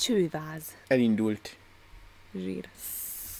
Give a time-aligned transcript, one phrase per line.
[0.00, 0.62] Csőváz.
[0.86, 1.56] Elindult.
[2.34, 2.68] Zsír.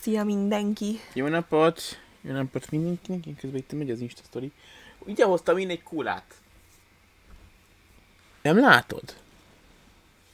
[0.00, 1.00] Szia mindenki!
[1.12, 1.82] Jó napot!
[2.20, 4.52] Jó napot mindenkinek, én közben itt megy az Insta story.
[4.98, 6.34] Ugye hoztam én egy kulát.
[8.42, 9.16] Nem látod?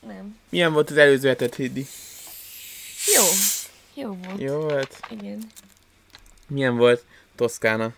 [0.06, 0.38] Nem.
[0.48, 1.86] Milyen volt az előző hetet, Hidi?
[3.14, 3.24] Jó.
[4.02, 4.40] Jó volt.
[4.40, 5.00] Jó volt?
[5.10, 5.42] Igen.
[6.46, 7.04] Milyen volt
[7.34, 7.94] Toszkána?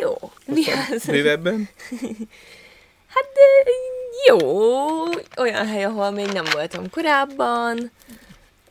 [0.00, 0.32] Jó.
[0.46, 1.04] Mi az?
[1.04, 1.68] Bővebben?
[3.14, 3.70] Hát de
[4.26, 4.48] jó.
[5.36, 7.90] Olyan hely, ahol még nem voltam korábban.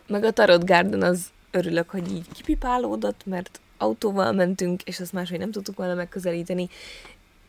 [0.08, 5.40] Meg a Tarot Garden az örülök, hogy így kipipálódott, mert autóval mentünk, és azt máshogy
[5.40, 6.70] nem tudtuk volna megközelíteni.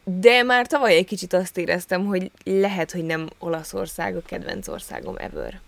[0.04, 5.16] De már tavaly egy kicsit azt éreztem, hogy lehet, hogy nem Olaszország a kedvenc országom
[5.18, 5.60] ever.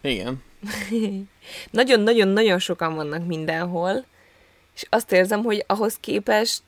[0.00, 0.42] Igen.
[1.70, 4.04] Nagyon-nagyon-nagyon sokan vannak mindenhol,
[4.74, 6.62] és azt érzem, hogy ahhoz képest,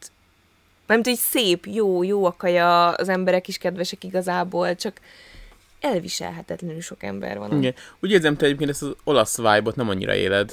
[0.86, 5.00] mert hogy szép, jó, jó a kaja, az emberek is kedvesek igazából, csak
[5.80, 7.58] elviselhetetlenül sok ember van.
[7.58, 7.74] Igen.
[8.00, 10.52] Úgy érzem, te egyébként ezt az olasz vibe-ot nem annyira éled.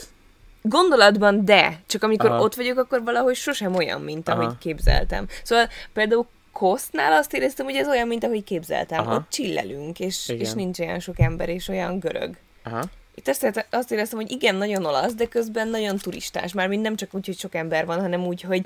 [0.61, 2.41] Gondolatban de, csak amikor Aha.
[2.41, 4.57] Ott vagyok, akkor valahogy sosem olyan, mint ahogy Aha.
[4.59, 5.27] képzeltem.
[5.43, 8.99] Szóval például Kostnál azt éreztem, hogy ez olyan, mint ahogy képzeltem.
[8.99, 9.15] Aha.
[9.15, 10.41] Ott csillelünk, és, Igen.
[10.41, 12.35] és nincs olyan sok ember, és olyan görög.
[12.63, 12.83] Aha.
[13.15, 16.53] Itt azt, azt éreztem, hogy igen, nagyon olasz, de közben nagyon turistás.
[16.53, 18.65] Mármint nem csak úgy, hogy sok ember van, hanem úgy, hogy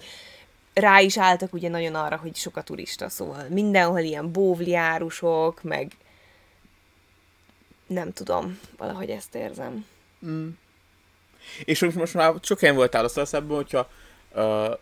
[0.76, 5.92] rá is álltak ugye nagyon arra, hogy sok a turista, szóval mindenhol ilyen bóvliárusok, meg
[7.88, 9.86] nem tudom, valahogy ezt érzem.
[10.26, 10.50] Mm.
[11.66, 13.90] És most, most már sok helyen voltál Olaszországban, hogyha
[14.34, 14.74] uh,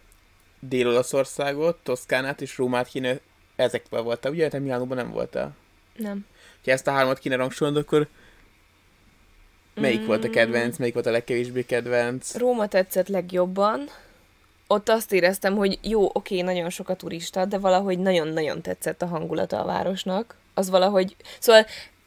[0.60, 3.20] Dél-Olaszországot, Toszkánát és Rómát kéne
[3.56, 4.50] ezekben voltál, ugye?
[4.50, 5.56] Te Milánóban nem voltál.
[5.98, 6.26] Nem.
[6.66, 8.08] Ha ezt a hármat kéne rangsorolnod, akkor
[9.76, 10.06] melyik Mm.
[10.06, 12.38] volt a kedvenc, melyik volt a legkevésbé kedvenc?
[12.38, 13.90] Róma tetszett legjobban.
[14.68, 19.06] Ott azt éreztem, hogy jó, oké, nagyon sok a turista, de valahogy nagyon-nagyon tetszett a
[19.06, 20.36] hangulata a városnak.
[20.54, 21.66] Az valahogy, szóval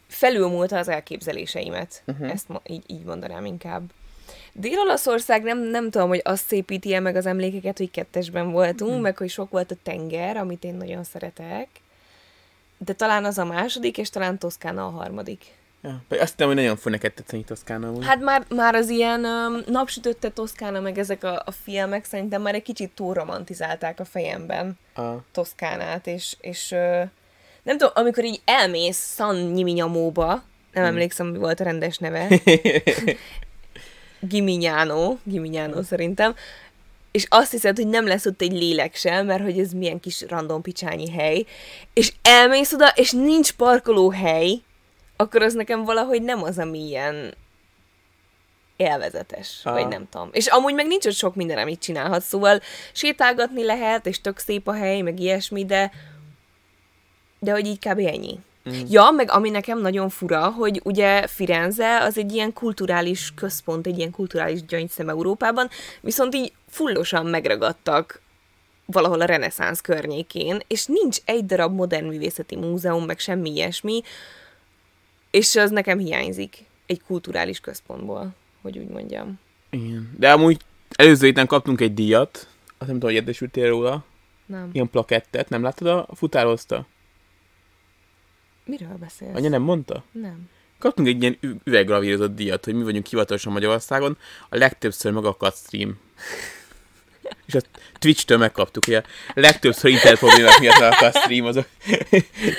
[0.08, 2.02] felülmúlta az elképzeléseimet.
[2.06, 2.30] Uh-huh.
[2.30, 3.82] Ezt mo- így, így mondanám inkább.
[4.52, 9.00] Dél-Olaszország nem, nem tudom, hogy azt szépíti -e meg az emlékeket, hogy kettesben voltunk, Mhm.
[9.00, 11.68] meg hogy sok volt a tenger, amit én nagyon szeretek.
[12.78, 15.44] De talán az a második, és talán Toszkána a harmadik.
[15.82, 18.04] Ja, azt hittem, hogy nagyon fog neked tetszeni Toszkána amúgy.
[18.04, 22.54] Hát már, már az ilyen um, napsütötte Toszkána, meg ezek a, a filmek szerintem már
[22.54, 25.02] egy kicsit túl romantizálták a fejemben A...
[25.32, 27.02] Toszkánát, és, és ö,
[27.62, 30.84] nem tudom, amikor így elmész San Gimignamóba, nem Hmm.
[30.84, 32.28] emlékszem, mi volt a rendes neve,
[34.20, 36.34] Gimignano, Gimignano szerintem,
[37.10, 40.24] és azt hiszed, hogy nem lesz ott egy lélek sem, mert hogy ez milyen kis
[40.28, 41.44] random picsányi hely,
[41.92, 44.60] és elmész oda, és nincs parkolóhely,
[45.16, 47.34] akkor az nekem valahogy nem az, ami ilyen
[48.76, 49.80] élvezetes, Aha.
[49.80, 50.28] vagy nem tudom.
[50.32, 52.60] És amúgy meg nincs ott sok minden, amit csinálhatsz, szóval
[52.92, 55.90] sétálgatni lehet, és tök szép a hely, meg ilyesmi, de
[57.38, 57.98] de hogy így kb.
[57.98, 58.38] ennyi.
[58.70, 58.72] Mm.
[58.88, 63.98] Ja, meg ami nekem nagyon fura, hogy ugye Firenze az egy ilyen kulturális központ, egy
[63.98, 65.68] ilyen kulturális gyöngyszem Európában,
[66.00, 68.20] viszont így fullosan megragadtak
[68.86, 74.02] valahol a reneszánsz környékén, és nincs egy darab modern művészeti múzeum, meg semmi ilyesmi,
[75.36, 79.38] és az nekem hiányzik egy kulturális központból, hogy úgy mondjam.
[79.70, 80.14] Igen.
[80.18, 82.36] De amúgy előző héten kaptunk egy díjat,
[82.78, 84.04] azt nem tudom, hogy értesültél róla,
[84.46, 84.70] Nem.
[84.72, 86.86] ilyen plakettet, nem láttad a futározta?
[88.64, 89.36] Miről beszélsz?
[89.36, 90.04] Anya nem mondta?
[90.12, 90.48] Nem.
[90.78, 94.16] Kaptunk egy ilyen üveggravírozott díjat, hogy mi vagyunk hivatalosan Magyarországon,
[94.48, 95.98] a legtöbbször megakadt stream.
[97.46, 97.60] És a
[97.98, 99.02] Twitch-től megkaptuk, a
[99.34, 101.66] legtöbbször internet problémák miatt megakadt stream, azok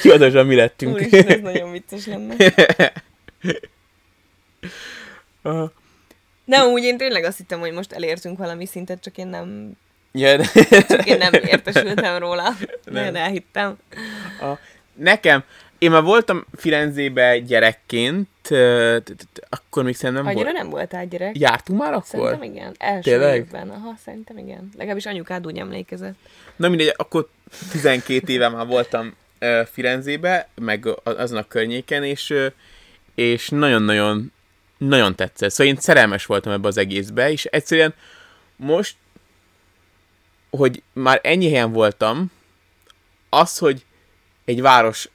[0.01, 0.93] hivatalosan mi lettünk.
[0.93, 2.35] Úristen, ez nagyon vicces lenne.
[6.45, 9.71] Nem, úgy én tényleg azt hittem, hogy most elértünk valami szintet, csak én nem,
[10.11, 12.53] Ja, de- csak én nem értesültem róla.
[12.83, 13.77] Nagyon elhittem.
[14.41, 14.45] A,
[14.93, 15.43] nekem,
[15.79, 18.27] én már voltam Firenzébe gyerekként,
[19.49, 20.55] akkor még szerintem Annyira volt.
[20.55, 21.37] nem voltál gyerek?
[21.37, 22.05] Jártunk már akkor?
[22.05, 22.75] Szerintem igen.
[22.77, 23.35] Első Tényleg?
[23.35, 23.69] évben.
[23.69, 24.69] Aha, szerintem igen.
[24.77, 26.15] Legalábbis anyukád úgy emlékezett.
[26.55, 27.29] Na mindegy, akkor
[27.71, 29.15] 12 éve már voltam
[29.71, 32.33] Firenzébe, meg azon a környéken, és,
[33.15, 34.31] és nagyon-nagyon
[34.77, 35.49] nagyon tetszett.
[35.49, 37.93] Szóval én szerelmes voltam ebbe az egészbe, és egyszerűen
[38.55, 38.95] most,
[40.49, 42.31] hogy már ennyi helyen voltam,
[43.29, 43.85] az, hogy
[44.45, 45.09] egy város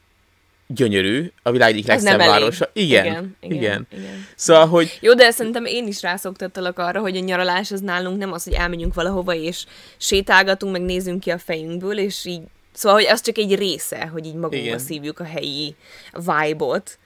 [0.75, 2.71] gyönyörű, a világ egyik legszebb városa.
[2.73, 3.87] Igen, Igen, igen, igen.
[3.91, 4.27] igen.
[4.37, 8.33] Szóval, hogy Jó, de szerintem én is rászoktattalak arra, hogy a nyaralás az nálunk nem
[8.33, 9.65] az, hogy elmegyünk valahova, és
[9.97, 12.43] sétálgatunk, meg nézünk ki a fejünkből, és így
[12.75, 14.79] Szóval, hogy az csak egy része, hogy így magunkba Igen.
[14.79, 15.75] szívjuk a helyi
[16.13, 16.99] vibe-ot.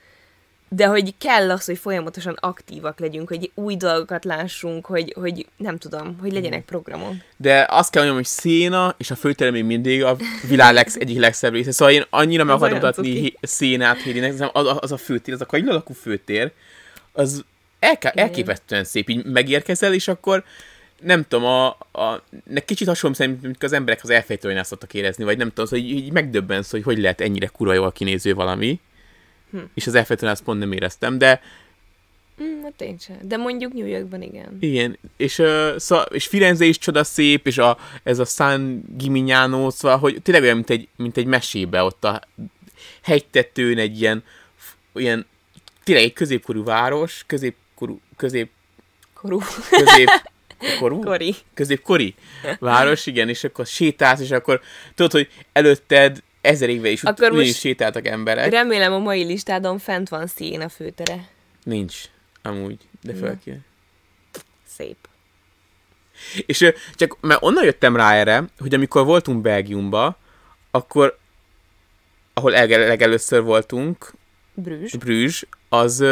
[0.69, 5.79] De hogy kell az, hogy folyamatosan aktívak legyünk, hogy új dolgokat lássunk, hogy, hogy nem
[5.79, 7.15] tudom, hogy legyenek programok.
[7.37, 10.17] De azt kell mondjam, hogy Széna és a főtere még mindig a
[10.49, 11.73] világ legsz, egyik legszebb része.
[11.73, 13.35] Szóval én annyira meg olyan mutatni.
[13.41, 16.53] Szénát, Hédinek, az, az a főtér, az a kanyina alakú főtér,
[17.13, 17.45] az
[17.79, 20.45] elke, elképesztően szép, így megérkezel, és akkor
[21.01, 25.25] nem tudom, a, a, ne kicsit hasonló szerintem, mint az emberek az elfejtően szoktak érezni,
[25.25, 28.81] vagy nem tudom, szóval így, így megdöbbensz, hogy hogy lehet ennyire kurva jól kinéző valami.
[29.51, 29.59] Hm.
[29.75, 31.41] És az elfejtően azt pont nem éreztem, de
[32.43, 33.17] Mm, hát én sem.
[33.23, 34.57] De mondjuk New Yorkban igen.
[34.61, 39.71] Igen, és, uh, szó, és Firenze is csoda szép, és a, ez a San Gimignano,
[39.71, 42.23] szóval, hogy tényleg olyan, mint egy, mint egy mesébe ott a
[43.03, 44.25] hegytetőn egy ilyen,
[44.57, 45.27] f- ilyen
[45.85, 48.51] tényleg egy középkorú város, középkorú, közép,
[49.15, 49.41] Korú.
[49.71, 50.09] közép,
[50.81, 51.01] korú?
[51.01, 51.35] Kori.
[51.55, 52.15] középkori
[52.59, 54.61] város, igen, és akkor sétálsz, és akkor
[54.95, 58.51] tudod, hogy előtted ezer éve is, Akkor akkor most- sétáltak emberek.
[58.51, 61.29] Remélem a mai listádon fent van szín a főtere.
[61.63, 61.97] Nincs,
[62.43, 63.59] amúgy, de fel kell.
[64.67, 64.97] Szép.
[66.47, 70.19] És csak mert onnan jöttem rá erre, hogy amikor voltunk Belgiumba,
[70.71, 71.19] akkor,
[72.35, 74.13] ahol leg- legelőször voltunk,
[74.55, 74.95] Brüzs.
[74.97, 76.05] Brüzs, az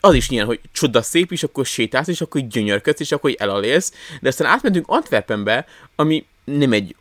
[0.00, 3.92] az is ilyen, hogy csoda szép, és akkor sétálsz, és akkor gyönyörködsz, és akkor elalélsz,
[4.20, 5.66] de aztán átmentünk Antwerpenbe,
[5.96, 6.96] ami nem egy,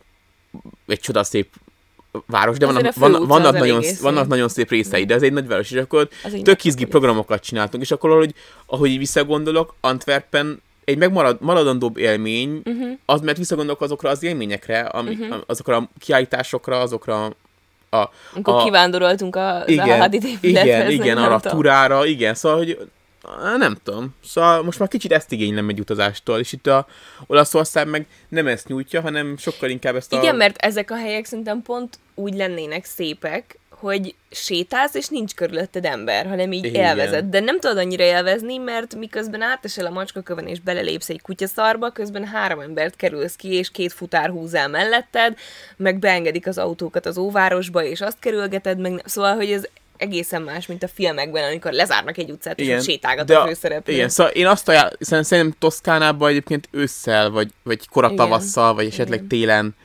[0.87, 1.49] egy csoda szép
[2.25, 3.99] város, de vannak, a vannak, nagyon, szép.
[3.99, 6.07] vannak nagyon szép részei, de ez egy nagyváros, és akkor
[6.43, 8.33] tök izgi nagy programokat csináltunk, és akkor ahogy,
[8.65, 12.89] ahogy visszagondolok, Antwerpen egy megmarad, maradandóbb élmény, uh-huh.
[13.05, 15.37] az, mert visszagondolok azokra az élményekre, ami, uh-huh.
[15.45, 17.35] azokra a kiállításokra, azokra
[17.89, 22.77] a, Amikor a, kivándoroltunk az igen, igen, igen, arra a turára, igen, szóval, hogy
[23.57, 24.15] nem tudom.
[24.23, 26.87] Szóval most már kicsit ezt igénylem egy utazástól, és itt a
[27.27, 30.17] Olaszország meg nem ezt nyújtja, hanem sokkal inkább ezt a...
[30.17, 35.85] Igen, mert ezek a helyek szerintem pont úgy lennének szépek, hogy sétálsz, és nincs körülötted
[35.85, 36.83] ember, hanem így Igen.
[36.83, 37.25] élvezed.
[37.25, 42.25] De nem tudod annyira élvezni, mert miközben átesel a macskakövön, és belelépsz egy kutyaszarba, közben
[42.25, 45.37] három embert kerülsz ki, és két futár húz el melletted,
[45.77, 49.63] meg beengedik az autókat az óvárosba, és azt kerülgeted, meg ne- szóval, hogy ez
[50.03, 53.93] egészen más, mint a filmekben, amikor lezárnak egy utcát, és ott sétálgat a főszereplő.
[53.93, 58.15] Igen, szóval én azt ajánl, szerintem, szerintem Toszkánában egyébként ősszel, vagy, vagy Igen.
[58.15, 59.27] tavasszal, vagy esetleg Igen.
[59.27, 59.75] télen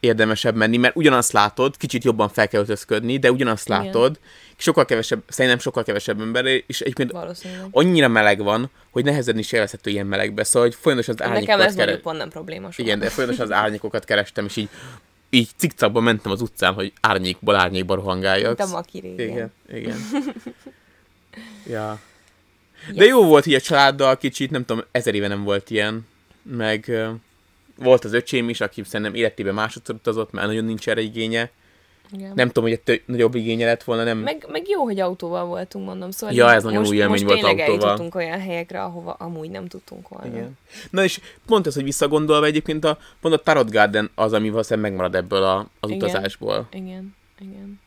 [0.00, 3.84] érdemesebb menni, mert ugyanazt látod, kicsit jobban fel kell öltözködni, de ugyanazt Igen.
[3.84, 4.18] látod,
[4.56, 7.12] sokkal kevesebb, szerintem sokkal kevesebb ember, és egyébként
[7.70, 11.66] annyira meleg van, hogy nehezen is élvezhető ilyen melegbe, szóval hogy folyamatosan az Nekem árnyékokat
[11.66, 11.84] ez kere...
[11.84, 12.88] mondjuk pont nem probléma soha.
[12.88, 14.68] Igen, de folyamatosan az árnyékokat kerestem, és így,
[15.34, 18.58] így cikcakban mentem az utcán, hogy árnyékból árnyékba rohangáljak.
[18.58, 19.26] Mint a Maki régen.
[19.26, 19.96] Igen, igen.
[21.74, 22.00] ja.
[22.94, 26.06] De jó volt így a családdal kicsit, nem tudom, ezer éve nem volt ilyen,
[26.42, 26.92] meg
[27.76, 31.50] volt az öcsém is, aki szerintem életében másodszor utazott, mert nagyon nincs erre igénye.
[32.12, 32.32] Igen.
[32.34, 34.18] Nem tudom, hogy egy nagyobb igénye lett volna, nem...
[34.18, 36.10] Meg, meg jó, hogy autóval voltunk, mondom.
[36.10, 38.10] Szóval Ja, ez nagyon most, új élmény most volt autóval.
[38.14, 40.26] olyan helyekre, ahova amúgy nem tudtunk volna.
[40.26, 40.58] Igen.
[40.90, 44.90] Na és pont ez, hogy visszagondolva egyébként a, pont a Tarot Garden az, ami valószínűleg
[44.90, 46.02] megmarad ebből a, az Igen.
[46.02, 46.68] utazásból.
[46.72, 47.80] Igen, igen.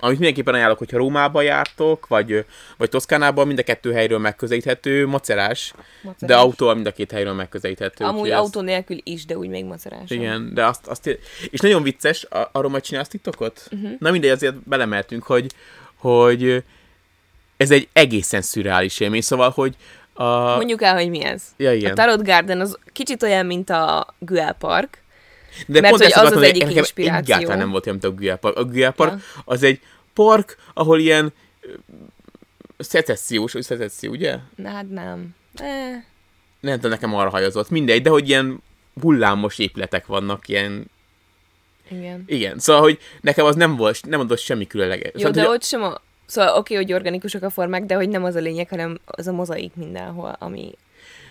[0.00, 2.44] Amit mindenképpen ajánlok, hogyha Rómába jártok, vagy,
[2.76, 5.72] vagy Toszkánában, mind a kettő helyről megközelíthető, macerás,
[6.02, 6.28] Macerás.
[6.28, 8.04] de autóval mind a két helyről megközelíthető.
[8.04, 10.10] Amúgy autó nélkül is, de úgy még macerás.
[10.10, 11.18] Igen, de azt, azt
[11.50, 13.66] és nagyon vicces, a- arról majd csinálsz TikTokot?
[13.70, 13.82] Mhm.
[13.82, 13.98] Uh-huh.
[14.00, 15.46] Na mindegy, azért belemeltünk, hogy,
[15.96, 16.64] hogy
[17.56, 19.74] ez egy egészen szürreális élmény, szóval, hogy
[20.12, 20.24] a...
[20.56, 21.42] Mondjuk el, hogy mi ez.
[21.56, 21.94] ja, A igen.
[21.94, 25.02] Tarot Garden az kicsit olyan, mint a Güell Park.
[25.66, 27.34] De mert pont hogy ezt az akartam, az hogy egyik nekem inspiráció.
[27.34, 28.56] Egyáltalán nem volt olyan, mint a Park.
[28.58, 29.18] A Park Ja.
[29.44, 29.80] az egy
[30.14, 31.32] park, ahol ilyen
[32.78, 34.36] szecessziós, vagy szecesszió, ugye?
[34.56, 35.34] Na hát nem.
[35.54, 36.02] Eh,
[36.60, 37.70] Nem tudom, nekem arra hajazott.
[37.70, 38.62] Mindegy, de hogy ilyen
[39.00, 40.90] hullámos épületek vannak, ilyen...
[41.90, 42.24] igen.
[42.26, 45.10] Igen, szóval, hogy nekem az nem volt, nem adott semmi különleges.
[45.12, 46.00] Jó, szóval, de hogy ott sem a...
[46.26, 49.32] Szóval oké, hogy organikusak a formák, de hogy nem az a lényeg, hanem az a
[49.32, 50.74] mozaik mindenhol, ami...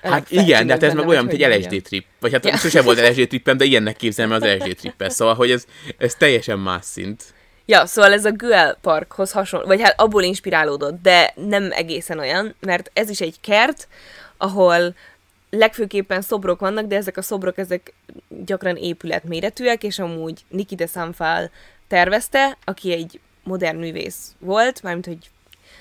[0.01, 2.06] Hát igen, de hát ez meg olyan, mint egy LSD trip.
[2.20, 2.56] Vagy hát Ja.
[2.58, 5.12] sosem volt LSD trippem, de ilyennek képzelem az LSD trippet.
[5.12, 5.66] Szóval, hogy ez,
[5.98, 7.24] ez teljesen más szint.
[7.66, 12.56] Ja, szóval ez a Güell Parkhoz hasonló, vagy hát abból inspirálódott, de nem egészen olyan,
[12.60, 13.88] mert ez is egy kert,
[14.38, 14.96] ahol
[15.50, 17.94] legfőképpen szobrok vannak, de ezek a szobrok ezek
[18.46, 21.50] gyakran épületméretűek, és amúgy Niki de Sanfal
[21.88, 25.30] tervezte, aki egy modern művész volt, mármint, hogy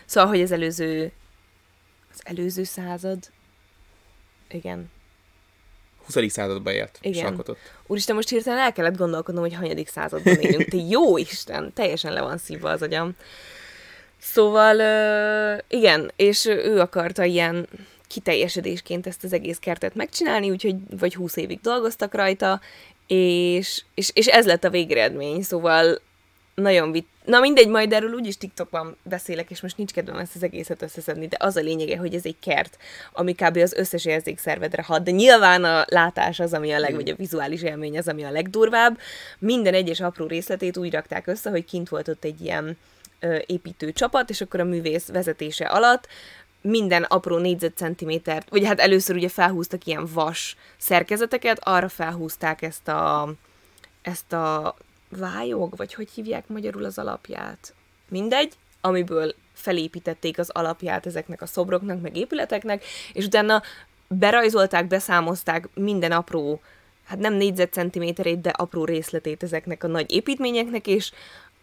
[0.05, 1.13] szóval, hogy az előző
[2.13, 3.19] az előző század
[4.51, 4.91] igen,
[6.07, 6.33] 20.
[6.33, 7.27] században élt, és Igen.
[7.27, 7.59] alkotott.
[7.87, 10.69] Úristen, most hirtelen el kellett gondolkodnom, hogy hanyadik században élünk.
[10.69, 13.17] Te jó Isten, teljesen le van szívva az agyam.
[14.19, 17.69] Szóval, uh, igen, és ő akarta ilyen
[18.07, 22.61] kiteljesedésként ezt az egész kertet megcsinálni, úgyhogy vagy 20 évig dolgoztak rajta,
[23.07, 26.01] és, és, és ez lett a végeredmény, szóval
[26.57, 27.07] nagyon vit...
[27.25, 31.27] Na mindegy, majd erről úgyis TikTokban beszélek, és most nincs kedvem ezt az egészet összeszedni,
[31.27, 32.79] de az a lényege, hogy ez egy kert,
[33.13, 33.57] ami kb.
[33.57, 37.63] az összes érzékszervedre hat, de nyilván a látás az, ami a leg, vagy a vizuális
[37.63, 38.99] élmény az, ami a legdurvább.
[39.39, 42.79] Minden egyes apró részletét úgy rakták össze, hogy kint volt ott egy ilyen
[43.21, 46.07] ö, építő csapat, és akkor a művész vezetése alatt
[46.61, 53.33] minden apró négyzetcentimétert, vagy hát először ugye felhúztak ilyen vas szerkezeteket, arra felhúzták ezt a,
[54.03, 54.77] ezt a
[55.09, 57.75] vályog, vagy hogy hívják magyarul az alapját?
[58.09, 63.63] Mindegy, amiből felépítették az alapját ezeknek a szobroknak, meg épületeknek, és utána
[64.09, 66.61] berajzolták, beszámozták minden apró,
[67.05, 71.13] hát nem négyzetcentiméterét, de apró részletét ezeknek a nagy építményeknek, és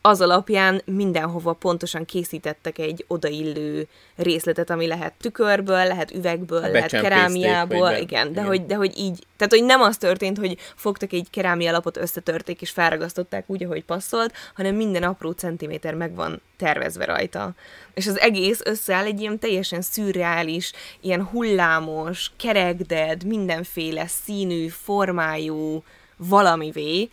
[0.06, 7.90] az alapján mindenhova pontosan készítettek egy odaillő részletet, ami lehet tükörből, lehet üvegből, lehet kerámiából,
[7.90, 8.46] be, igen, de igen.
[8.46, 12.62] Hogy, de hogy így, tehát hogy nem az történt, hogy fogtak egy kerámia lapot, összetörték
[12.62, 17.54] és felragasztották úgy, ahogy passzolt, hanem minden apró centiméter meg van tervezve rajta.
[17.94, 25.84] És az egész összeáll egy ilyen teljesen szürreális, ilyen hullámos, kerekded, mindenféle színű, formájú
[26.18, 27.10] valamivé,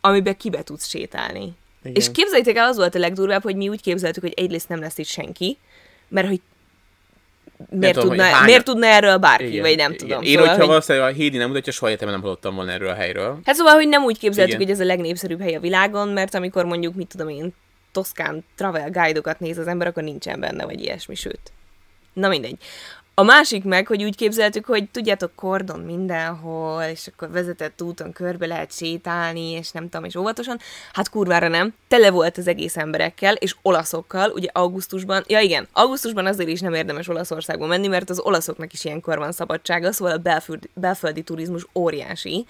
[0.00, 1.58] amiben kibe tudsz sétálni.
[1.82, 1.96] Igen.
[1.96, 4.98] És képzeljétek el, az volt a legdurvább, hogy mi úgy képzeltük, hogy egyrészt nem lesz
[4.98, 5.58] itt senki,
[6.08, 6.40] mert hogy
[7.68, 8.44] miért, tudom, tudna, hány...
[8.44, 10.06] miért tudna erről bárki, igen, vagy nem igen.
[10.06, 10.22] tudom.
[10.22, 10.68] Én, szóval, hogyha hogy...
[10.68, 13.40] valószínűleg a Hédi nem mutatja, soha életemben nem hallottam volna erről a helyről.
[13.44, 14.66] Hát szóval, hogy nem úgy képzeltük, igen.
[14.66, 17.54] hogy ez a legnépszerűbb hely a világon, mert amikor mondjuk, mit tudom én,
[17.92, 21.52] toszkán travel guide-okat néz az ember, akkor nincsen benne, vagy ilyesmi, sőt.
[22.12, 22.56] Na mindegy.
[23.14, 28.46] A másik meg, hogy úgy képzeltük, hogy tudjátok, kordon mindenhol, és akkor vezetett úton körbe
[28.46, 30.58] lehet sétálni, és nem tudom, és óvatosan.
[30.92, 31.74] Hát kurvára nem.
[31.88, 36.74] Tele volt az egész emberekkel, és olaszokkal, ugye augusztusban, ja igen, augusztusban azért is nem
[36.74, 41.66] érdemes Olaszországba menni, mert az olaszoknak is ilyenkor van szabadsága, szóval a belföldi, belföldi turizmus
[41.74, 42.46] óriási.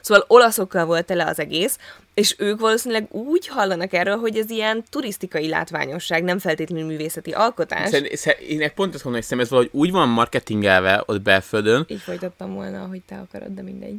[0.00, 1.78] Szóval olaszokkal volt tele az egész,
[2.20, 7.88] és ők valószínűleg úgy hallanak erről, hogy ez ilyen turisztikai látványosság, nem feltétlenül művészeti alkotás.
[7.88, 11.84] Szerint, szerint, én pont azt mondom, hogy ez valahogy úgy van marketingelve ott belföldön.
[11.88, 13.96] Így folytattam volna, hogy te akarod, de mindegy.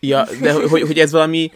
[0.00, 1.52] Ja, de hogy, hogy ez valami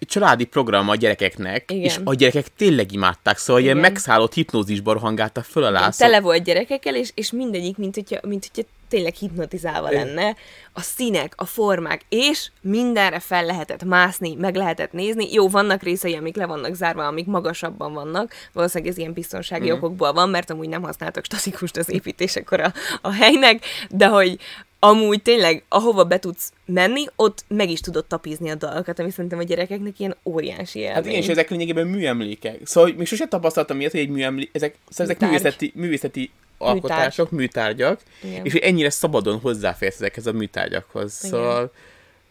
[0.00, 1.84] családi program a gyerekeknek, Igen.
[1.84, 3.76] és a gyerekek tényleg imádták, szóval Igen.
[3.76, 6.06] ilyen megszállott hipnózisban rohangáltak föl a lászló.
[6.06, 10.36] Tele volt gyerekekkel, és, és mindegyik, mint hogyha, mint hogyha tényleg hipnotizálva lenne.
[10.72, 15.32] A színek, a formák, és mindenre fel lehetett mászni, meg lehetett nézni.
[15.32, 18.32] Jó, vannak részei, amik le vannak zárva, amik magasabban vannak.
[18.52, 19.72] Valószínűleg ez ilyen biztonsági mm.
[19.72, 24.38] okokból van, mert amúgy nem használtak statikust az építésekor a, a helynek, de hogy
[24.78, 29.38] amúgy tényleg, ahova be tudsz menni, ott meg is tudod tapizni a dalokat, ami szerintem
[29.38, 30.94] a gyerekeknek ilyen óriási élmény.
[30.94, 32.60] Hát igen, és ezek lényegében műemlékek.
[32.64, 36.30] Szóval még sosem tapasztaltam ilyet, hogy egy műemlék, ezek, szóval ezek művészeti, művészeti
[36.60, 38.44] alkotások, műtárgyak, igen.
[38.44, 41.18] és hogy ennyire szabadon hozzáférsz ezekhez a műtárgyakhoz.
[41.22, 41.30] Igen.
[41.30, 41.72] Szóval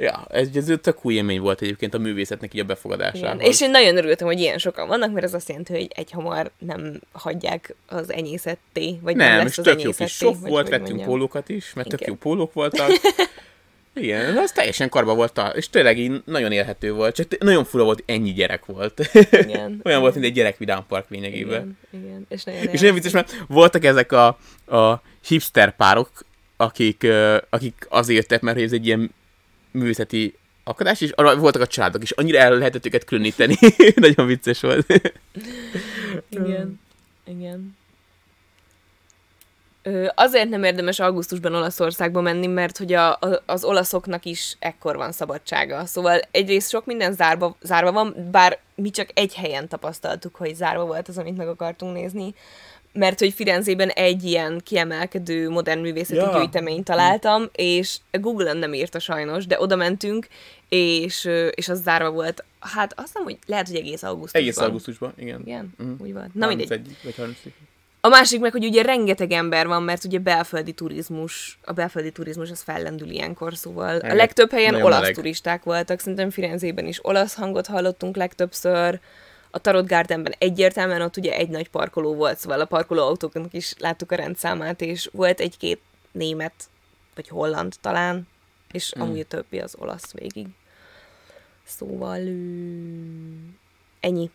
[0.01, 3.41] Ja, ez, ez tök új élmény volt egyébként a művészetnek így a befogadásához.
[3.41, 6.51] És én nagyon örültem, hogy ilyen sokan vannak, mert ez azt jelenti, hogy egy hamar
[6.57, 10.69] nem hagyják az enyészetté, vagy nem, nem lesz és az tök jó kis sok volt,
[10.69, 11.09] vettünk mondjam.
[11.09, 12.00] pólókat is, mert Igen.
[12.00, 12.89] tök jó pólók voltak.
[14.01, 18.03] Igen, az teljesen karba volt, és tényleg így nagyon élhető volt, csak nagyon fura volt,
[18.06, 19.10] ennyi gyerek volt.
[19.32, 19.51] Igen.
[19.60, 20.00] Olyan igen.
[20.00, 21.77] volt, mint egy gyerekvidám park lényegében.
[21.91, 22.25] Igen, igen.
[22.29, 24.27] és nagyon És nagyon vicces, mert voltak ezek a,
[24.75, 26.10] a hipster párok,
[26.58, 27.08] akik,
[27.50, 29.12] akik azért jöttek, mert ez egy ilyen
[29.72, 33.56] művészeti akadás, és arra voltak a családok, és annyira el lehetett őket különíteni.
[33.96, 35.13] Nagyon vicces volt.
[36.29, 36.79] Igen.
[37.25, 37.77] Igen.
[40.15, 45.12] Azért nem érdemes augusztusban Olaszországba menni, mert hogy a, a, az olaszoknak is ekkor van
[45.12, 45.86] szabadsága.
[45.86, 50.86] Szóval egyrészt sok minden zárva, zárva van, bár mi csak egy helyen tapasztaltuk, hogy zárva
[50.86, 52.33] volt az, amit meg akartunk nézni
[52.93, 56.38] mert hogy Firenzében egy ilyen kiemelkedő modern művészeti ja.
[56.38, 60.27] gyűjteményt találtam, és Google-en nem írta sajnos, de oda mentünk,
[60.69, 62.43] és, és az zárva volt.
[62.59, 64.41] Hát azt hiszem, hogy lehet, hogy egész augusztusban.
[64.41, 65.41] Egész augusztusban, igen.
[65.45, 66.01] Igen, uh-huh.
[66.01, 66.33] úgy volt.
[66.33, 66.98] Na mindegy.
[67.03, 67.15] Vagy
[68.01, 72.50] a másik meg, hogy ugye rengeteg ember van, mert ugye belföldi turizmus, a belföldi turizmus
[72.50, 75.15] az fellendül ilyenkor, szóval a legtöbb helyen olasz meleg.
[75.15, 79.00] turisták voltak, szerintem Firenzében is olasz hangot hallottunk legtöbbször,
[79.51, 83.74] a Tarot Gardenben egyértelműen ott ugye egy nagy parkoló volt, szóval a parkoló autóknak is
[83.77, 86.53] láttuk a rendszámát, és volt egy-két német,
[87.15, 88.27] vagy holland talán,
[88.72, 89.01] és mm.
[89.01, 90.48] amúgy a többi az olasz végig.
[91.65, 92.20] Szóval
[94.00, 94.32] ennyi.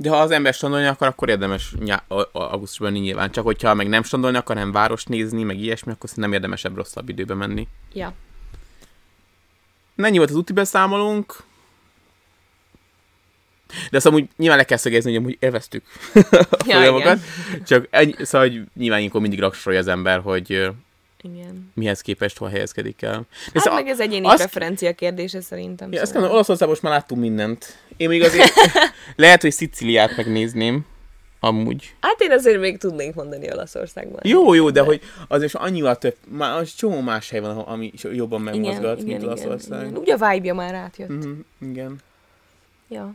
[0.00, 3.30] De ha az ember standolni akar, akkor érdemes nyá- augusztusban nyilván.
[3.30, 7.08] Csak hogyha meg nem standolni akar, hanem város nézni, meg ilyesmi, akkor nem érdemesebb rosszabb
[7.08, 7.68] időben menni.
[7.92, 8.12] Ja.
[9.96, 11.36] Ennyi volt az úti beszámolónk.
[13.90, 15.84] De azt amúgy nyilván le kell szögezni, hogy amúgy élveztük
[16.50, 17.18] a ja.
[17.66, 20.70] Csak ennyi, szóval, hogy nyilván ilyenkor mindig raksolja az ember, hogy
[21.22, 21.70] Igen.
[21.74, 23.26] mihez képest hol helyezkedik el.
[23.54, 25.92] Hát szóval meg ez egyéni azt- preferencia kérdése szerintem.
[25.92, 26.20] Ja, azt szóval.
[26.20, 27.78] mondom, Olaszországban most már láttunk mindent.
[27.96, 28.52] Én még azért
[29.16, 30.86] lehet, hogy Sziciliát megnézném.
[31.40, 31.94] Amúgy.
[32.00, 34.20] Hát én azért még tudnék mondani Olaszországban.
[34.24, 37.92] Jó, jó, de hogy az is annyival több, már az csomó más hely van, ami
[38.12, 39.86] jobban igen, megmozgat, igen, mint igen, Olaszország.
[39.86, 39.96] igen.
[39.96, 41.08] Ugye a vibe-ja már átjött.
[41.08, 41.96] Mhm, igen.
[42.88, 43.12] Ja.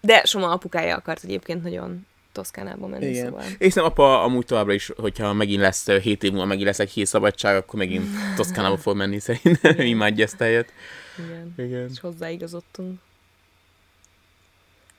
[0.00, 3.24] De Soma apukája akart egyébként nagyon Toszkánába menni, Igen.
[3.24, 3.44] szóval.
[3.58, 6.90] És nem apa amúgy továbbra is, hogyha megint lesz 7 év múlva, megint lesz egy
[6.90, 9.80] hét szabadság, akkor megint Toszkánába fog menni szerintem.
[9.94, 10.72] Imádja ezt helyet.
[11.18, 11.54] Igen.
[11.56, 11.88] Igen.
[11.90, 13.00] És hozzáigazodtunk.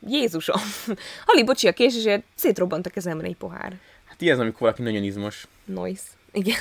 [0.08, 0.62] Jézusom!
[1.25, 3.80] Hali, bocsi, a késésért szétrobbant a kezemre egy pohár.
[4.06, 5.48] Hát ilyen, amikor valaki nagyon izmos.
[5.65, 6.04] Noise.
[6.32, 6.58] Igen.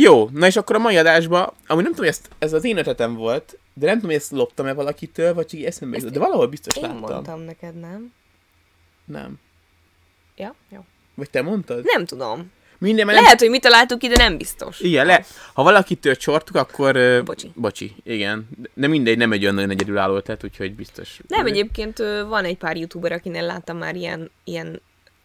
[0.00, 2.76] Jó, na és akkor a mai adásban, amúgy nem tudom, hogy ezt, ez az én
[2.78, 6.18] ötletem volt, de nem tudom, hogy ezt loptam-e valakitől, vagy csak így eszembe jutott, de
[6.18, 6.98] valahol biztos Én láttam.
[7.00, 8.12] mondtam neked, nem?
[9.04, 9.38] Nem.
[10.36, 10.54] Ja?
[10.68, 10.84] Jó.
[11.14, 11.84] Vagy te mondtad?
[11.84, 12.50] Nem tudom.
[12.78, 13.24] Minden, mert nem...
[13.24, 14.80] Lehet, hogy mi találtuk ide, nem biztos.
[14.80, 17.22] Igen, le, ha valakitől csortuk, akkor...
[17.24, 17.50] Bocsi.
[17.54, 18.48] Bocsi, igen.
[18.74, 21.20] De mindegy, nem egy olyan nagyon egyedülálló ötlet, úgyhogy biztos.
[21.28, 24.82] Nem, egyébként van egy pár youtuber, akinél láttam már ilyen, ilyen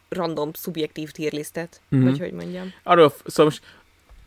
[0.09, 1.99] random, szubjektív tírlisztet, Mhm.
[2.01, 2.09] mm-hmm.
[2.09, 2.73] vagy hogy mondjam.
[2.83, 3.63] Arról, szóval most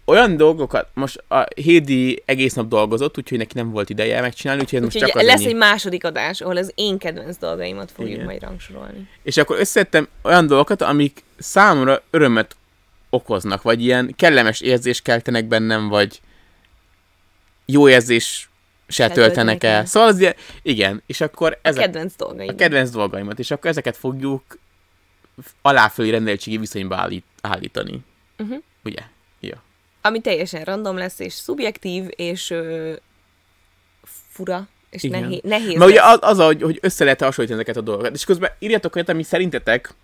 [0.09, 4.79] olyan dolgokat, most a Hédi egész nap dolgozott, úgyhogy neki nem volt ideje megcsinálni, úgyhogy
[4.79, 5.49] ez most Úgyhogy csak lesz ennyi.
[5.49, 8.25] egy második adás, ahol az én kedvenc dolgaimat fogjuk Igen.
[8.25, 9.09] majd rangsorolni.
[9.23, 12.57] És akkor összettem olyan dolgokat, amik számomra örömet
[13.11, 16.21] okoznak, vagy ilyen kellemes érzést keltenek bennem, vagy
[17.67, 18.49] jó érzés
[18.89, 19.75] se töltenek el.
[19.75, 19.85] el.
[19.87, 22.49] Szóval az ilyen, igen, és akkor ezek Kedvenc dolgaim.
[22.49, 24.43] a kedvenc dolgaimat, és akkor ezeket fogjuk
[25.63, 28.01] aláfölé rendeltségi viszonyba állít, állítani.
[28.37, 28.55] Mhm.
[28.85, 29.01] Ugye?
[30.03, 32.93] Ami teljesen random lesz, és szubjektív, és ö,
[34.31, 35.21] fura, és Igen.
[35.21, 38.15] nehéz, nehéz Mert ugye az, az hogy, hogy össze lehet hasonlítani ezeket a dolgokat.
[38.15, 39.95] És közben írjatok olyat, ami szerintetek,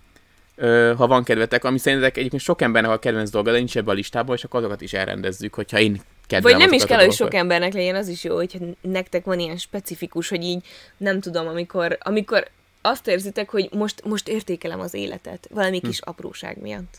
[0.57, 3.91] ö, ha van kedvetek, ami szerintetek egyébként sok embernek a kedvenc dolga, de nincs ebbe
[3.91, 7.13] a listába, és akkor azokat is elrendezzük, hogyha én kedvelem Vagy nem is kell, hogy
[7.13, 10.65] sok embernek legyen, az is jó, hogyha nektek van ilyen specifikus, hogy így
[10.97, 12.49] nem tudom, amikor, amikor
[12.83, 15.87] azt érzitek, hogy most, most értékelem az életet, valami Hm.
[15.87, 16.99] kis apróság miatt.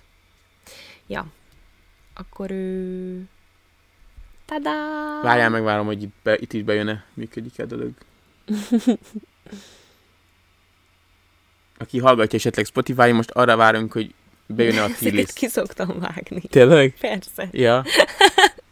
[1.07, 1.25] Ja.
[2.15, 3.23] Akkor ő...
[4.45, 4.71] Tadá!
[5.23, 7.91] Várjál, megvárom, hogy itt, be, itt is bejön-e, működik a dolog.
[11.77, 14.13] Aki hallgatja esetleg Spotify, most arra várunk, hogy
[14.47, 15.33] bejön-e a t-list.
[15.33, 16.41] ki szoktam vágni.
[16.41, 16.95] Tényleg?
[16.99, 17.47] Persze.
[17.51, 17.85] Ja.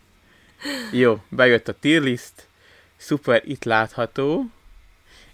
[0.92, 2.48] Jó, bejött a tier list.
[2.96, 4.46] Szuper, itt látható.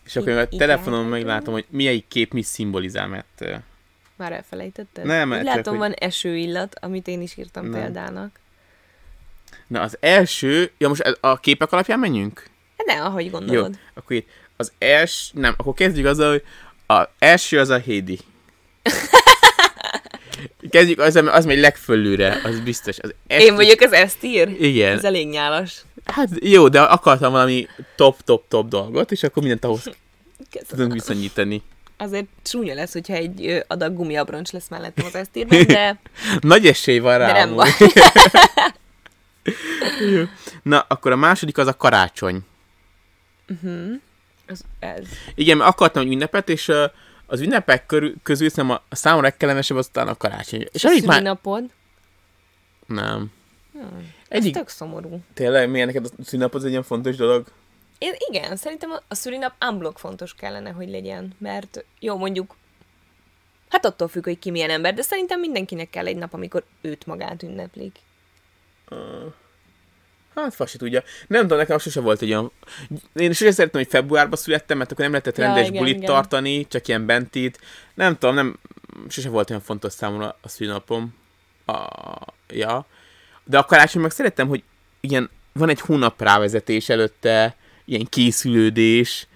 [0.04, 3.46] És akkor Itt- a telefonon meglátom, hogy melyik kép mi szimbolizál, mert...
[4.20, 5.06] Már elfelejtetted?
[5.06, 7.82] Nem, Úgy csak látom, hogy- van esőillat, amit én is írtam Nem.
[7.82, 8.40] példának.
[9.68, 10.72] Na, az első...
[10.78, 12.44] Ja, most a képek alapján menjünk?
[12.78, 13.80] Hát ne, ahogy Jó, gondolod.
[13.94, 14.28] akkor itt
[14.58, 15.40] az első...
[15.40, 16.44] Nem, akkor kezdjük azzal, hogy
[16.86, 18.20] az első az a Hédi.
[20.70, 23.00] Kezdjük mert az megy legfölülre, az biztos.
[23.00, 24.56] Az Én vagyok az Esztír?
[24.60, 24.98] Igen.
[24.98, 25.82] Ez elég nyálas.
[26.06, 29.84] Hát jó, de akartam valami top-top-top dolgot, és akkor mindent ahhoz
[30.52, 30.68] Köszönöm.
[30.68, 31.62] tudunk viszonyítani.
[32.02, 36.00] Azért csúnya lesz, hogyha egy adag gumiabroncs lesz mellettem az Esztírben, de,
[36.40, 37.32] Nagy esély van rá.
[37.34, 37.56] de nem.
[40.14, 40.24] Jó.
[40.64, 42.46] Na, akkor a második az a karácsony.
[44.48, 45.08] Az, ez.
[45.36, 46.84] Igen, mert akartam egy ünnepet, és uh,
[47.26, 50.68] az ünnepek körül, közül szerintem a, a számomra legkellemesebb az talán a karácsony.
[50.72, 51.16] És a alig már...
[51.16, 51.64] szülinapod?
[52.86, 53.32] Nem.
[53.74, 54.14] Hmm.
[54.28, 54.54] Ez Egyik...
[54.54, 55.20] tök szomorú.
[55.34, 57.48] Tényleg, miért neked a szünnap az egy ilyen fontos dolog?
[58.00, 62.56] Én, igen, szerintem a, szülinap unblock fontos kellene, hogy legyen, mert jó, mondjuk,
[63.70, 67.06] hát attól függ, hogy ki milyen ember, de szerintem mindenkinek kell egy nap, amikor őt
[67.06, 67.96] magát ünneplik.
[70.36, 71.04] Hát, fasi tudja.
[71.28, 72.52] Nem tudom, nekem sose volt egy olyan...
[73.14, 76.06] Én sose szerettem, hogy februárban születtem, mert akkor nem lehetett Ja, rendes igen, bulit igen.
[76.08, 77.60] tartani, csak ilyen bentit.
[77.94, 78.60] Nem tudom, nem...
[79.08, 81.16] Sose volt olyan fontos számomra a szülinapom.
[81.66, 81.88] A...
[82.48, 82.86] Ja.
[83.44, 84.64] De a karácsony meg szerettem, hogy
[85.00, 87.56] ilyen van egy hónap rávezetés előtte,
[87.90, 89.28] ilyen készülődés,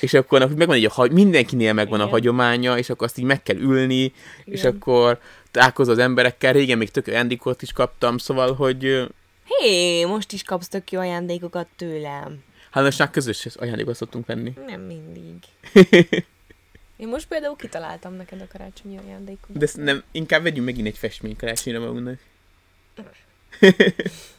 [0.00, 2.12] és akkor megvan egy a mindenkinél megvan a Igen.
[2.12, 4.12] hagyománya, és akkor azt így meg kell ülni,
[4.44, 4.74] és Igen.
[4.74, 5.20] akkor
[5.50, 6.52] találkozol az emberekkel.
[6.52, 9.08] Régen még tök ajándékot is kaptam, szóval, hogy
[9.44, 12.42] Hé, most is kapsz tök jó ajándékokat tőlem.
[12.70, 14.52] hát most már közös ajándékot szoktunk venni.
[14.66, 15.34] Nem mindig.
[16.96, 19.58] Én most például kitaláltam neked a karácsonyi ajándékot.
[19.58, 22.18] De nem, inkább vegyünk megint egy festmény karácsonyra magunknak.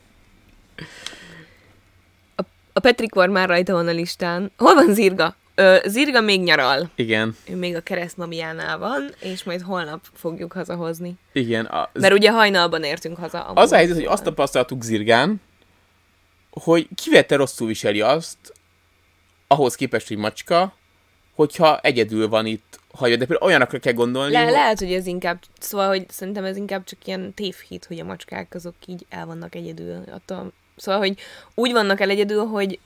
[2.73, 4.51] A Petrik var már rajta van a listán.
[4.57, 5.35] Hol van Zirga?
[5.55, 6.89] Ö, Zirga még nyaral.
[6.95, 11.13] Igen, Ő még a keresztmamiánál van, és majd holnap fogjuk hazahozni.
[11.33, 11.65] igen.
[11.65, 13.43] A, Mert ugye hajnalban értünk haza.
[13.43, 15.41] az a helyzet, hogy azt tapasztaltuk Zirgán,
[16.49, 18.37] hogy kivette rosszul viseli azt,
[19.47, 20.75] ahhoz képest, hogy macska,
[21.35, 25.05] hogyha egyedül van itt hagyod, de például olyanokra kell gondolni, Le, hogy- lehet, hogy ez
[25.05, 29.25] inkább, szóval, hogy szerintem ez inkább csak ilyen tévhit, hogy a macskák azok így el
[29.25, 30.03] vannak egyedül.
[30.11, 31.17] Attól, szóval, hogy
[31.53, 32.79] úgy vannak el egyedül, hogy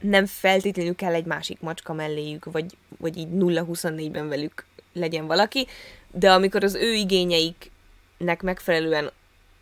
[0.00, 5.66] nem feltétlenül kell egy másik macska melléjük, vagy, vagy így 0-24-ben velük legyen valaki,
[6.12, 9.10] de amikor az ő igényeiknek megfelelően,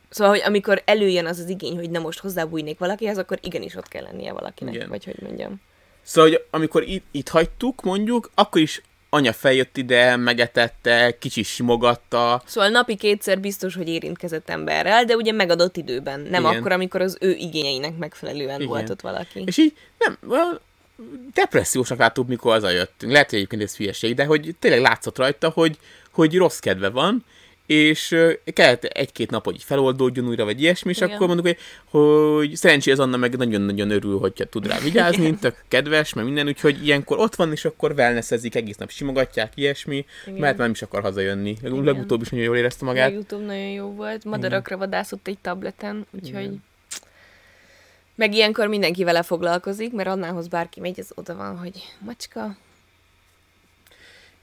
[0.09, 3.89] szóval, hogy amikor előjön az az igény, hogy na most hozzábújnék valakihez, akkor igenis ott
[3.89, 4.89] kell lennie valakinek, Igen.
[4.89, 5.61] vagy hogy mondjam.
[6.03, 12.43] Szóval, hogy amikor itt, itt hagytuk, mondjuk, akkor is anya feljött ide, megetette, kicsi simogatta,
[12.47, 16.21] Szóval napi kétszer biztos, hogy érintkezett emberrel, de ugye megadott időben.
[16.21, 16.57] Nem Igen.
[16.57, 18.67] akkor, amikor az ő igényeinek megfelelően Igen.
[18.67, 19.43] volt ott valaki.
[19.47, 20.19] és így nem,
[21.35, 23.13] depressziósnak láttuk, mikor hazajöttünk.
[23.13, 25.79] Lehet, hogy egyébként ez hülyeség, de hogy tényleg látszott rajta, hogy,
[26.11, 27.25] hogy rossz kedve van,
[27.69, 31.11] és kellett egy-két nap, hogy így feloldódjon újra, vagy ilyesmi, és Igen.
[31.11, 31.59] akkor mondjuk, hogy,
[32.01, 36.47] hogy szerencsé az Anna meg nagyon-nagyon örül, hogyha tud rá vigyázni, tök kedves, meg minden,
[36.47, 40.41] úgyhogy ilyenkor ott van, és akkor wellnessezik, egész nap simogatják, ilyesmi, Igen.
[40.41, 41.57] mert nem is akar hazajönni.
[41.63, 43.11] Legutóbb is nagyon jól érezte magát.
[43.11, 44.25] Legutóbb nagyon jó volt.
[44.25, 46.51] Madarakra vadászott egy tableten, úgyhogy...
[48.15, 52.57] Meg ilyenkor mindenki vele foglalkozik, mert annához bárki megy, az oda van, hogy macska.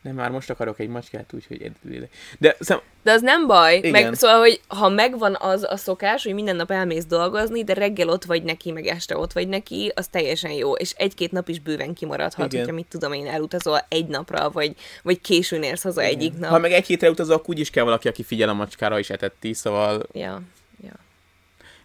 [0.06, 2.08] Nem, már most akarok egy macskát, úgyhogy egyedül.
[2.38, 3.78] De szem, De az nem baj.
[3.78, 3.92] Igen.
[3.92, 8.10] Meg, szóval, hogy ha megvan az a szokás, hogy minden nap elmész dolgozni, de reggel
[8.10, 10.74] ott vagy neki, meg este ott vagy neki, az teljesen jó.
[10.74, 12.60] És egy-két nap is bőven kimaradhat, Igen.
[12.60, 16.50] hogyha mit tudom én, elutazol egy napra, vagy, vagy későn érsz haza egyik nap.
[16.50, 19.54] ha meg egy hétre utazok, úgy is kell valaki, aki figyel a macskára, és etetti,
[19.54, 20.42] szóval Ja, ja.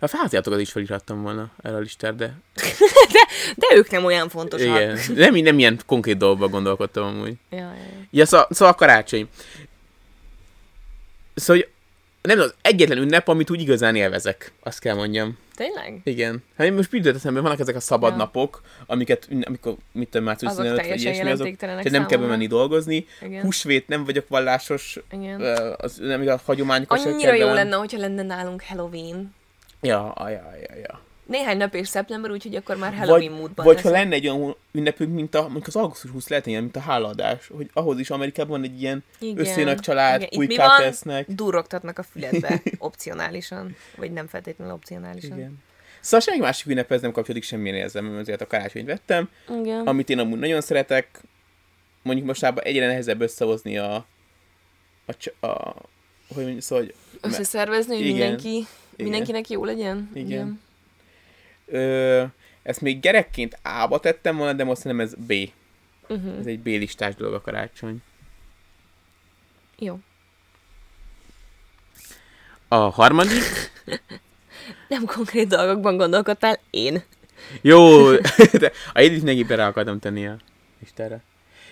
[0.00, 2.34] A fáziátokat is felirattam volna erre a listára, de
[3.56, 4.66] De ők nem olyan fontosak.
[4.66, 4.98] igen.
[5.14, 7.34] Nem, nem ilyen konkrét dolgokban gondolkodtam amúgy.
[7.50, 7.74] Ja, ja,
[8.10, 8.26] ja.
[8.26, 9.28] Szóval, szóval a karácsony.
[11.34, 11.62] Szóval,
[12.22, 15.38] nem az egyetlen ünnep, amit úgy igazán élvezek, azt kell mondjam.
[15.54, 16.00] Tényleg?
[16.04, 16.42] Igen.
[16.56, 18.16] Hát én most büdöt eszembe, vannak ezek a szabad Ja.
[18.16, 22.46] napok, amiket, amikor, mit tudom, március Azok 15 vagy ilyesmi, azok, tehát nem kell bemenni
[22.46, 23.06] dolgozni.
[23.22, 23.42] Igen.
[23.42, 25.40] Húsvét nem vagyok vallásos, Igen.
[25.76, 29.34] az nem a hagyományokat Annyira jó lenne, hogyha lenne nálunk Halloween.
[29.80, 31.00] Ja, ja, ja, ja.
[31.26, 34.02] Néhány nap és szeptember, úgyhogy akkor már Halloween Vagy, módban vagy ha leszek.
[34.02, 37.50] lenne egy olyan ünnepünk, mint a, mondjuk az augusztus 20 lehet ilyen, mint a hálaadás,
[37.56, 39.38] hogy ahhoz is Amerikában van egy ilyen Igen.
[39.38, 40.42] összejön a család, Igen.
[40.42, 40.68] Itt mi van?
[40.78, 41.26] tesznek.
[41.28, 43.76] Durrogtatnak a füledbe, opcionálisan.
[43.96, 45.38] Vagy nem feltétlenül opcionálisan.
[45.38, 45.62] Igen.
[46.00, 49.28] Szóval semmi másik ünnephez nem kapcsolódik semmilyen érzem, ezért a karácsonyt vettem,
[49.60, 49.86] Igen.
[49.86, 51.20] amit én amúgy nagyon szeretek.
[52.02, 54.06] Mondjuk mostában egyre nehezebb összehozni a,
[55.06, 55.74] a, a
[56.34, 58.06] hogy mondjuk, szóval, hogy Összeszervezni, hogy
[59.00, 59.10] Igen.
[59.10, 60.10] mindenki, mindenkinek jó legyen.
[60.14, 60.60] Igen.
[61.66, 62.24] ö,
[62.62, 65.32] ezt még gyerekként A-ba tettem volna, de most nem ez B.
[66.08, 66.38] Uh-huh.
[66.38, 68.02] Ez egy B-listás dolog a karácsony.
[69.78, 69.98] Jó.
[72.68, 73.70] A harmadik,
[74.88, 77.02] Nem konkrét dolgokban gondolkodtál, én.
[77.60, 78.12] Jó,
[78.60, 80.36] de a Edith mindenképpen rá akartam tenni a
[80.80, 81.20] listára.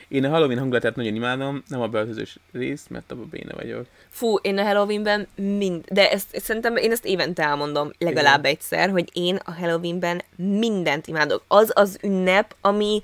[0.09, 3.87] Én a Halloween hangulatát nagyon imádom, nem a beöltözős részt, mert abban béne vagyok.
[4.09, 8.51] Fú, én a Halloweenben mind, de ezt, ezt szerintem én ezt évente elmondom legalább Igen.
[8.51, 11.43] egyszer, hogy én a Halloweenben mindent imádok.
[11.49, 13.03] Az az ünnep, ami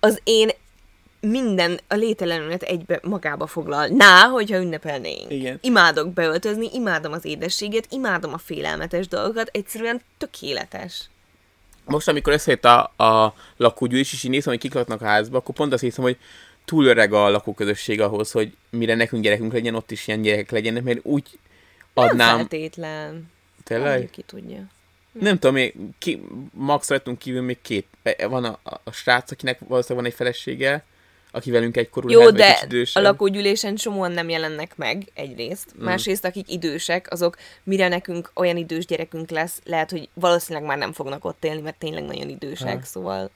[0.00, 0.50] az én
[1.20, 5.30] minden a lételenület egybe magába foglalná, hogyha ünnepelnénk.
[5.30, 5.58] Igen.
[5.62, 11.08] Imádok beöltözni, imádom az édességet, imádom a félelmetes dolgokat, egyszerűen tökéletes.
[11.86, 15.54] Most, amikor összejött a, a lakógyűlés, és így nézem, hogy kik laknak a házba, akkor
[15.54, 16.16] pont azt hiszem, hogy
[16.64, 20.82] túl öreg a lakóközösség ahhoz, hogy mire nekünk gyerekünk legyen, ott is ilyen gyerekek legyenek,
[20.82, 21.38] mert úgy
[21.94, 22.36] Nem adnám...
[22.36, 23.30] feltétlen.
[23.64, 24.10] Tényleg?
[24.10, 24.64] Ki tudja.
[25.12, 26.22] Nem tudom, még ki,
[26.52, 27.86] max rajtunk kívül még két.
[28.28, 30.84] Van a, a, a srác, akinek valószínűleg van egy felesége,
[31.36, 35.66] aki velünk egykorú Jó, de a lakógyűlésen csomóan nem jelennek meg egyrészt.
[35.80, 35.84] Mm.
[35.84, 40.92] Másrészt, akik idősek, azok mire nekünk olyan idős gyerekünk lesz, lehet, hogy valószínűleg már nem
[40.92, 42.84] fognak ott élni, mert tényleg nagyon idősek, Ha.
[42.84, 43.30] szóval...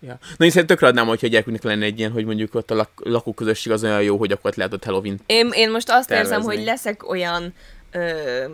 [0.00, 0.18] Ja.
[0.36, 2.74] Na, én szerintem tökre adnám, hogyha a gyerekünknek lenne egy ilyen, hogy mondjuk ott a
[2.74, 5.20] lak- lakóközösség az olyan jó, hogy akkor ott lehet ott Halloween.
[5.26, 6.54] Én, én most azt érzem, Tervezni.
[6.54, 7.54] hogy leszek olyan...
[7.90, 8.44] Ö,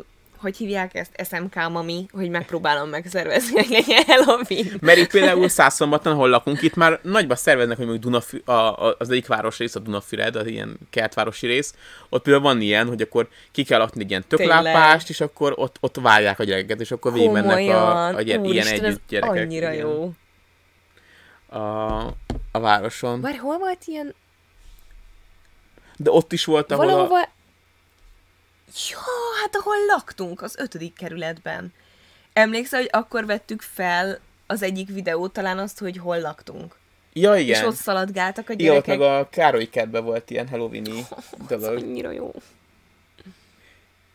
[0.42, 1.26] hogy hívják ezt?
[1.28, 4.66] SMK mami, hogy megpróbálom megszervezni, hogy legyen Halloween.
[4.80, 8.94] Mert itt például Szászombaton, ahol lakunk, itt már nagyba szerveznek, hogy mondjuk Dunafü- a, a,
[8.98, 11.74] az egyik városrész, a Dunafüred, az ilyen kertvárosi rész,
[12.08, 15.76] ott például van ilyen, hogy akkor ki kell adni egy ilyen töklápást, és akkor ott,
[15.80, 19.42] ott várják a gyerekeket, és akkor végigmennek a, a gyere, ilyen Úristen, ez együtt gyerekek.
[19.42, 20.12] annyira igen, jó.
[21.58, 21.96] A,
[22.52, 23.20] a városon.
[23.20, 24.14] Várj, hol volt ilyen
[25.96, 27.20] De ott is volt, ahol Valahova...
[27.20, 27.28] a...
[28.90, 28.98] Jó,
[29.42, 31.72] hát ahol laktunk, az ötödik kerületben.
[32.32, 36.76] Emlékszel, hogy akkor vettük fel az egyik videót, talán azt, hogy hol laktunk.
[37.12, 37.60] Ja, Igen.
[37.60, 38.98] És ott szaladgáltak a Igen, ott gyerekek.
[38.98, 41.00] meg a Károly kertben volt ilyen Halloweeni
[41.48, 41.76] Az dolog.
[41.82, 42.32] annyira jó.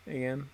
[0.06, 0.50] Igen.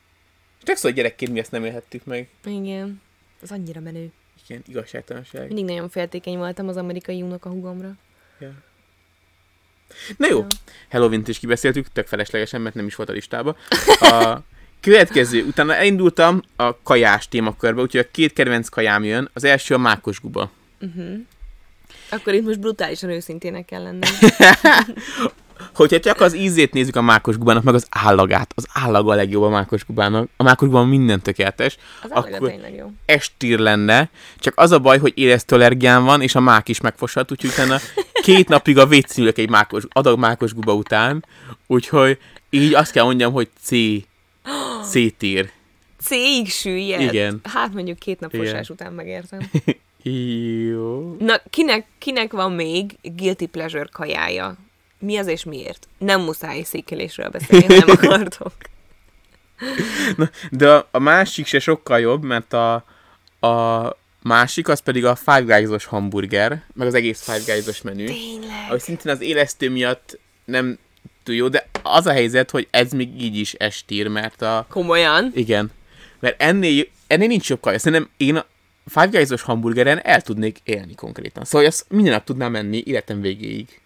[0.62, 2.28] Tök szó, hogy gyerekként mi ezt nem élhettük meg.
[2.44, 3.02] Igen.
[3.42, 4.12] Az annyira menő.
[4.48, 5.46] Igen, igazságtalanság.
[5.46, 7.92] Mindig nagyon féltékeny voltam az amerikai unokahúgomra.
[8.38, 8.52] Ja.
[10.16, 10.46] Na jó,
[10.90, 13.56] Halloween-t is kibeszéltük, tök feleslegesen, mert nem is volt a listába.
[14.00, 14.38] A
[14.80, 19.30] következő, utána elindultam a kajás témakörbe, úgyhogy a két kedvenc kajám jön.
[19.32, 20.50] Az első a mákos guba.
[22.08, 24.06] Akkor itt most brutálisan őszintének kell lenni.
[25.74, 29.42] Hogyha csak az ízét nézzük a mákos gubának, meg az állagát, az állaga a legjobb
[29.42, 30.28] a mákos gubának.
[30.36, 31.76] A mákos gubában minden tökéletes.
[32.02, 32.90] Az Akkor jó.
[33.06, 37.30] estír lenne, csak az a baj, hogy éreztő allergiám van, és a mák is megfoshat,
[37.30, 37.78] úgyhogy utána
[38.24, 41.24] két napig a vécszülök egy mákos, adag mákos guba után,
[41.66, 42.18] úgyhogy
[42.50, 43.70] így azt kell mondjam, hogy C.
[44.90, 45.50] C-tír.
[46.00, 47.00] C-ig süllyed.
[47.00, 47.40] Igen.
[47.42, 48.46] Hát mondjuk két nap Igen.
[48.46, 49.50] fosás után megértem.
[50.70, 51.16] Jó.
[51.18, 54.56] Na, kinek, kinek van még guilty pleasure kajája?
[54.98, 55.88] Mi az és miért?
[55.98, 58.52] Nem muszáj székelésről beszélni, nem akartok.
[60.50, 62.74] De a, a másik se sokkal jobb, mert a,
[63.40, 63.86] a
[64.24, 68.04] másik az pedig a Five Guys-os hamburger, meg az egész Five Guys-os menü.
[68.06, 68.64] Tényleg.
[68.66, 70.78] Ahogy szintén az élesztő miatt nem
[71.22, 74.66] túl jó, de az a helyzet, hogy ez még így is estír, mert a...
[74.68, 75.30] Komolyan?
[75.34, 75.70] Igen.
[76.20, 77.78] Mert ennél, ennél nincs jobb kaja.
[77.78, 78.46] Szerintem én a
[78.86, 81.44] Five Guys-os hamburgeren el tudnék élni konkrétan.
[81.44, 83.80] Szóval azt minden nap tudnám menni életem végéig.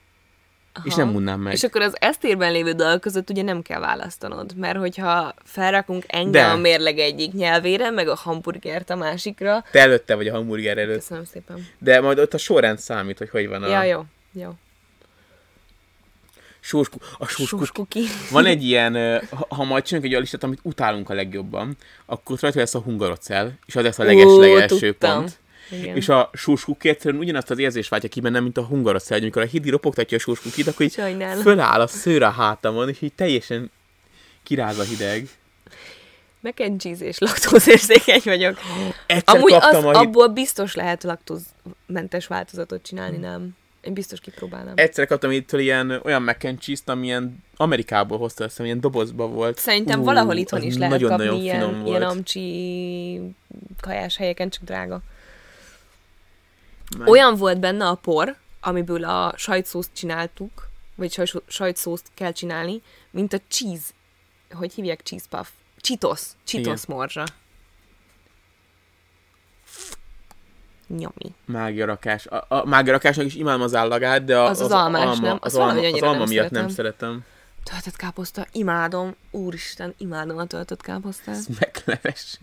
[0.72, 0.86] Aha.
[0.86, 1.52] És nem munnám meg.
[1.52, 6.30] És akkor az esztérben lévő dolgok között ugye nem kell választanod, mert hogyha felrakunk engem
[6.32, 6.44] De.
[6.44, 10.98] a mérleg egyik nyelvére, meg a hamburgert a másikra, Te előtte vagy a hamburger előtt.
[10.98, 11.66] köszönöm szépen.
[11.78, 14.50] De majd ott a sorrend számít, hogy hogy van a Ja, jó, jó.
[16.60, 18.04] sós, a sós, Sós kuki.
[18.30, 21.76] Van egy ilyen, ha, ha majd csinálunk egy olyan listát, amit utálunk a legjobban,
[22.06, 25.14] akkor ott rajta lesz a hungarocell, és az lesz a Ó, leges-legelső tudtam.
[25.18, 25.38] pont.
[25.70, 25.96] Igen.
[25.96, 29.42] És a sóskuki egyszerűen ugyanazt az érzést váltja ki bennem, mint a hungarocell, hogy amikor
[29.42, 31.42] a hidi ropogtatja a sóskukit, akkor így Sajnálom.
[31.42, 33.70] föláll a szőr a hátamon, és így teljesen
[34.42, 35.28] kiráz a hideg.
[36.40, 38.58] Mac and cheese és laktózérzékeny vagyok.
[39.06, 39.94] Egyszer Amúgy az, a hid...
[39.94, 43.56] abból biztos lehet laktózmentes változatot csinálni, nem?
[43.80, 44.72] Én biztos kipróbálnám.
[44.76, 49.26] Egyszer kaptam itt ilyen olyan mac and cheese-t, ami ilyen Amerikából hozta, azt ilyen dobozba
[49.26, 49.58] volt.
[49.58, 52.12] Szerintem Ú, valahol itthon is lehet nagyon-nagyon kapni ilyen, finom ilyen volt.
[52.12, 53.20] amcsi
[53.80, 55.00] kajás helyeken, csak drága.
[56.98, 62.82] Meg- Olyan volt benne a por, amiből a sajtszószt csináltuk, vagy saj- sajtszószt kell csinálni,
[63.10, 63.84] mint a cheese,
[64.50, 65.46] hogy hívják cheese puff?
[65.80, 66.96] Cheetos, Cheetos Igen.
[66.96, 67.24] morzsa.
[70.86, 71.34] Nyomi.
[71.44, 72.26] mágiarakás.
[72.26, 75.38] A, a mágiarakásnak is imádom az állagát, de a, Az az almás, alma, nem?
[75.40, 76.74] Az, Azt alma, az alma nem miatt nem szeretem.
[76.74, 77.24] szeretem.
[77.62, 79.14] Töltött káposzta, imádom.
[79.30, 81.36] Úristen, imádom a töltött káposztát.
[81.60, 82.38] Megleves.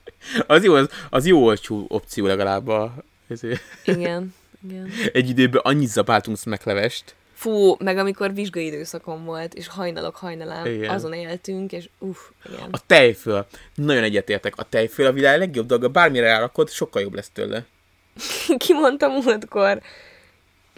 [0.47, 2.93] Az jó, az, az jó olcsó opció legalább a,
[3.27, 3.61] ezért.
[3.83, 4.33] Igen,
[4.69, 4.91] igen.
[5.13, 7.15] Egy időben annyit zabáltunk meglevest.
[7.33, 10.89] Fú, meg amikor vizsgai időszakom volt, és hajnalok hajnalán, Igen.
[10.89, 12.69] azon éltünk, és uff, igen.
[12.71, 13.47] A tejföl.
[13.75, 14.53] Nagyon egyetértek.
[14.57, 15.89] A tejföl a világ legjobb dolga.
[15.89, 17.65] Bármire rárakod, sokkal jobb lesz tőle.
[18.57, 19.81] Ki mondta múltkor?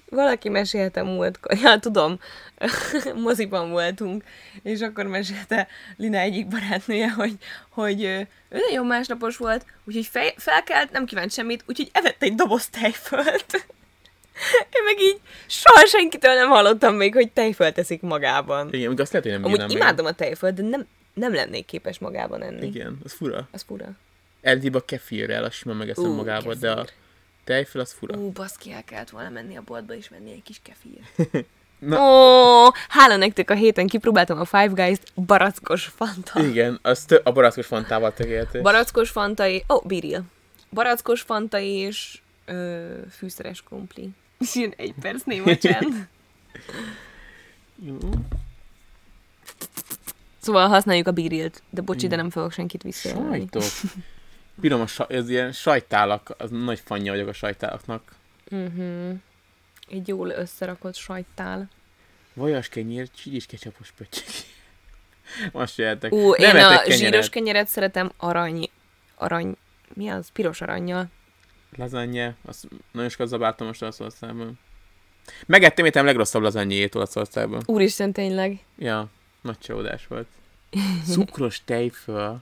[0.09, 2.19] Valaki mesélte múltkor, ja, tudom,
[3.23, 4.23] moziban voltunk,
[4.63, 5.67] és akkor mesélte
[5.97, 7.37] Lina egyik barátnője, hogy,
[7.69, 12.67] hogy ő nagyon másnapos volt, úgyhogy fej, felkelt, nem kívánt semmit, úgyhogy evett egy doboz
[12.67, 13.65] tejfölt.
[14.75, 18.73] Én meg így soha senkitől nem hallottam még, hogy tejfölt eszik magában.
[18.73, 19.77] Igen, azt lehet, hogy nem Amúgy bírnám meg.
[19.77, 22.65] imádom a tejfölt, de nem, nem lennék képes magában enni.
[22.65, 23.47] Igen, az fura.
[23.51, 23.85] Az fura.
[24.41, 26.93] Eredetibb a kefirrel, azt simán megeszem Ú, magába, de a kefir.
[27.47, 28.17] Tejföl az fura.
[28.17, 31.45] Ú, baszki, el kellett volna menni a boltba és venni egy kis kefir.
[31.79, 31.99] Na.
[31.99, 36.43] Ó, hála nektek a héten kipróbáltam a Five Guys-t, barackos fanta.
[36.43, 38.61] Igen, az tö- a barackos fantával tökéletes.
[38.61, 39.61] Barackos fanta, és...
[39.69, 40.23] Ó, oh, biril.
[40.69, 44.09] Barackos fanta és ö, fűszeres krumpli.
[44.39, 46.07] És ilyen egy perc néma csend.
[47.87, 47.97] Jó.
[50.39, 53.29] Szóval használjuk a birilt, de bocsi, de nem fogok senkit visszajelni.
[53.29, 53.63] Sajtok.
[54.59, 58.15] Bírom a sa- ez ilyen sajtálak, az nagy fanja vagyok a sajtálaknak.
[58.51, 59.13] Uh-huh.
[59.89, 61.69] Egy jól összerakott sajttál.
[62.33, 64.23] Vajas kenyér, csilis kecsapos pöttyök.
[65.53, 66.11] Most jöhetek.
[66.13, 66.97] Ú, Nem én a kenyeret.
[66.97, 68.69] zsíros kenyeret szeretem arany,
[69.15, 69.55] arany,
[69.93, 70.29] mi az?
[70.29, 71.07] Piros arannyal.
[71.77, 74.59] Lasagne, azt nagyon sokat zabáltam most Olaszországban.
[75.45, 77.61] Megettem étem legrosszabb lazanyét Olaszországban.
[77.65, 78.59] Úristen, tényleg.
[78.77, 79.07] Ja,
[79.41, 80.27] nagy csalódás volt.
[81.11, 82.41] Cukros tejföl.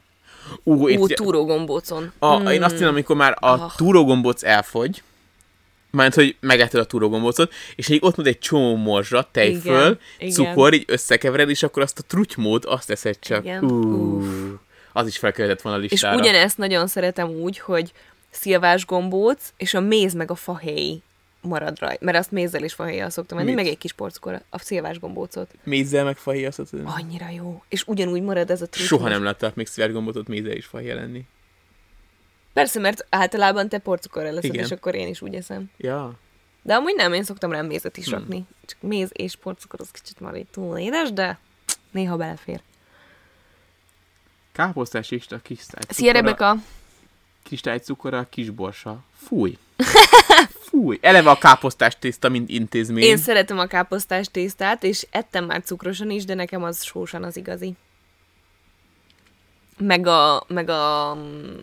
[0.64, 2.12] Ú, Ú, túrógombócon.
[2.20, 3.72] a, én azt mondom, amikor már a Ah.
[3.76, 5.04] túrógombóc elfogy,
[5.92, 10.74] mert hogy megetted a túrógombócot, és így ott van egy csomó morzsa, tejföl, Igen, cukor,
[10.74, 13.44] így összekevered, és akkor azt a trutymót azt eszed csak.
[13.44, 13.64] Igen.
[13.64, 14.24] Ú,
[14.94, 16.18] az is felkerülhetett volna a És listára.
[16.18, 17.92] ugyanezt nagyon szeretem úgy, hogy
[18.30, 21.02] szilvás gombóc, és a méz meg a fahéj
[21.46, 22.06] marad rajta.
[22.06, 25.52] Mert azt mézzel és fahéjjal szoktam enni, meg egy kis porckor a szilvás gombócot.
[25.64, 26.94] Mézzel meg fahé, azt mondod?
[26.98, 27.64] Annyira jó.
[27.70, 28.88] És ugyanúgy marad ez a trükkmos.
[28.88, 31.26] Soha nem láttak még szilárd gombótot mézzel és fahé lenni.
[32.54, 34.66] Persze, mert általában te porcukorral leszed, Igen.
[34.66, 35.72] és akkor én is úgy eszem.
[35.78, 36.14] Ja.
[36.62, 38.46] De amúgy nem, én szoktam rá mézet is rakni.
[38.66, 41.40] Csak méz és porcukor az kicsit már így túl édes, de
[41.92, 42.62] néha belefér.
[44.52, 46.56] Káposztás és a kis Szia, Rebeka!
[47.46, 49.04] kristálycukora, kisborsa.
[49.16, 49.58] Fúj.
[50.76, 50.98] Fúj.
[51.02, 53.04] Eleve a káposztás tészta, mint intézmény.
[53.04, 57.38] Én szeretem a káposztás tésztát, és ettem már cukrosan is, de nekem az sósan az
[57.38, 57.74] igazi.
[59.78, 61.56] Meg a, meg a mm,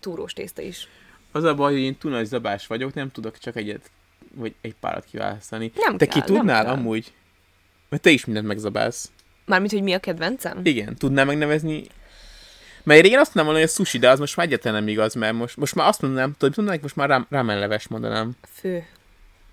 [0.00, 0.88] túrós tészta is.
[1.32, 3.90] Az a baj, hogy én túl nagy zabás vagyok, nem tudok csak egyet,
[4.34, 5.72] vagy egy párat kiválasztani.
[5.74, 7.12] Nem Te kell, ki tudnál nem amúgy?
[7.88, 9.10] Mert te is mindent megzabálsz.
[9.44, 10.60] Mármint, hogy mi a kedvencem?
[10.62, 11.84] Igen, tudnál megnevezni?
[12.88, 15.32] Mert régen azt mondanám, hogy a sushi, de az most már egyetlen nem igaz, mert
[15.34, 18.86] most, most már azt mondanám, tudod, mit mondanék, most már rám, rámenleves mondanám Fő,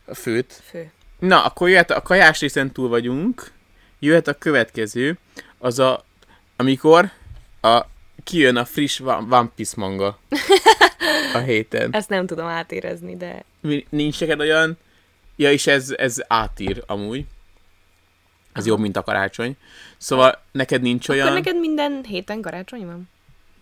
[0.06, 0.62] a főt.
[0.70, 0.92] fő.
[1.20, 3.52] Na, akkor jöhet a kajás részen túl vagyunk.
[4.00, 5.18] Jöhet a következő,
[5.58, 6.06] az a,
[6.56, 7.12] amikor
[7.62, 7.82] a,
[8.24, 10.20] kijön a friss One One Piece manga
[11.34, 11.90] a héten.
[11.96, 14.78] Ezt nem tudom átérezni, de Mi- Nincs neked olyan,
[15.36, 17.26] ja, és ez, ez átír amúgy.
[18.54, 19.58] Ez jobb, mint a karácsony.
[19.98, 21.28] Szóval neked nincs olyan...
[21.28, 23.14] Akkor neked minden héten karácsony van?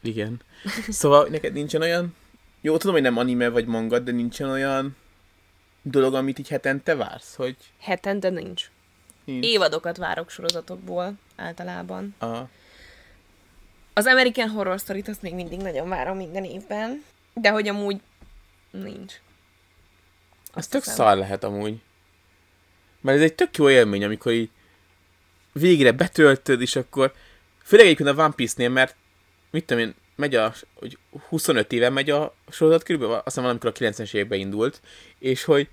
[0.03, 0.41] Igen.
[0.89, 2.15] Szóval neked nincsen olyan...
[2.61, 4.95] Jó, tudom, hogy nem anime vagy manga, de nincsen olyan
[5.81, 8.71] dolog, amit így hetente vársz, hogy Hetente nincs.
[9.25, 9.45] nincs.
[9.45, 12.15] Évadokat várok sorozatokból általában.
[12.19, 12.49] A...
[13.93, 18.01] Az American Horror Story-t azt még mindig nagyon várom minden évben, de hogy amúgy
[18.71, 19.13] nincs.
[20.53, 20.95] Az tök hiszem.
[20.95, 21.81] szar lehet amúgy.
[23.01, 24.49] Mert ez egy tök jó élmény, amikor így
[25.51, 27.13] végre betöltöd, és akkor
[27.63, 28.95] főleg egyébként a One Piece-nél, mert
[29.53, 30.97] mit tudom én, megy a, hogy
[31.29, 34.81] 25 éve megy a sorozat körülbelül, azt hiszem valamikor a 90-es években indult,
[35.19, 35.67] és hogy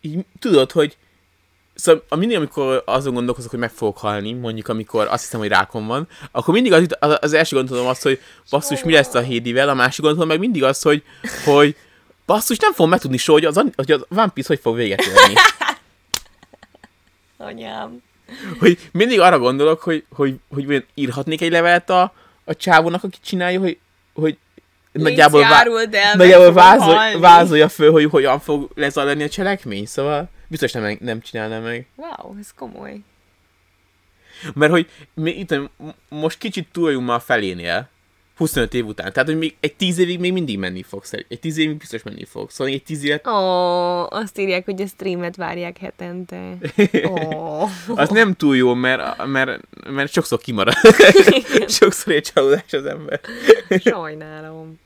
[0.00, 0.96] így tudod, hogy
[1.74, 5.48] Szóval a mindig, amikor azon gondolkozok, hogy meg fogok halni, mondjuk amikor azt hiszem, hogy
[5.48, 8.20] rákom van, akkor mindig az, az, az első gondolatom az, hogy
[8.50, 11.02] basszus, mi lesz a Hédivel, a másik gondolatom meg mindig az, hogy,
[11.44, 11.76] hogy
[12.26, 15.34] basszus, nem fogom megtudni soha, hogy az, hogy az One Piece hogy fog véget érni.
[17.36, 18.02] Anyám.
[18.58, 22.12] hogy mindig arra gondolok, hogy, hogy, hogy, hogy írhatnék egy levelet a,
[22.48, 23.78] a csávónak, aki csinálja, hogy,
[24.14, 24.38] hogy
[24.92, 25.50] nagyjából, Légy,
[25.94, 27.18] el, meg nagyjából vázol, halni.
[27.20, 31.86] vázolja föl, hogy hogyan fog lezajlani a cselekmény, szóval biztos nem, nem csinálná meg.
[31.96, 33.00] Wow, ez komoly.
[34.54, 35.54] Mert hogy mi itt
[36.08, 37.88] most kicsit túl vagyunk már a felénél,
[38.38, 39.12] 25 év után.
[39.12, 41.12] Tehát, hogy még egy 10 évig még mindig menni fogsz.
[41.12, 42.54] Egy 10 évig biztos menni fogsz.
[42.54, 43.30] Szóval egy 10 évet, Ó,
[44.10, 46.56] azt írják, hogy a streamet várják hetente.
[47.10, 47.62] Ó.
[47.94, 50.74] az nem túl jó, mert, mert, mert sokszor kimarad.
[51.68, 53.20] sokszor egy csalódás az ember.
[53.84, 54.78] Sajnálom.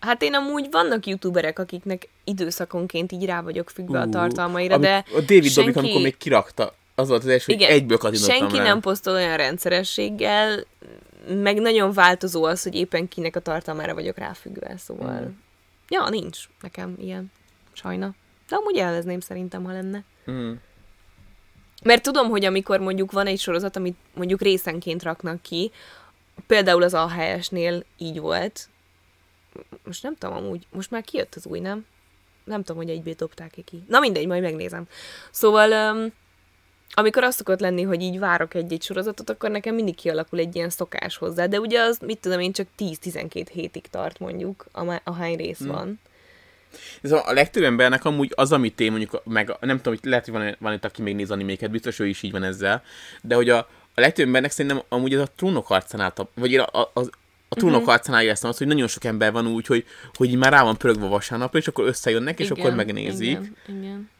[0.00, 4.88] Hát én amúgy vannak youtuberek, akiknek időszakonként így rá vagyok függve a Ú, tartalmaira, Amik-
[4.88, 7.96] de A David senki- Dobrik, amikor még kirakta, az volt az első, hogy Igen, egyből
[7.98, 8.62] kattintottam senki rá.
[8.62, 10.64] nem posztol olyan rendszerességgel,
[11.28, 15.20] meg nagyon változó az, hogy éppen kinek a tartalmára vagyok ráfüggve, szóval...
[15.20, 15.28] Mm.
[15.88, 17.32] Ja, nincs nekem ilyen.
[17.72, 18.14] Sajna.
[18.48, 20.04] De amúgy elvezném szerintem, ha lenne.
[20.30, 20.52] Mm.
[21.84, 25.70] Mert tudom, hogy amikor mondjuk van egy sorozat, amit mondjuk részenként raknak ki,
[26.46, 28.68] például az AHS-nél így volt,
[29.84, 31.86] most nem tudom amúgy, most már kijött az új, nem?
[32.44, 33.84] Nem tudom, hogy egybé dobták ki.
[33.88, 34.88] Na mindegy, majd megnézem.
[35.30, 36.12] Szóval, um,
[36.94, 40.70] amikor azt szokott lenni, hogy így várok egy-egy sorozatot, akkor nekem mindig kialakul egy ilyen
[40.70, 44.66] szokás hozzá, de ugye az, mit tudom én, csak 10-12 hétig tart mondjuk,
[45.04, 45.68] ahány rész Hmm.
[45.68, 46.00] van.
[47.02, 50.34] Szóval a legtöbb embernek amúgy az, amit én mondjuk, meg nem tudom, hogy lehet, hogy
[50.34, 52.82] van, van itt, aki még néz animéket, biztos ő is így van ezzel,
[53.22, 53.58] de hogy a,
[53.94, 57.00] a legtöbb embernek szerintem amúgy ez a trónok harcánál, vagy a, a, a,
[57.48, 57.66] a trónok Mhm.
[57.66, 57.84] uh-huh.
[57.86, 61.06] harcánál éreztem azt, hogy nagyon sok ember van úgy, hogy, hogy már rá van pörögve
[61.06, 63.28] vasárnapra, és akkor összejönnek, és akkor megnézik.
[63.28, 64.10] Igen, igen.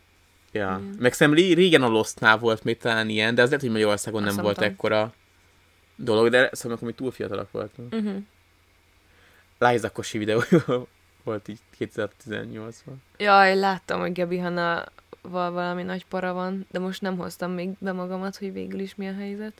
[0.52, 0.80] Ja.
[0.98, 4.20] Meg szerintem ré- régen a Lostnál volt még talán ilyen, de az lehet, hogy Magyarországon
[4.20, 4.72] nem Azt nem volt tudom.
[4.72, 5.12] ekkora
[5.96, 7.94] dolog, de szóval akkor mi túl fiatalok voltunk.
[7.94, 8.22] Uh-huh.
[9.58, 10.42] Liza Kossi videó
[11.24, 12.94] volt így 2018-ban.
[13.18, 14.84] Jaj, láttam, hogy Gabi Hanna
[15.20, 18.94] val valami nagy para van, de most nem hoztam még be magamat, hogy végül is
[18.94, 19.52] mi a helyzet.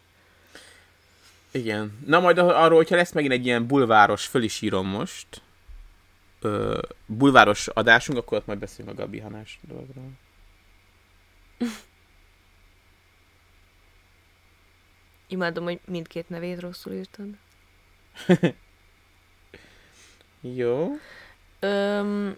[1.51, 1.99] Igen.
[2.07, 5.27] Na majd arról, hogyha lesz megint egy ilyen bulváros, föl is írom most,
[6.41, 10.11] ö, bulváros adásunk, akkor ott majd beszélünk a Gabi Hanás dologról.
[15.27, 17.27] Imádom, hogy mindkét nevét rosszul írtad.
[20.41, 20.91] Jó.
[21.61, 22.37] Öm,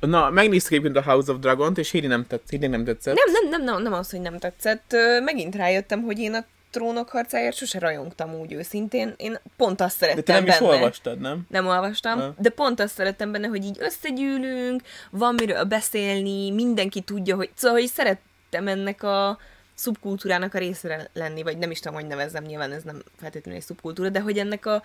[0.00, 3.14] Na, megnéztük egyébként a House of Dragon-t, és Hédi nem, tetsz, Hédi nem tetszett.
[3.14, 4.94] nem, nem, nem, nem, nem az, hogy nem tetszett.
[5.24, 6.44] Megint rájöttem, hogy én a
[6.76, 9.14] trónok harcáért sose rajongtam úgy őszintén.
[9.16, 10.72] Én pont azt szerettem De te nem is benne.
[10.72, 11.46] olvastad, nem?
[11.48, 12.34] Nem olvastam, Ha.
[12.38, 17.50] de pont azt szerettem benne, hogy így összegyűlünk, van miről beszélni, mindenki tudja, hogy...
[17.54, 19.38] Szóval, hogy szerettem ennek a
[19.74, 23.66] szubkultúrának a részére lenni, vagy nem is tudom, hogy nevezzem, nyilván ez nem feltétlenül egy
[23.66, 24.82] szubkultúra, de hogy ennek a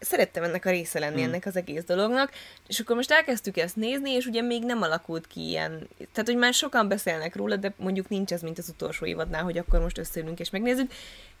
[0.00, 2.32] szerettem ennek a része lenni, ennek az egész dolognak,
[2.66, 6.36] és akkor most elkezdtük ezt nézni, és ugye még nem alakult ki ilyen, tehát hogy
[6.36, 9.98] már sokan beszélnek róla, de mondjuk nincs ez, mint az utolsó évadnál, hogy akkor most
[9.98, 10.92] összeülünk és megnézzük,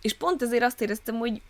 [0.02, 1.40] és pont ezért azt éreztem, hogy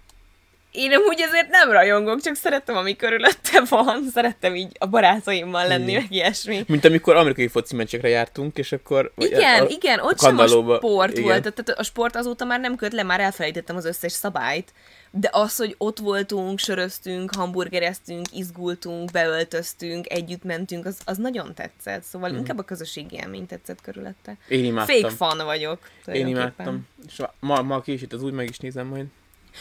[0.70, 5.92] én amúgy ezért nem rajongok, csak szerettem, ami körülötte van, szerettem így a barátaimmal lenni,
[5.92, 6.64] meg ilyesmi.
[6.66, 9.12] Mint amikor amerikai foci meccsekre jártunk, és akkor...
[9.16, 11.22] Igen, a, igen, ott sem a sport igen.
[11.22, 14.72] volt, tehát a sport azóta már nem köt le, már elfelejtettem az összes szabályt,
[15.10, 22.02] de az, hogy ott voltunk, söröztünk, hamburgereztünk, izgultunk, beöltöztünk, együtt mentünk, az, az nagyon tetszett,
[22.02, 22.38] szóval Mhm.
[22.38, 24.36] inkább a közösségi élmény tetszett körülötte.
[24.48, 24.96] Én imádtam.
[24.96, 25.78] Fake fan vagyok.
[26.12, 26.86] Én imádtam.
[27.06, 29.04] És ma, ma később az úgy meg is nézem majd.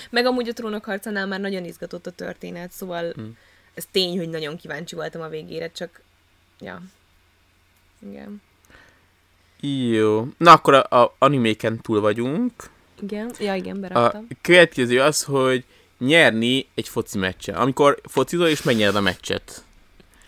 [0.09, 3.37] Meg amúgy a trónok harcánál már nagyon izgatott a történet, szóval Hmm.
[3.73, 6.01] ez tény, hogy nagyon kíváncsi voltam a végére, csak
[6.59, 6.81] ja.
[8.09, 8.41] Igen.
[9.91, 10.27] Jó.
[10.37, 12.51] Na akkor a, a animéken túl vagyunk.
[13.01, 14.27] Igen, ja igen, A beraktam.
[14.41, 15.63] következő az, hogy
[15.99, 17.55] nyerni egy foci meccsen.
[17.55, 19.63] Amikor focizol és megnyered a meccset.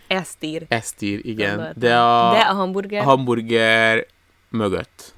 [0.08, 0.66] Ezt ír.
[0.68, 1.50] Ezt ír, igen.
[1.56, 1.80] Gondoltam.
[1.80, 3.02] De a, De a hamburger...
[3.02, 4.06] a hamburger
[4.50, 5.14] mögött.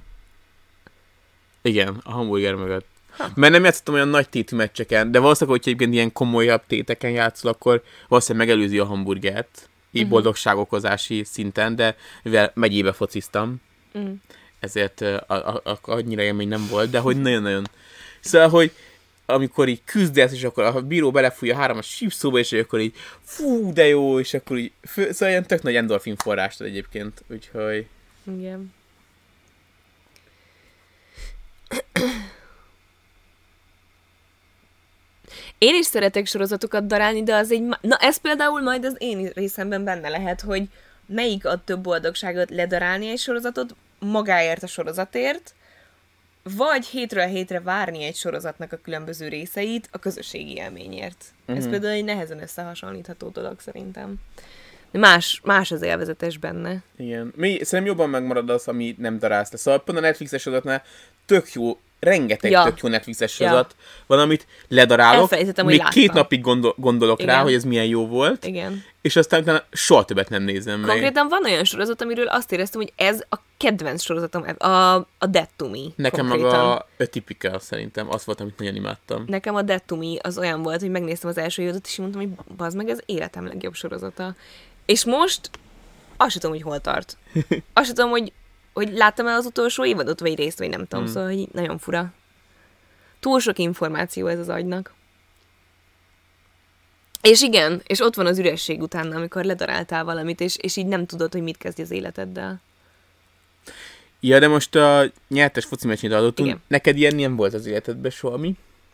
[1.61, 2.87] Igen, a hamburger mögött.
[3.17, 3.29] Ha.
[3.35, 7.51] Mert nem játszottam olyan nagy tétű meccseken, de valószínűleg, hogyha egyébként ilyen komolyabb téteken játszol,
[7.51, 10.11] akkor valószínűleg megelőzi a hamburgert, így Mhm.
[10.11, 13.55] boldogság okozási szinten, de mivel megyébe fociztam,
[13.97, 14.11] Mm.
[14.59, 17.67] ezért a, a, a, annyira élmény nem volt, de hogy nagyon-nagyon.
[18.19, 18.71] Szóval, hogy
[19.25, 23.73] amikor így küzdesz, és akkor a bíró belefújja három a sípszóba, és akkor így fú,
[23.73, 27.85] de jó, és akkor így, fő, szóval ilyen tök nagy endorfin forrást egyébként, úgyhogy
[28.23, 28.73] Igen.
[35.63, 37.61] Én is szeretek sorozatokat darálni, de az egy...
[37.81, 40.63] Na, ez például majd az én részemben benne lehet, hogy
[41.05, 45.53] melyik ad több boldogságot ledarálni egy sorozatot magáért a sorozatért,
[46.57, 51.25] vagy hétről hétre várni egy sorozatnak a különböző részeit a közösségi élményért.
[51.45, 51.69] Ez Mhm.
[51.69, 54.15] például egy nehezen összehasonlítható dolog szerintem.
[54.91, 56.83] Más, más az élvezetes benne.
[56.97, 57.33] Igen.
[57.35, 59.57] Mi, szerintem jobban megmarad az, ami nem darálsz le.
[59.57, 60.83] Szóval pont a Netflixes sorozatnál
[61.25, 62.59] tök jó, rengeteg Ja.
[62.59, 62.65] ja.
[62.65, 63.47] tök jó Netflixes Ja.
[63.47, 63.75] sorozat
[64.07, 65.29] van, amit ledarálok.
[65.63, 66.15] Még két láttam.
[66.15, 67.35] napig gondol, gondolok Igen.
[67.35, 68.83] rá, hogy ez milyen jó volt, Igen.
[69.01, 70.89] és aztán utána soha többet nem nézem meg.
[70.89, 75.25] Konkrétan van olyan sorozat, amiről azt éreztem, hogy ez a kedvenc sorozatom, ev- a, a
[75.29, 75.77] Dead to Me.
[75.95, 76.59] Nekem konkrétan.
[76.59, 79.23] maga a Typical szerintem, az volt, amit nagyon imádtam.
[79.27, 82.21] Nekem a Dead to Me az olyan volt, hogy megnéztem az első évadot, és mondtam,
[82.21, 84.35] hogy bazd meg, ez életem legjobb sorozata.
[84.85, 85.49] És most
[86.17, 87.17] azt sem tudom, hogy hol tart.
[87.73, 88.31] Azt sem tudom, hogy,
[88.73, 91.13] hogy láttam-e az utolsó évadot, vagy részt, vagy nem tudom, Hmm.
[91.13, 92.13] szóval hogy nagyon fura.
[93.19, 94.93] Túl sok információ ez az agynak.
[97.21, 101.05] És igen, és ott van az üresség utána, amikor ledaráltál valamit, és, és így nem
[101.05, 102.61] tudod, hogy mit kezdj az életeddel.
[104.19, 106.47] Ja, de most a nyertes foci meccsét adottunk.
[106.47, 106.61] Igen.
[106.67, 108.37] Neked ilyen nem volt az életedben soha,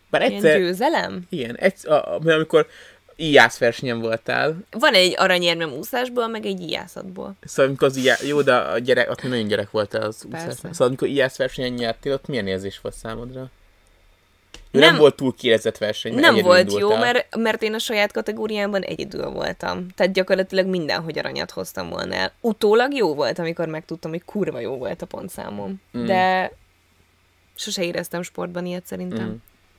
[0.09, 1.23] Bár Ilyen egyszer, győzelem?
[1.29, 2.67] igen, egyszer, a, a, amikor
[3.17, 7.35] íjász versenyen voltál, Van egy aranyérmem úszásból, meg egy ijászatból.
[7.43, 8.15] Szóval amikor az íjá...
[8.27, 10.73] Jó, de a gyerek, ott nagyon gyerek voltál az úszásnál.
[10.73, 13.49] Szóval amikor íjász versenyen nyertél, ott milyen érzés volt számodra?
[14.71, 16.99] Jó, Nem- nem, volt túl kiélezett verseny, Nem volt jó, indultál.
[16.99, 19.87] mert, mert én a saját kategóriámban egyedül voltam.
[19.95, 22.31] Tehát gyakorlatilag mindenhogy aranyat hoztam volna el.
[22.41, 25.81] Utólag jó volt, amikor megtudtam, hogy kurva jó volt a pontszámom.
[25.97, 26.05] Mm.
[26.05, 26.51] De
[27.55, 29.27] sose éreztem sportban ilyet szerintem.
[29.27, 29.35] Mm.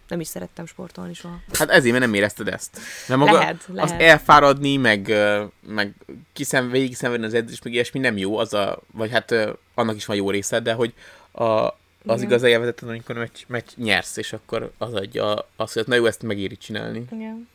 [0.08, 1.40] Nem is szerettem sportolni soha.
[1.52, 2.78] Hát ezért, mert nem érezted ezt.
[3.08, 4.00] Mert maga Lehet, az lehet.
[4.00, 5.12] elfáradni, meg,
[5.60, 5.94] meg
[6.32, 9.34] kiszem, végig szenvedni az edzés, meg ilyesmi nem jó, az a, vagy hát
[9.74, 10.94] annak is van jó része, de hogy
[11.30, 11.72] a, az
[12.04, 12.22] Igen.
[12.22, 16.22] igaz élvezeted, amikor meccs, meccs nyersz, és akkor az adja azt, hogy na jó, ezt
[16.22, 17.04] megéri csinálni.
[17.10, 17.48] Igen.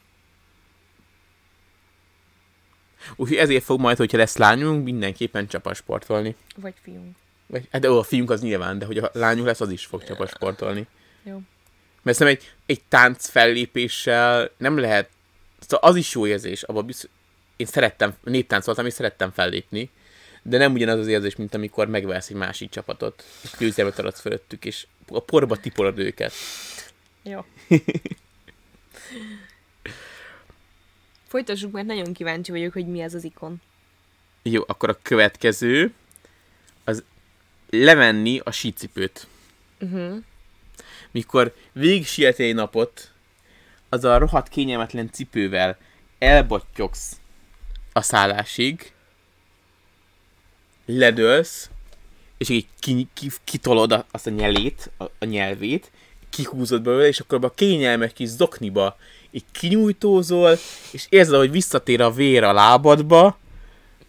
[3.16, 6.36] Úgyhogy ezért fog majd, hogyha lesz lányunk, mindenképpen csapasportolni.
[6.56, 7.16] Vagy fiunk.
[7.48, 9.86] Vagy, hát de ó, a fiunk az nyilván, de hogy a lányunk lesz, az is
[9.86, 10.88] fog csapasportolni.
[11.24, 11.42] Jó.
[12.04, 15.10] Mert szerintem egy, egy tánc fellépéssel nem lehet,
[15.60, 17.10] szóval az is jó érzés, abban biztos,
[17.56, 19.90] én szerettem, néptáncoltam, és szerettem fellépni,
[20.42, 24.66] de nem ugyanaz az érzés, mint amikor megversz egy másik csapatot, és győzelmet adsz fölöttük,
[24.66, 26.34] és a porba tipolod őket.
[27.24, 27.46] Jó.
[31.28, 33.62] Folytassuk, mert nagyon kíváncsi vagyok, hogy mi ez az ikon.
[34.42, 35.94] Jó, akkor a következő,
[36.84, 37.04] az
[37.70, 39.28] levenni a sícipőt.
[39.80, 40.24] Uh-huh.
[41.14, 43.12] Mikor végig siettél egy napot,
[43.90, 45.78] az a rohadt kényelmetlen cipővel
[46.20, 47.20] elbottyogsz
[47.94, 48.94] a szállásig,
[50.86, 51.70] ledőlsz,
[52.38, 55.92] és így ki, ki, kitolod azt a nyelét, a, a nyelvét,
[56.30, 58.98] kihúzod belőle, és akkor a kényelmes kis zokniba
[59.32, 60.58] így kinyújtózol,
[60.92, 63.38] és érzed, hogy visszatér a vér a lábadba,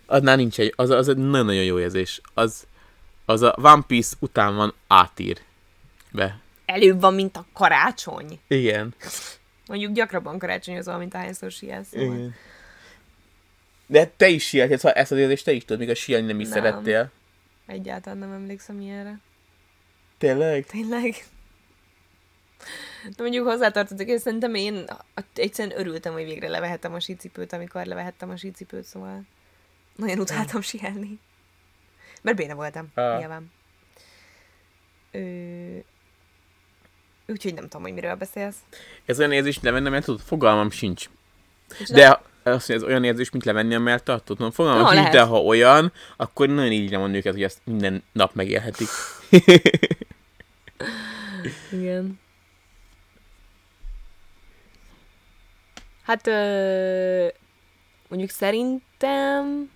[0.07, 2.21] annál nincs egy, az, az egy nagyon-nagyon jó érzés.
[2.35, 2.67] Az,
[3.25, 5.41] az a One Piece után van átír
[6.11, 6.41] be.
[6.67, 8.41] Előbb van, mint a karácsony.
[8.49, 8.95] Igen.
[9.67, 11.89] Mondjuk gyakrabban karácsonyozol, mint ahányszor sielsz.
[11.89, 12.15] Szóval.
[12.17, 12.35] Igen.
[13.87, 16.41] De te is sieltél, szóval ezt az érzést te is tudod, míg a sielni nem
[16.41, 16.63] is Nem.
[16.63, 17.11] szerettél.
[17.67, 19.21] Egyáltalán nem emlékszem ilyenre.
[20.19, 20.67] Tényleg?
[20.67, 21.15] Tényleg?
[23.05, 24.85] De mondjuk hozzátartozik, és szerintem én
[25.35, 29.23] egyszerűen örültem, hogy végre levehettem a sícipőt, amikor levehettem a sícipőt, szóval
[29.97, 31.19] nagyon utáltam sielni.
[32.23, 33.19] Mert béna voltam, Ah.
[33.19, 33.53] nyilván.
[35.11, 35.19] Ö...
[37.27, 38.57] Úgyhogy nem tudom, hogy miről beszélsz.
[39.07, 40.23] Ez olyan érzés, mint levenni a melltartót?
[40.27, 41.09] Fogalmam sincs.
[41.89, 44.39] De azt, hogy ez olyan érzés, mint levenni a melltartót?
[44.39, 45.13] No, fogalmam No, sincs, lehet.
[45.13, 48.89] de ha olyan, akkor nagyon így van őket, hogy ezt minden nap megélhetik.
[51.73, 52.21] Igen.
[56.03, 57.27] Hát ö,
[58.09, 59.71] mondjuk szerintem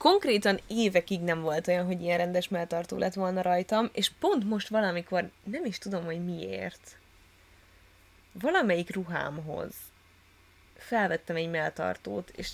[0.00, 4.68] konkrétan évekig nem volt olyan, hogy ilyen rendes melltartó lett volna rajtam, és pont most
[4.68, 6.98] valamikor, nem is tudom, hogy miért,
[8.32, 9.74] valamelyik ruhámhoz
[10.76, 12.50] felvettem egy melltartót, és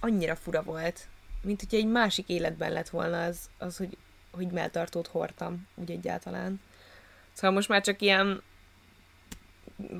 [0.00, 1.06] annyira fura volt,
[1.42, 3.96] mint hogyha egy másik életben lett volna az, az hogy,
[4.30, 6.60] hogy melltartót hordtam, úgy egyáltalán.
[7.32, 8.42] Szóval most már csak ilyen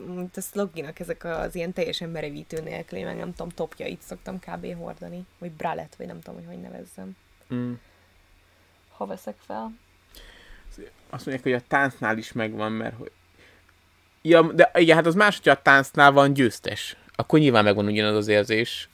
[0.07, 4.39] mint a szlogginak ezek az ilyen teljesen merevítő nélkül, én meg nem tudom, topjait szoktam
[4.39, 4.75] kb.
[4.75, 7.17] hordani, vagy bralett, vagy nem tudom, hogy hogy nevezzem,
[7.55, 7.73] Mm.
[8.89, 9.73] ha veszek fel.
[11.11, 13.11] Azt mondják, hogy a táncnál is megvan, mert hogy...
[14.23, 16.97] Ja, de igen, hát az más, hogyha a táncnál van győztes.
[17.15, 18.89] Akkor nyilván megvan ugyanaz az érzés.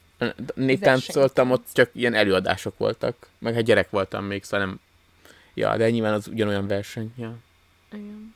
[0.54, 3.28] Négy táncoltam, ott csak ilyen előadások voltak.
[3.38, 4.80] Meg hát gyerek voltam még, szóval nem...
[5.54, 7.12] Ja, de nyilván az ugyanolyan verseny.
[7.16, 7.36] Ja.
[7.92, 8.34] Igen.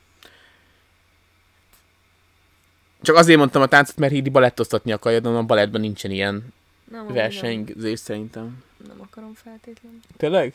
[3.02, 6.52] Csak azért mondtam a táncot, mert így balettoztatni akarja, de a balettben nincsen ilyen
[6.90, 8.64] Nem, versenyzés szerintem.
[8.86, 9.98] Nem, akarom feltétlenül.
[10.16, 10.54] Tényleg?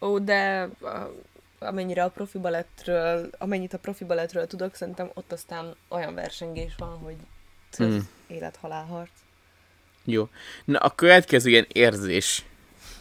[0.00, 1.10] Ó, de a,
[1.58, 6.98] amennyire a profi balettről, amennyit a profi balettről tudok, szerintem ott aztán olyan versengés van,
[6.98, 7.16] hogy
[7.82, 7.98] Mm.
[8.26, 9.10] élet-halálharc.
[10.04, 10.28] Jó.
[10.64, 12.44] Na, a következő ilyen érzés,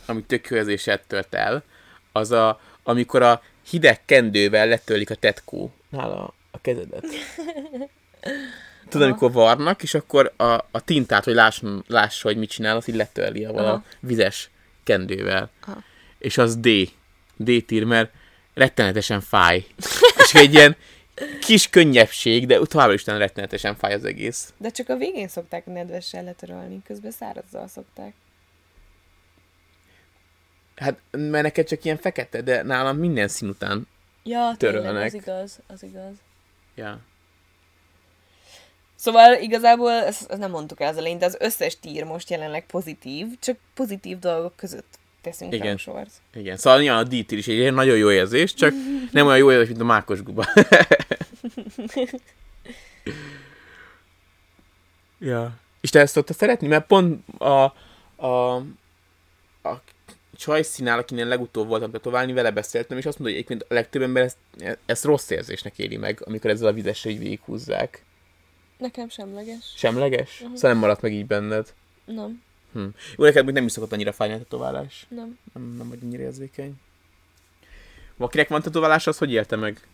[0.06, 1.64] ami tök jó érzéset tölt el,
[2.12, 7.06] az a, amikor a hideg kendővel letörlik a tetkónál a, a kezedet.
[8.90, 12.88] Tudod, amikor varnak, és akkor a, a tintát, hogy láss, lássa, hogy mit csinál, azt
[12.88, 13.84] így letörli a vala Aha.
[14.00, 14.50] vizes
[14.84, 15.50] kendővel.
[15.66, 15.84] Aha.
[16.18, 16.68] És az D.
[17.36, 18.12] D-tír, mert
[18.54, 19.66] rettenetesen fáj.
[20.18, 20.76] és egy ilyen
[21.40, 24.54] kis könnyebbség, de továbbra is rettenetesen fáj az egész.
[24.58, 28.14] De csak a végén szokták nedvessel letörölni, közben szárazzal szokták.
[30.76, 33.88] Hát, mert neked csak ilyen fekete, de nálam minden szín után.
[34.24, 34.86] Ja, Törölnek.
[34.92, 36.14] tényleg, az igaz, az igaz.
[36.76, 37.00] Ja.
[38.96, 42.66] Szóval igazából, ezt, ezt nem mondtuk el az elején, de az összes tír most jelenleg
[42.66, 45.68] pozitív, csak pozitív dolgok között teszünk Igen.
[45.68, 46.12] rangsort.
[46.34, 48.74] Igen, szóval nyilván a dítír is egy nagyon jó érzés, csak
[49.12, 50.46] nem olyan jó érzés, mint a mákos guba.
[55.20, 55.60] ja.
[55.82, 56.68] És te ezt szoktad szeretni?
[56.68, 57.74] Mert pont a,
[58.16, 58.56] a,
[59.62, 59.82] a
[60.42, 64.24] csajszínál, akinél legutóbb voltam tetoválni, vele beszéltem, és azt mondta, hogy egyébként a legtöbb ember
[64.24, 64.38] ezt,
[64.86, 68.04] ezt rossz érzésnek éli meg, amikor ezzel a vizessel így végighúzzák.
[68.78, 69.74] Nekem semleges.
[69.76, 70.40] Semleges?
[70.42, 70.56] Uh-huh.
[70.56, 71.74] Szóval nem maradt meg így benned.
[72.06, 72.88] Nem, Hm.
[73.18, 75.06] Jó, neked még nem is szokott annyira fájni a tetoválás.
[75.10, 75.40] nem.
[75.54, 76.74] Nem, nem vagy annyira érzékeny.
[78.18, 79.88] Akinek van tetoválása, az hogy élte meg?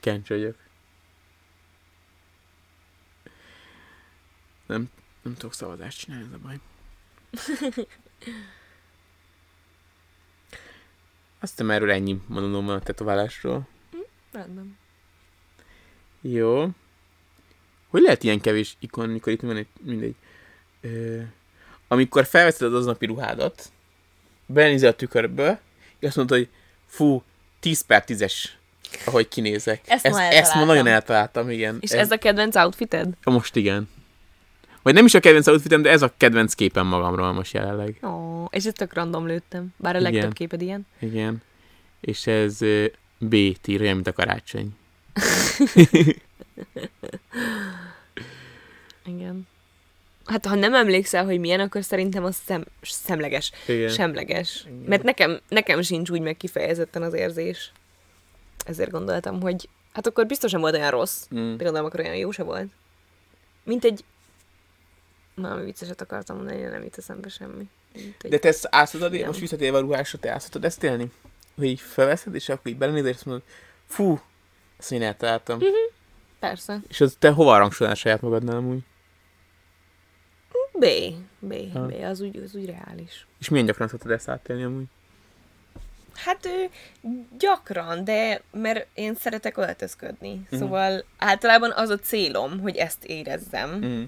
[0.00, 0.56] Kencs vagyok.
[4.66, 4.90] Nem,
[5.22, 6.58] nem tudok szavazást csinálni, ez a baj.
[11.40, 13.68] Azt hiszem erről ennyi mondanom van a tetoválásról.
[14.32, 14.78] Rendben.
[16.20, 16.68] Jó.
[17.88, 20.14] Hogy lehet ilyen kevés ikon, mikor itt van egy, mindegy.
[20.80, 21.20] Ö,
[21.88, 23.70] amikor felveszed az aznapi ruhádat,
[24.46, 25.60] belenézel a tükörbe,
[25.98, 26.48] és azt mondod, hogy
[26.86, 27.22] fú,
[27.60, 28.34] 10 per 10-es,
[29.04, 29.80] ahogy kinézek.
[29.86, 31.78] Ezt ma ezt ma nagyon eltaláltam, igen.
[31.80, 33.08] És ez, a kedvenc outfited?
[33.24, 33.88] Most igen.
[34.88, 37.98] Vagy nem is a kedvenc outfitem, de ez a kedvenc képen magamról most jelenleg.
[38.02, 39.74] Ó, és ezt tök random lőttem.
[39.76, 40.12] Bár a Igen.
[40.12, 40.86] legtöbb képed ilyen.
[40.98, 41.42] Igen.
[42.00, 42.58] És ez
[43.18, 44.70] B tír, olyan, mint a karácsony.
[49.04, 49.46] Igen.
[50.24, 53.52] Hát ha nem emlékszel, hogy milyen, akkor szerintem az szem, szemleges.
[53.66, 53.88] Igen.
[53.88, 54.64] Semleges.
[54.66, 54.82] Igen.
[54.86, 57.72] Mert nekem, nekem sincs úgy meg kifejezetten az érzés.
[58.64, 61.26] Ezért gondoltam, hogy hát akkor biztosan volt olyan rossz.
[61.34, 61.56] Mm.
[61.56, 62.68] De gondolom, akkor olyan jó se volt.
[63.64, 64.04] Mint egy...
[65.40, 67.68] Valami vicceset akartam mondani, de nem jut eszembe semmi.
[67.92, 68.14] Egy...
[68.28, 69.26] De te ezt átszatod, Igen.
[69.26, 71.12] most visszatérve a ruhásra, te átszatod ezt élni?
[71.56, 73.44] Hogy így felveszed, és akkor így belenézel, és azt mondod,
[73.86, 74.20] fú,
[74.78, 75.58] ezt én eltaláltam.
[76.38, 76.80] Persze.
[76.88, 78.80] És az te hova rangsolnál saját magadnál amúgy?
[80.72, 80.84] B.
[81.38, 81.54] B.
[81.72, 81.86] Ha.
[81.86, 81.92] B.
[82.02, 83.26] Az úgy, az úgy reális.
[83.38, 84.84] És milyen gyakran szoktad ezt átélni amúgy?
[86.14, 86.70] Hát ő
[87.38, 90.32] gyakran, de mert én szeretek öltözködni.
[90.32, 90.58] Uh-huh.
[90.58, 93.90] Szóval általában az a célom, hogy ezt érezzem, uh-huh.
[93.90, 94.02] Mm.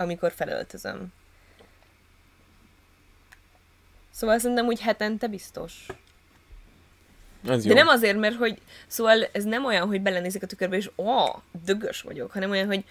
[0.00, 1.12] Amikor felöltözöm.
[4.10, 5.86] Szóval szerintem úgy hetente biztos.
[7.42, 7.74] De jó.
[7.74, 12.00] nem azért, mert hogy, szóval ez nem olyan, hogy belenézek a tükörbe, és ó, dögös
[12.00, 12.84] vagyok, hanem olyan, hogy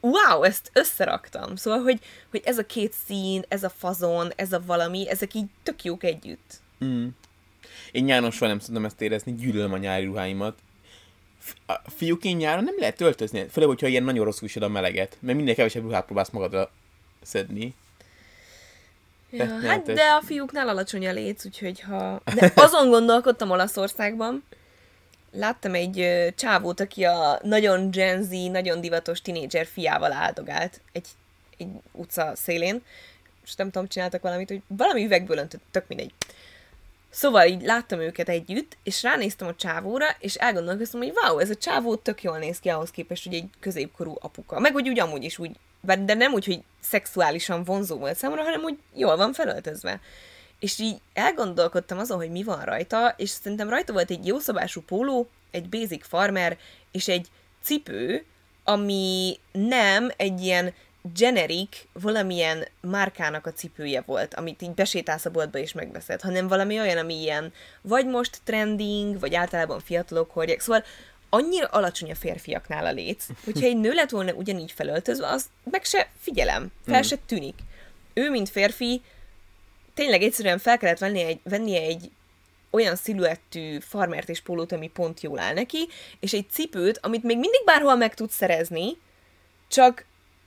[0.00, 1.56] wow, ezt összeraktam.
[1.56, 2.00] Szóval, hogy,
[2.30, 6.04] hogy ez a két szín, ez a fazon, ez a valami, ezek így tök jók
[6.04, 6.60] együtt.
[6.84, 7.06] Mm.
[7.92, 10.58] Én nyáron soha nem tudom ezt érezni, gyűlölöm a nyári ruháimat.
[11.66, 15.38] A fiúként nyáron nem lehet öltözni, főleg, hogyha ilyen nagyon rosszul vised a meleget, mert
[15.38, 16.70] minél kevesebb ruhát próbálsz magadra
[17.22, 17.74] szedni.
[19.30, 22.20] Ja, hát de a fiúknál alacsony a léc, úgyhogy ha...
[22.34, 24.44] De azon gondolkodtam Olaszországban,
[25.32, 31.06] láttam egy ö, csávót, aki a nagyon Gen Z, nagyon divatos tinédzser fiával áldogált egy,
[31.58, 32.82] egy utca szélén,
[33.44, 36.12] és nem tudom, csináltak valamit, hogy valami üvegből öntött, tök mindegy.
[37.14, 41.54] Szóval így láttam őket együtt, és ránéztem a csávóra, és elgondolkoztam, hogy wow, ez a
[41.54, 44.60] csávó tök jól néz ki ahhoz képest, hogy egy középkorú apuka.
[44.60, 48.62] Meg hogy úgy amúgy is úgy, de nem úgy, hogy szexuálisan vonzó volt számomra, hanem
[48.62, 50.00] úgy jól van felöltözve.
[50.58, 55.28] És így elgondolkodtam azon, hogy mi van rajta, és szerintem rajta volt egy jószabású póló,
[55.50, 56.58] egy basic farmer,
[56.90, 57.28] és egy
[57.62, 58.24] cipő,
[58.64, 60.74] ami nem egy ilyen
[61.12, 66.80] generic, valamilyen márkának a cipője volt, amit így besétálsz a boltba és megveszed, hanem valami
[66.80, 67.52] olyan, ami ilyen
[67.82, 70.60] vagy most trending, vagy általában fiatalok hordják.
[70.60, 70.84] Szóval
[71.28, 75.84] annyira alacsony a férfiaknál a léc, hogyha egy nő lett volna ugyanígy felöltözve, az meg
[75.84, 77.58] se figyelem, fel se tűnik.
[78.14, 79.02] Ő, mint férfi,
[79.94, 82.10] tényleg egyszerűen fel kellett vennie egy, vennie egy
[82.70, 85.88] olyan sziluettű farmert és pólót, ami pont jól áll neki,
[86.20, 88.96] és egy cipőt, amit még mindig bárhol meg tudsz szerezni,
[89.68, 90.04] csak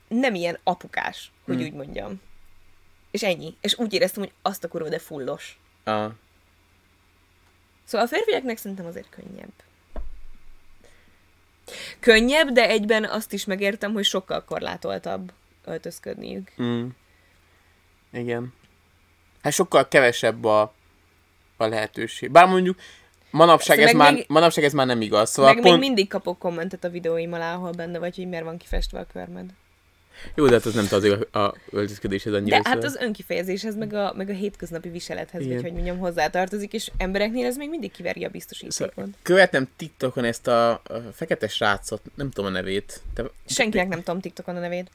[0.08, 1.64] nem ilyen apukás, hogy Hmm.
[1.66, 2.22] úgy mondjam.
[3.12, 3.55] És ennyi.
[3.62, 5.60] És úgy éreztem, hogy azt a kurva, de fullos.
[5.84, 5.91] A...
[7.84, 9.51] Szóval a férfiaknak szerintem azért könnyebb.
[11.99, 15.32] Könnyebb, de egyben azt is megértem, hogy sokkal korlátoltabb
[15.66, 16.51] öltözködniük.
[16.62, 16.88] Mm.
[18.12, 18.53] Igen.
[19.41, 20.74] Hát sokkal kevesebb a,
[21.58, 22.32] a lehetőség.
[22.32, 22.80] Bár mondjuk
[23.32, 25.30] manapság, Szóval ez már, még- manapság ez már nem igaz.
[25.30, 25.78] Szóval Meg pont...
[25.80, 29.05] még mindig kapok kommentet a videóim alá, ahol benne vagy, hogy miért van kifestve a
[29.14, 29.49] körmed.
[30.36, 32.57] Jó, de hát az nem tartozik a, a öltözködéshez annyira.
[32.57, 35.53] De hát szóval- az önkifejezéshez, meg a, meg a hétköznapi viselethez, Igen.
[35.53, 39.07] vagy hogy mondjam, hozzátartozik, és embereknél ez még mindig kiveri a Szóval biztosítékot.
[39.22, 40.82] követem TikTokon ezt a, a
[41.13, 43.01] fekete srácot, nem tudom a nevét.
[43.13, 44.89] Te, Senkinek nem tudom TikTokon a nevét,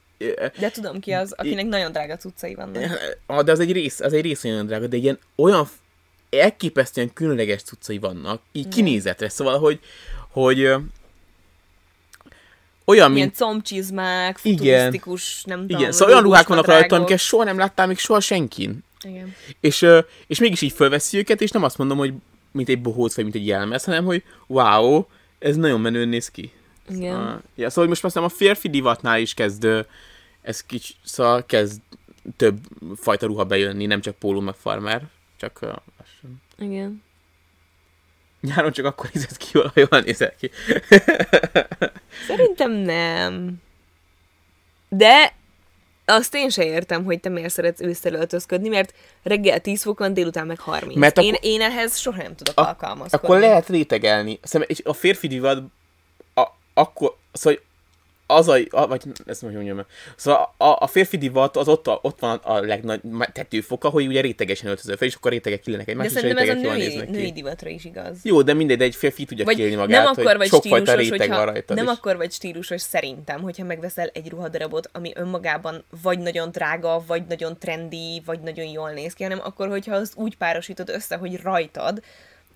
[0.59, 2.99] de tudom ki az, akinek nagyon drága cuccai vannak.
[3.25, 5.67] Ah, de az egy rész, az egy rész olyan drága, de ilyen olyan
[6.29, 9.79] elképesztően különleges cuccai vannak, így kinézetre, szóval, hogy,
[10.29, 10.73] hogy
[12.85, 14.57] olyan, Ilyen mint, combcsizmák, Igen.
[14.57, 15.79] futurisztikus, nem tudom.
[15.79, 18.83] igen, szóval olyan ruhák vannak rajta, amiket soha nem láttál még soha senkin.
[19.03, 19.35] Igen.
[19.59, 19.85] És,
[20.27, 22.13] és mégis így fölveszi őket, és nem azt mondom, hogy
[22.51, 25.05] mint egy bohóc, vagy mint egy jelmez, hanem, hogy wow,
[25.39, 26.51] ez nagyon menően néz ki.
[26.89, 27.15] Igen.
[27.15, 29.79] Ah, ja, szóval most azt hiszem a férfi divatnál is kezd, ö,
[30.41, 31.81] ez kicsi, szóval kezd
[32.37, 32.57] több
[32.95, 35.01] fajta ruha bejönni, nem csak póló meg farmer,
[35.37, 36.41] csak uh, lassan.
[36.57, 37.03] Igen.
[38.43, 40.51] Nyáron csak akkor nézett ki ha jól nézel ki.
[42.27, 43.53] Szerintem nem.
[44.89, 45.33] De
[46.05, 50.13] azt én se értem, hogy te miért szeretsz ősszel öltözködni, mert reggel 10 fok van,
[50.13, 50.97] délután meg 30.
[50.97, 53.27] Mert én, akkor- én ehhez soha nem tudok Ak- alkalmazkodni.
[53.27, 54.39] Akkor lehet rétegelni.
[54.41, 55.63] Szerintem, és a férfi divat,
[56.33, 57.59] a, akkor, szóval
[58.33, 59.85] az a, a vagy ezt hogy mondjam, el.
[60.15, 63.01] szóval a, a férfi divat az ott, a, ott van a legnagy
[63.33, 66.87] tetőfoka, hogy ugye rétegesen öltözöl fel, és akkor rétegek killenek egymást, és rétegek jól női,
[66.87, 67.31] néznek női ki.
[67.31, 68.17] divatra is igaz.
[68.23, 70.95] Jó, de mindegy, de egy férfi tudja Vagy kiélni magát, nem akkor hogy vagy sokfajta
[70.95, 71.73] réteg hogyha, van rajta.
[71.73, 77.23] nem akkor vagy stílusos szerintem, hogyha megveszel egy ruhadarabot, ami önmagában vagy nagyon drága, vagy
[77.27, 81.41] nagyon trendi, vagy nagyon jól néz ki, hanem akkor, hogyha azt úgy párosítod össze, hogy
[81.41, 82.01] rajtad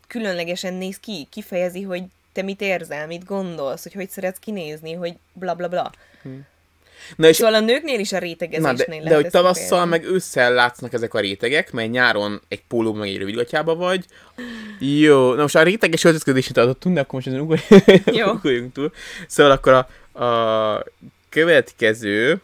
[0.08, 2.04] különlegesen néz ki, kifejezi, hogy
[2.38, 5.92] te mit érzel, mit gondolsz, hogy hogy szeretsz kinézni, hogy bla bla bla.
[7.16, 10.04] Na és Szóval a nőknél is a Na, rétegezésnél de, lehet de hogy tavasszal meg
[10.04, 14.06] ősszel látsznak ezek a rétegek, mert nyáron egy póló meg egy rövidgatjába vagy.
[14.80, 18.32] Jó, na most a réteges öltözködését tartottunk, de akkor most ezen ugorjunk, Jó.
[18.38, 18.92] ugorjunk túl.
[19.28, 20.84] Szóval akkor a, a
[21.30, 22.42] következő,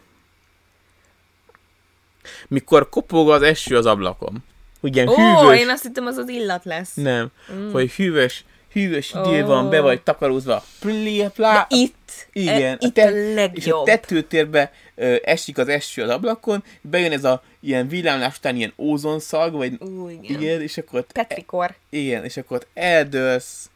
[2.48, 4.44] mikor kopog az eső az ablakon.
[4.80, 6.94] Hogy ilyen Ó, hűvös, én azt hittem, az az illat lesz.
[6.94, 7.72] nem, mm.
[7.72, 8.44] hogy hűvös,
[8.74, 9.46] hűvös idő Ó.
[9.46, 13.34] van, be vagy takarózva, plé, plá, Itt, igen, e, a itt te- a és a
[13.34, 13.84] legjobb.
[13.86, 19.52] tetőtérbe ö, esik az eső az ablakon, bejön ez a ilyen villámlás után ilyen ózonszag,
[19.54, 20.40] vagy Ú, igen.
[20.40, 20.60] igen.
[20.62, 21.74] és akkor ott, Petrikor.
[21.90, 23.70] igen, és akkor ott eldőlsz,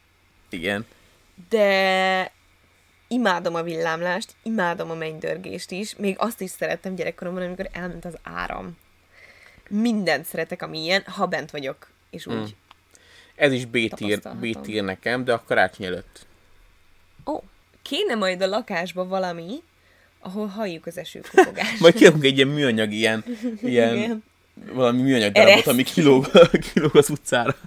[0.51, 0.87] igen.
[1.49, 2.33] de
[3.09, 8.15] imádom a villámlást, imádom a mennydörgést is, még azt is szerettem gyerekkoromban, amikor elment az
[8.23, 8.77] áram.
[9.69, 12.35] Mindent szeretek, ami ilyen, ha bent vagyok, és úgy.
[12.37, 12.45] Mm.
[13.39, 16.27] Ez is B-tier, nekem, de a karácsony előtt.
[17.27, 17.43] Ó,
[17.83, 19.63] kéne majd a lakásba valami,
[20.21, 21.81] ahol halljuk az esőkopogást.
[21.85, 23.25] Majd kirakunk egy ilyen műanyag, ilyen,
[23.63, 24.25] ilyen Igen.
[24.73, 26.31] valami műanyag darabot, ami kilóg,
[26.73, 27.57] kilóg az utcára.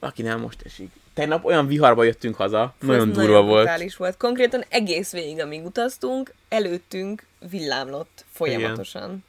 [0.00, 0.90] Valaki nem most esik.
[1.14, 3.62] Tegnap olyan viharba jöttünk haza, Fú, nagyon durva volt.
[3.64, 4.16] brutális volt.
[4.16, 9.24] Konkrétan egész végig, amíg utaztunk, előttünk villámlott folyamatosan.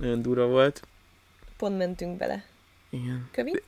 [0.00, 0.82] Nagyon durva volt.
[1.56, 2.44] Pont mentünk bele.
[2.90, 3.28] Igen.
[3.32, 3.62] Kövi?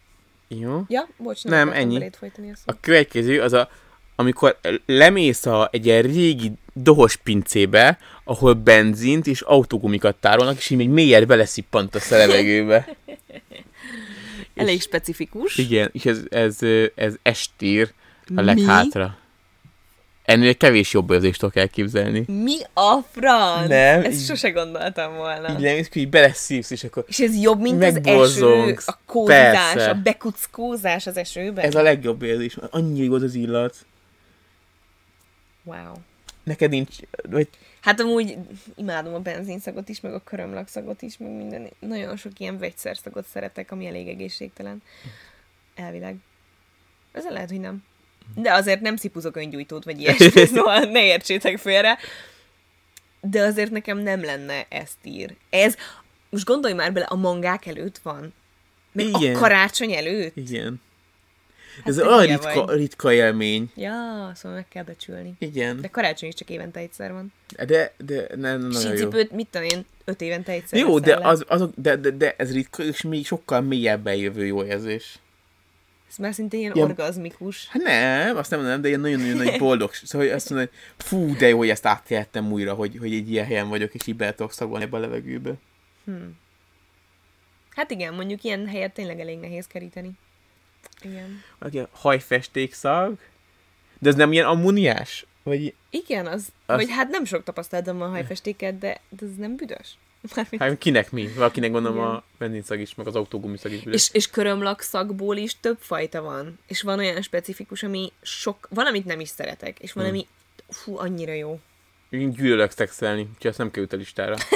[0.48, 0.84] Jó.
[0.88, 2.10] Ja, bocs, nem, Nem, ennyi.
[2.18, 2.76] folytani a szót.
[2.76, 3.68] A következő az a,
[4.16, 10.78] amikor lemész a, egy ilyen régi dohos pincébe, ahol benzint és autógumikat tárolnak, és így
[10.78, 12.88] még mélyet beleszippantasz a levegőbe.
[14.54, 15.58] Elég specifikus.
[15.58, 16.58] Igen, és ez, ez,
[16.94, 17.92] ez estír
[18.36, 18.42] a Mi?
[20.24, 22.24] Ennél kevés jobb érzést tudok elképzelni.
[22.26, 23.68] Mi a franc?
[23.68, 25.50] Nem, Ezt így- sose gondoltam volna.
[25.52, 29.72] Így lemész, hogy így beleszívsz, és akkor És ez jobb, mint az eső, a kózás,
[29.72, 29.90] Persze.
[29.90, 31.64] a bekuckózás az esőben?
[31.64, 32.56] ez a legjobb érzés.
[32.70, 33.76] Annyi jó az az illat.
[35.64, 35.92] Wow.
[36.44, 36.96] Neked nincs,
[37.30, 37.48] vagy
[37.80, 38.36] Hát amúgy
[38.74, 41.68] imádom a benzinszagot is, meg a körömlakszagot is, meg minden.
[41.78, 44.82] Nagyon sok ilyen vegyszerszagot szeretek, ami elég egészségtelen.
[45.74, 46.16] Elvileg.
[47.12, 47.82] Ezzel lehet, hogy nem.
[48.34, 51.98] De azért nem szipuzok öngyújtót, vagy ilyesmi, szóval ne értsétek félre.
[53.20, 55.34] De azért nekem nem lenne ezt ír.
[55.50, 55.76] Ez,
[56.30, 58.34] most gondolj már bele, a mangák előtt van.
[58.92, 59.34] Meg Igen.
[59.34, 60.36] a karácsony előtt.
[60.36, 60.80] igen.
[61.76, 62.76] Hát ez olyan ritka, vagy.
[62.76, 63.70] ritka élmény.
[63.74, 65.32] Ja, szóval meg kell becsülni.
[65.38, 65.80] Igen.
[65.80, 67.32] De karácsony is csak évente egyszer van.
[67.66, 68.90] De, de ne, nagyon jó.
[68.90, 70.78] Sícipőt, mit tudom én, öt évente egyszer.
[70.78, 74.64] Jó, de, az, azok, de, de, de ez ritka, és még sokkal mélyebben jövő jó
[74.64, 75.18] érzés.
[76.12, 77.68] Ez már szinte ilyen Ilyen- orgazmikus.
[77.68, 79.92] Hát nem, azt nem mondom, de ilyen nagyon-nagyon nagy boldog.
[79.94, 83.30] Szóval hogy azt mondom, hogy fú, de jó, hogy ezt átéltem újra, hogy, hogy egy
[83.30, 85.52] ilyen helyen vagyok, és így bele tudok szagolni ebbe a levegőbe.
[87.70, 90.10] Hát igen, mondjuk ilyen helyet tényleg elég nehéz keríteni.
[91.02, 91.42] Igen.
[91.58, 93.18] Valaki a hajfesték szag,
[93.98, 95.26] de ez nem ilyen ammóniás?
[95.42, 99.56] Vagy Igen, az, Az- vagy hát nem sok tapasztalatom a hajfestéket, de, de ez nem
[99.56, 99.94] büdös.
[100.34, 101.28] Mármint- hát kinek mi?
[101.28, 102.08] Valakinek gondolom Igen.
[102.08, 103.82] a benzinszag is, meg az autógumiszag is.
[103.84, 106.58] És, és körömlak szagból is több fajta van.
[106.66, 110.12] És van olyan specifikus, ami sok, van, amit nem is szeretek, és van, Hmm.
[110.12, 110.26] ami
[110.68, 111.60] fú, annyira jó.
[112.10, 114.36] Én gyűlölök szexelni, úgyhogy azt nem került a listára.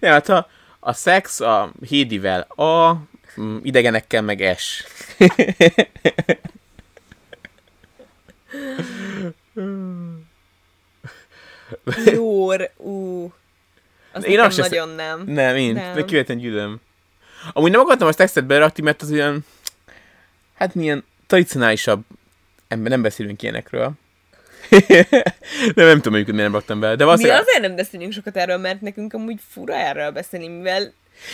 [0.00, 0.48] ja, hát a,
[0.80, 2.92] a szex a Hédivel A,
[3.40, 4.84] mm, idegenekkel meg S.
[12.04, 13.32] Jór, ú.
[14.12, 15.22] Az Én azt nagyon nem.
[15.26, 15.94] Nem, én, Nem.
[15.94, 16.80] de kivetlen gyűlöm.
[17.52, 19.44] Amúgy nem akartam a szexet berakni, mert az olyan,
[20.54, 22.04] hát milyen tradicionálisabb
[22.68, 23.92] ember, nem beszélünk ilyenekről.
[25.74, 26.96] de nem tudom, hogy miért nem raktam bele.
[26.96, 30.92] De Mi azért nem beszélünk sokat erről, mert nekünk amúgy fura erről beszélni, mivel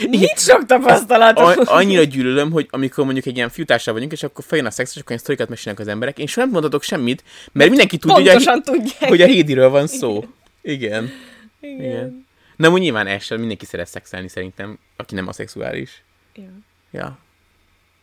[0.09, 1.45] nincs sok tapasztalatom.
[1.45, 4.91] A- annyira gyűlölöm, hogy amikor mondjuk egy ilyen fiútársal vagyunk, és akkor feljön a szex,
[4.91, 8.33] és akkor ilyen sztorikat mesélnek az emberek, én soha nem mondhatok semmit, mert mindenki tudja,
[8.33, 9.09] hogy a, tudják.
[9.09, 10.25] hogy a Hédiről van szó.
[10.63, 11.11] Igen.
[11.61, 11.81] Igen.
[11.81, 12.27] Igen.
[12.57, 16.03] Nem, úgy nyilván essel mindenki szeret szexelni szerintem, aki nem a szexuális.
[16.35, 16.43] Ja.
[16.91, 17.19] Ja.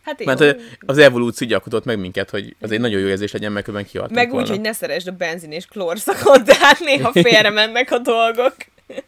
[0.04, 0.26] Hát jó.
[0.26, 0.56] Mert
[0.86, 3.90] az evolúció így alkotott meg minket, hogy az egy nagyon jó érzés legyen, mert különben
[3.90, 4.50] kihaltunk Meg úgy, volna.
[4.50, 8.56] hogy ne szeresd a benzin és klórszakot, de hát néha félre mennek a dolgok.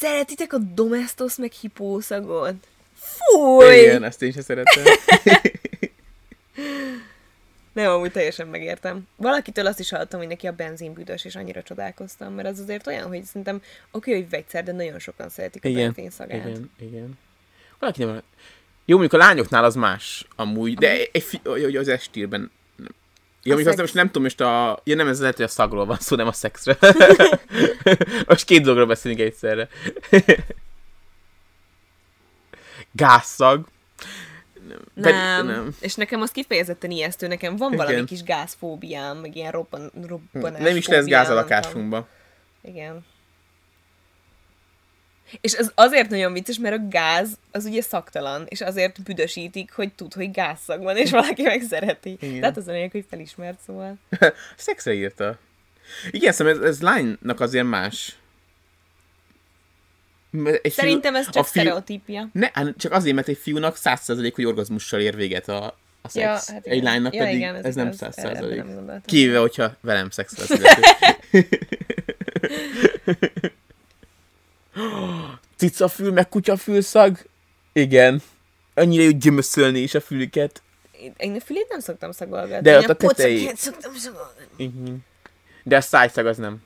[0.00, 2.54] Szeretitek a domestos meg hipószagot?
[2.94, 3.74] Fúj!
[3.74, 4.84] Igen, ezt én sem szeretem.
[7.72, 9.08] Nem, amúgy teljesen megértem.
[9.16, 12.86] Valakitől azt is hallottam, hogy neki a benzin büdös, és annyira csodálkoztam, mert az azért
[12.86, 16.46] olyan, hogy szerintem oké, hogy vegyszer, de nagyon sokan szeretik a Igen, benzin szagát.
[16.46, 17.18] igen, igen.
[17.78, 18.22] Valaki nem...
[18.84, 22.50] Jó, mondjuk a lányoknál az más, amúgy, de egy, hogy az estírben.
[23.42, 24.80] Ja, mondjuk azt szex- most nem tudom, most a...
[24.84, 26.76] Ja, nem, ez lehet, hogy a szagról van szó, nem a szexről.
[28.26, 29.68] most két dologról beszélünk egyszerre.
[32.92, 33.66] Gázszag.
[34.94, 35.46] Pedig- Nem.
[35.46, 35.76] nem.
[35.80, 37.86] És nekem az kifejezetten ijesztő, nekem van Igen.
[37.86, 42.06] valami kis gázfóbiám, meg ilyen robban, robbanás Nem is lesz gáz a nem lakásunkban.
[42.62, 43.04] Igen.
[45.40, 49.92] És ez azért nagyon vicces, mert a gáz az ugye szaktalan, és azért büdösítik, hogy
[49.92, 52.16] tud, hogy gázszag van, és valaki meg szereti.
[52.20, 52.40] Igen.
[52.40, 53.96] Tehát az a lényeg, hogy felismert, szóval.
[54.56, 55.38] Szexre írta.
[56.10, 58.16] Igen, szerintem ez, ez lánynak azért más.
[60.62, 62.28] Egy Szerintem ez a csak fiú- sztereotípia.
[62.32, 66.50] Ne, hát csak azért, mert egy fiúnak 100% hogy orgazmussal ér véget a, a szex.
[66.50, 66.84] hát egy igen.
[66.84, 68.14] lánynak ja, pedig igen, ez, nem igaz.
[68.16, 68.24] 100%.
[68.24, 69.02] Erre nem gondoltam.
[69.06, 70.84] Kivéve, hogyha velem szexel születik.
[75.58, 77.18] Cicafül, meg kutyafül szag?
[77.72, 78.22] Igen.
[78.74, 80.62] Annyira jó gyömöszölni is a fülüket.
[81.00, 82.62] Én- Én a fülét nem szoktam szagolgatni.
[82.62, 84.64] De Én ott a tetejé- pocakját szoktam szagolgatni.
[84.64, 85.04] Igen.
[85.62, 86.62] De a szájszag az nem.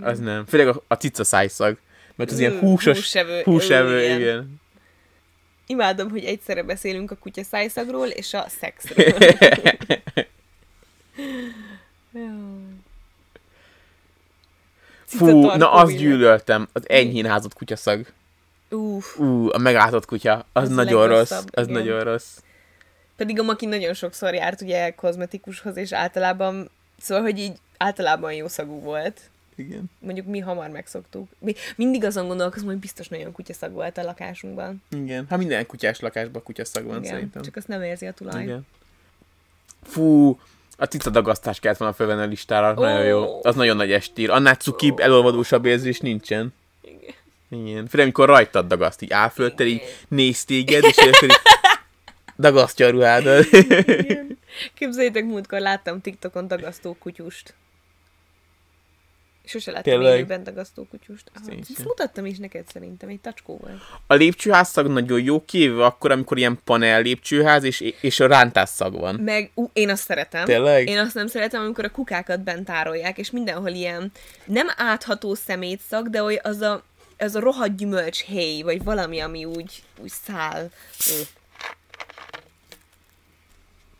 [0.00, 0.46] Az nem.
[0.46, 1.78] Főleg a, a cica szájszag.
[2.14, 3.42] Mert az ilyen húsos, húsevő.
[3.44, 4.20] húsevő, igen.
[4.20, 4.60] igen.
[5.66, 9.12] Imádom, hogy egyszerre beszélünk a kutya szájszagról és a szexről.
[15.08, 18.06] Fú, na azt gyűlöltem, az enyhén házott kutyaszag.
[18.70, 21.82] Uff, Ú, a megálltott kutya, az, a nagyon rossz, az igen.
[21.82, 22.38] nagyon rossz.
[23.16, 28.48] pedig a Maki nagyon sokszor járt ugye kozmetikushoz, és általában, szóval, hogy így általában jó
[28.48, 29.20] szagú volt.
[29.54, 29.90] Igen.
[29.98, 31.28] Mondjuk mi hamar megszoktuk.
[31.38, 34.82] Mi, mindig azon gondolkozom, hogy biztos nagyon kutyaszag volt a lakásunkban.
[34.90, 35.26] Igen.
[35.30, 37.42] Hát minden kutyás lakásban kutyaszag van Igen, szerintem.
[37.42, 38.42] csak azt nem érzi a tulaj.
[38.42, 38.66] Igen.
[39.82, 40.38] Fú,
[40.80, 42.82] a cica dagasztás kellett volna fölvenni a listára, Ó.
[42.82, 43.40] nagyon jó.
[43.42, 44.30] Az nagyon nagy estír.
[44.30, 46.54] Annál cukibb, elolvadósabb érzés nincsen.
[46.82, 47.14] Igen.
[47.48, 47.86] Igen.
[47.88, 51.16] Főleg, amikor rajtad dagaszt, így áll fölötted, így néz téged, és így
[52.38, 53.44] dagasztja a ruhádat.
[53.52, 54.38] Igen.
[54.74, 57.54] Képzeljétek, múltkor láttam TikTokon dagasztó kutyust.
[59.48, 60.14] Sose láttam Tényleg?
[60.16, 61.30] élőben dagasztó kutyust.
[61.34, 63.80] Aha, Ezt mutattam is neked szerintem, egy tacskó volt.
[64.06, 68.68] A lépcsőház szag nagyon jó, kivéve akkor, amikor ilyen panel lépcsőház, és, és a rántás
[68.68, 69.14] szag van.
[69.14, 70.44] Meg, ú, én azt szeretem.
[70.44, 70.88] Tényleg?
[70.88, 74.12] Én azt nem szeretem, amikor a kukákat bent tárolják, és mindenhol ilyen
[74.44, 76.82] nem átható szemétszag, de hogy az a,
[77.18, 80.70] az a rohadt gyümölcs héj, vagy valami, ami úgy, úgy száll.
[81.10, 81.22] Ú.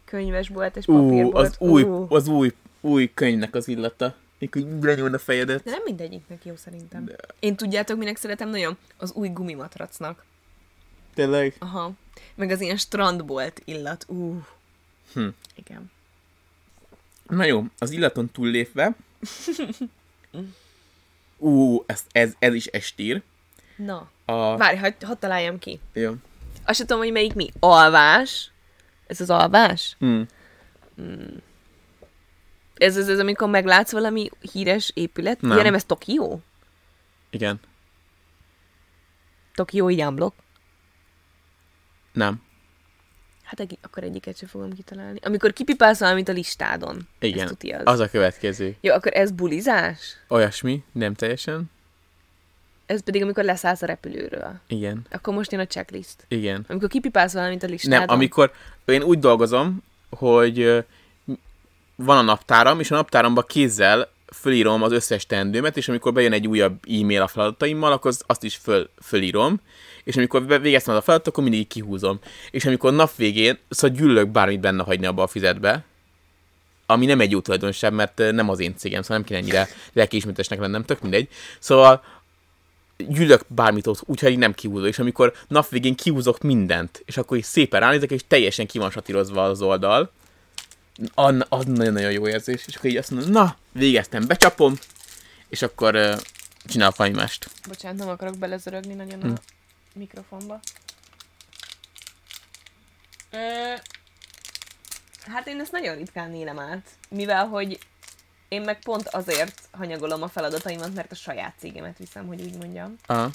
[0.04, 1.46] Könyvesbolt és Ú, papírbolt.
[1.46, 2.06] az új, Ú.
[2.08, 4.14] az új, új könyvnek az illata.
[4.38, 5.62] Mikor így lenyúl a fejedet.
[5.62, 7.04] De nem mindegyiknek jó szerintem.
[7.04, 7.16] De.
[7.38, 8.76] Én tudjátok, minek szeretem nagyon?
[8.96, 10.24] Az új gumimatracnak.
[11.14, 11.54] Tényleg?
[11.58, 11.92] Aha.
[12.34, 14.04] Meg az ilyen strandbolt illat.
[14.08, 14.42] Ú.
[15.12, 15.28] Hm.
[15.54, 15.90] Igen.
[17.28, 18.94] Na jó, az illaton túllépve.
[21.38, 23.22] Ú, ez, ez, ez is estír.
[23.76, 24.10] Na.
[24.24, 24.56] A...
[24.56, 25.80] Várj, hadd hadd találjam ki.
[25.92, 26.14] Jó.
[26.64, 27.48] Azt sem tudom, hogy melyik mi.
[27.58, 28.50] Alvás.
[29.06, 29.96] Ez az alvás?
[29.98, 30.22] Hm.
[32.78, 35.40] Ez az, ez amikor meglátsz valami híres épület?
[35.40, 35.56] Nem.
[35.56, 36.40] Ja, nem, ez Tokió?
[37.30, 37.60] Igen.
[39.54, 40.34] Tokió így unblock?
[42.12, 42.42] Nem.
[43.42, 45.18] Hát egy, akkor egyiket sem fogom kitalálni.
[45.22, 47.08] Amikor kipipálsz valamit a listádon.
[47.18, 47.44] Igen.
[47.44, 47.82] Ez tuti az.
[47.84, 48.76] Az a következő.
[48.80, 50.16] Jó, akkor ez bulizás?
[50.28, 51.70] Olyasmi, nem teljesen.
[52.86, 54.60] Ez pedig amikor leszállsz a repülőről.
[54.66, 55.06] Igen.
[55.10, 56.24] Akkor most jön a checklist.
[56.28, 56.64] Igen.
[56.68, 57.98] Amikor kipipálsz valamit a listádon.
[57.98, 58.52] Nem, amikor
[58.84, 60.84] én úgy dolgozom, hogy
[62.04, 66.46] van a naptáram, és a naptáramba kézzel fölírom az összes teendőmet, és amikor bejön egy
[66.46, 69.60] újabb e-mail a feladataimmal, akkor az- azt is föl, fölírom,
[70.04, 72.18] és amikor végeztem az a feladatot, akkor mindig kihúzom.
[72.50, 75.84] És amikor nap végén, szóval gyűlölök bármit benne hagyni abba a füzetbe,
[76.86, 80.58] ami nem egy jó tulajdonság, mert nem az én cégem, szóval nem kéne ennyire lelkiismertesnek
[80.58, 81.28] lennem, tök mindegy.
[81.58, 82.02] Szóval
[82.96, 84.86] gyűlök bármit ott, úgyhogy nem kihúzom.
[84.86, 88.92] És amikor nap végén kihúzok mindent, és akkor is szépen ránézek, és teljesen ki van
[89.34, 90.10] az oldal,
[91.14, 92.66] an- az nagyon-nagyon jó érzés.
[92.66, 94.78] És akkor így azt mondom, na, végeztem, becsapom,
[95.48, 96.18] és akkor uh,
[96.64, 97.50] csinálok valami mást.
[97.68, 99.28] Bocsánat, nem akarok belezörögni nagyon Hm.
[99.30, 99.34] a
[99.92, 100.60] mikrofonba.
[103.30, 103.38] Ö,
[105.26, 107.78] hát én ezt nagyon ritkán élem át, mivel hogy
[108.48, 112.96] én meg pont azért hanyagolom a feladataimat, mert a saját cégemet viszem, hogy úgy mondjam.
[113.06, 113.30] Aha.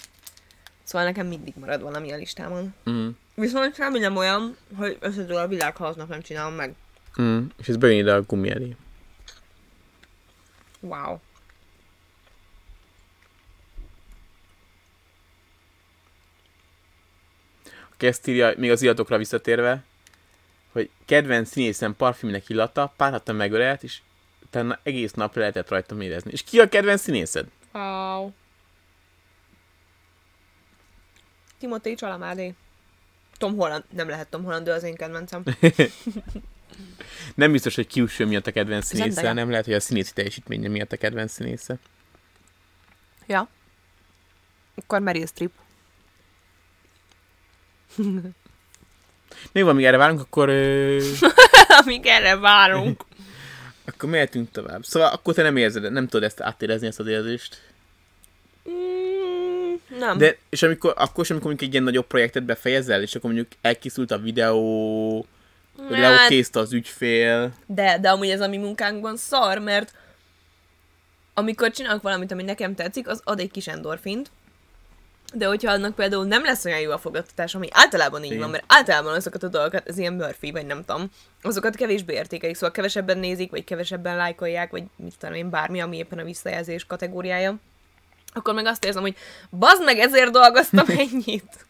[0.84, 2.74] Szóval nekem mindig marad valami a listámon.
[2.90, 3.10] Mm.
[3.36, 6.74] Viszont semmi nem olyan, hogy összetől a világ, ha aznap nem csinálom meg.
[7.22, 7.46] Mm.
[7.58, 8.76] És ez bejön ide a gumi elé.
[10.80, 11.20] Wow.
[17.94, 19.84] Aki ezt írja, még az illatokra visszatérve,
[20.72, 24.02] hogy kedvenc színészem parfümnek illata, pár hata megölelt, és
[24.44, 26.32] utána egész nap lehetett rajta érezni.
[26.32, 27.48] És ki a kedvenc színészed?
[27.72, 28.32] Wow.
[31.58, 32.54] Timothy Chalamet.
[33.38, 33.84] Tom Holland.
[33.90, 35.44] Nem lehet Tom Holland, ő az én kedvencem.
[37.36, 39.34] Nem biztos, hogy kiúső miatt a kedvenc színésze, Zendaya.
[39.34, 41.78] nem lehet, hogy a színészi teljesítménye miatt a kedvenc színésze.
[43.28, 43.50] Ja.
[44.76, 45.52] Akkor Meryl Streep.
[49.52, 51.02] Még van, míg erre várunk, akkor, ö,
[51.84, 53.04] Amíg erre várunk.
[53.86, 54.86] akkor mehetünk tovább.
[54.86, 57.62] Szóval akkor te nem érzed, nem tudod ezt átérezni, ezt az érzést.
[58.70, 60.18] Mm, nem.
[60.18, 63.52] De, és amikor, akkor sem, amikor mondjuk egy ilyen nagyobb projektet befejezel, és akkor mondjuk
[63.62, 65.26] elkészült a videó,
[65.78, 67.54] hogy Hát- az ügyfél.
[67.66, 69.94] De, de amúgy ez a mi munkánkban szar, mert
[71.34, 74.32] amikor csinálok valamit, ami nekem tetszik, az ad egy kis endorfint,
[75.34, 78.42] de hogyha annak például nem lesz olyan jó a fogadtatás, ami általában így Igen.
[78.42, 81.12] van, mert általában azokat a dolgokat, ez ilyen Murphy, vagy nem tudom,
[81.42, 85.98] azokat kevésbé értékelik, szóval kevesebben nézik, vagy kevesebben lájkolják, vagy mit tudom én, bármi, ami
[85.98, 87.56] éppen a visszajelzés kategóriája,
[88.34, 89.16] akkor meg azt érzem, hogy
[89.50, 91.66] bazd meg, ezért dolgoztam ennyit.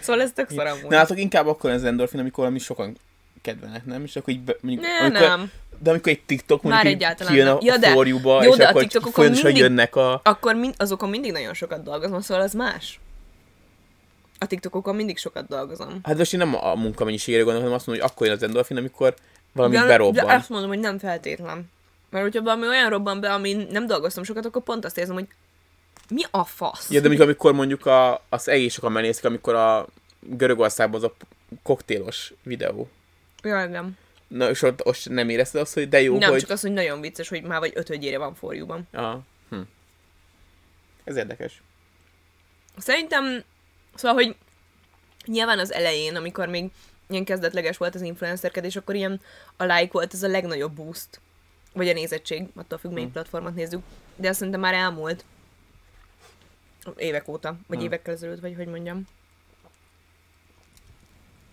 [0.00, 0.90] Szóval ez tök szar amúgy.
[0.90, 2.96] Nálatok inkább akkor ez endorfin, amikor valami sokan
[3.42, 4.04] kedvelnek, nem?
[4.04, 5.50] És akkor így be, mondjuk, Ne, amikor nem.
[5.78, 8.56] de amikor egy TikTok Már mondjuk így egyáltalán kijön a Ja, de- forjúba, jó, és
[8.56, 10.20] de a akkor TikTokokon folyamatosan mindig- jönnek a...
[10.24, 13.00] Akkor mind, azokon mindig nagyon sokat dolgozom, szóval az más.
[14.38, 15.98] A TikTokokon mindig sokat dolgozom.
[16.02, 18.76] Hát most én nem a munkamennyiségére gondolom, hanem azt mondom, hogy akkor jön az endorfin,
[18.76, 19.14] amikor
[19.52, 20.26] valami de, berobban.
[20.26, 21.70] de azt mondom, hogy nem feltétlen.
[22.10, 25.26] Mert hogyha valami olyan robban be, amin nem dolgoztam sokat, akkor pont azt érzem, hogy
[26.10, 26.90] mi a fasz?
[26.90, 29.86] Ja, de mondjuk amikor mondjuk a, az egész sokan megnézik, amikor a
[30.20, 31.14] Görögországban az a
[31.62, 32.88] koktélos videó.
[33.42, 33.96] Jaj, nem.
[34.28, 36.40] Na, és ott, ott nem érezted azt, hogy de jó, nem, hogy...
[36.40, 38.88] csak az, hogy nagyon vicces, hogy már vagy ötödjére van forjúban.
[38.92, 39.20] Aha.
[39.48, 39.60] Hm.
[41.04, 41.62] Ez érdekes.
[42.76, 43.44] Szerintem,
[43.94, 44.36] szóval, hogy
[45.26, 46.70] nyilván az elején, amikor még
[47.08, 49.20] ilyen kezdetleges volt az influencerkedés, akkor ilyen
[49.56, 51.20] a like volt ez a legnagyobb boost.
[51.72, 53.82] Vagy a nézettség, attól függ, melyik platformot nézzük.
[54.16, 55.24] De azt szerintem már elmúlt.
[56.96, 57.86] Évek óta, vagy Hmm.
[57.86, 59.06] évekkel ezelőtt, vagy hogy mondjam.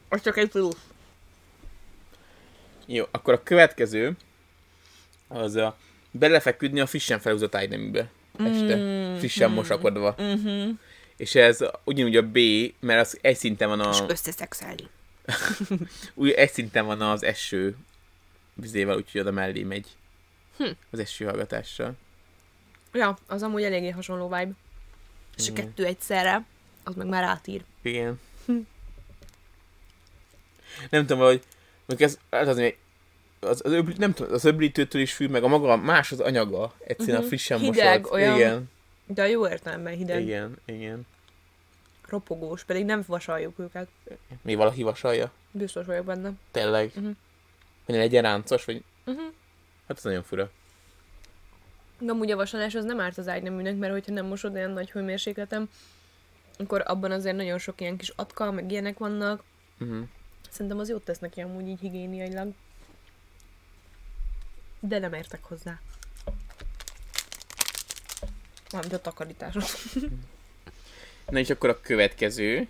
[0.10, 0.78] Az csak egy plusz.
[2.90, 4.16] Jó, akkor a következő
[5.28, 5.78] az a
[6.12, 8.10] belefeküdni a frissen felhúzott ágyneműbe.
[8.40, 8.76] Este.
[8.76, 10.16] Mm, frissen mosakodva.
[10.18, 10.70] Mhm.
[11.18, 12.38] És ez ugyanúgy a B,
[12.80, 14.88] mert az egy szinten van És a, összeszexelni.
[16.14, 17.76] úgy egy szinten van az eső
[18.54, 19.88] vizével, úgyhogy oda mellé megy.
[20.58, 20.70] Hm.
[20.92, 21.94] Az eső hallgatással.
[22.94, 24.52] Ja, az amúgy eléggé hasonló vibe.
[25.38, 25.66] És a Igen.
[25.66, 26.46] kettő egyszerre,
[26.84, 27.64] az meg már átír.
[27.82, 28.20] Igen.
[30.90, 31.44] Nem tudom, hogy
[31.88, 32.58] mondjuk ez, ez az,
[33.40, 36.74] az, az, öbl, nem tudom, az öblítőtől is fű, meg a maga más az anyaga.
[36.80, 38.14] Egyszerűen a frissen Hideg, mosott.
[38.14, 38.70] olyan Igen,
[39.06, 40.22] De a jó értelemben hideg.
[40.22, 41.06] igen, igen.
[42.10, 43.88] ropogós, pedig nem vasaljuk őket.
[44.42, 45.32] Mi valaki vasalja?
[45.52, 46.32] Biztos vagyok benne.
[46.52, 46.92] Tényleg?
[46.96, 47.10] Mhm.
[47.86, 48.84] Hogy ne legyen ráncos, vagy...
[49.06, 49.24] Uh-huh.
[49.88, 50.50] Hát ez nagyon fura.
[52.00, 54.92] De amúgy a vasalás az nem árt az ágyneműnek, mert hogyha nem mosod olyan nagy
[54.92, 55.70] hőmérsékleten,
[56.58, 59.44] akkor abban azért nagyon sok ilyen kis atka, meg ilyenek vannak.
[59.80, 60.08] Uh-huh.
[60.50, 62.52] Szerintem az jót tesz neki amúgy így higiéniailag.
[64.80, 65.80] De nem értek hozzá.
[68.72, 69.78] Mármint a takarításhoz.
[71.30, 72.68] Na és akkor a következő,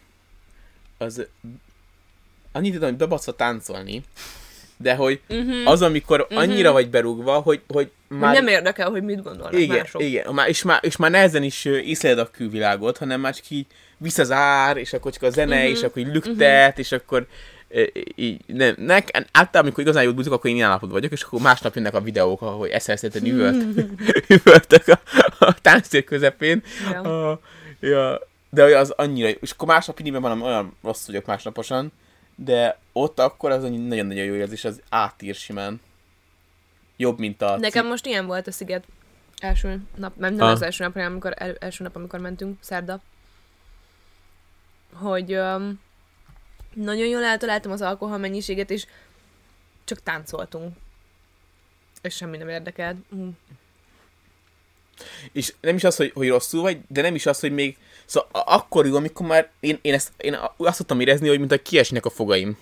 [0.97, 1.25] az
[2.51, 4.03] annyit tudom, hogy bebasz táncolni,
[4.77, 5.67] de hogy Uh-huh.
[5.69, 8.33] az, amikor annyira vagy berúgva, hogy, hogy Már...
[8.33, 10.01] Nem érdekel, hogy mit gondolnak igen, mások.
[10.01, 13.65] igen, már, és, már, és már nehezen is észleled a külvilágot, hanem már csak így
[13.97, 17.27] visz az ár, és akkor csak a zene, Mhm, és akkor így lüktet, és akkor
[18.15, 21.41] így, nem, nek, általában, amikor igazán jót bújtok, akkor én ilyen állapotban vagyok, és akkor
[21.41, 23.63] másnap jönnek a videók, ahogy eszelszeten üvölt,
[24.37, 24.99] üvöltök a,
[25.45, 27.29] a tánctér közepén, Ja.
[27.31, 27.39] a,
[27.79, 31.91] ja, de az annyira, és akkor másnap indítom van, olyan rossz vagyok másnaposan,
[32.35, 35.81] de ott akkor az nagyon-nagyon jó érzés, az átír simán.
[36.97, 37.57] Jobb, mint a...
[37.57, 38.83] Nekem most ilyen volt a sziget
[39.37, 40.51] első nap, nem, nem Ah.
[40.53, 43.01] az első nap, hanem amikor, el, első nap, amikor mentünk, szerda,
[44.93, 45.79] hogy um,
[46.83, 48.85] nagyon jól eltaláltam az alkohol mennyiséget, és
[49.83, 50.75] csak táncoltunk.
[52.01, 52.97] És semmi nem érdekelt.
[53.15, 53.29] Mm.
[55.31, 57.77] És nem is az, hogy, hogy rosszul vagy, de nem is az, hogy még...
[58.05, 61.61] Szóval akkor jó, amikor már én, én, ezt, én azt tudtam érezni, hogy mint a
[61.61, 62.57] kiesnek a fogaim.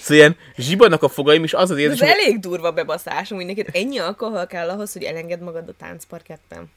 [0.00, 3.46] Szóval ilyen zsibadnak a fogaim, és az az Ez érzés, hogy elég durva bebaszás, hogy
[3.46, 6.70] neked ennyi alkohol kell ahhoz, hogy elenged magad a táncparketten.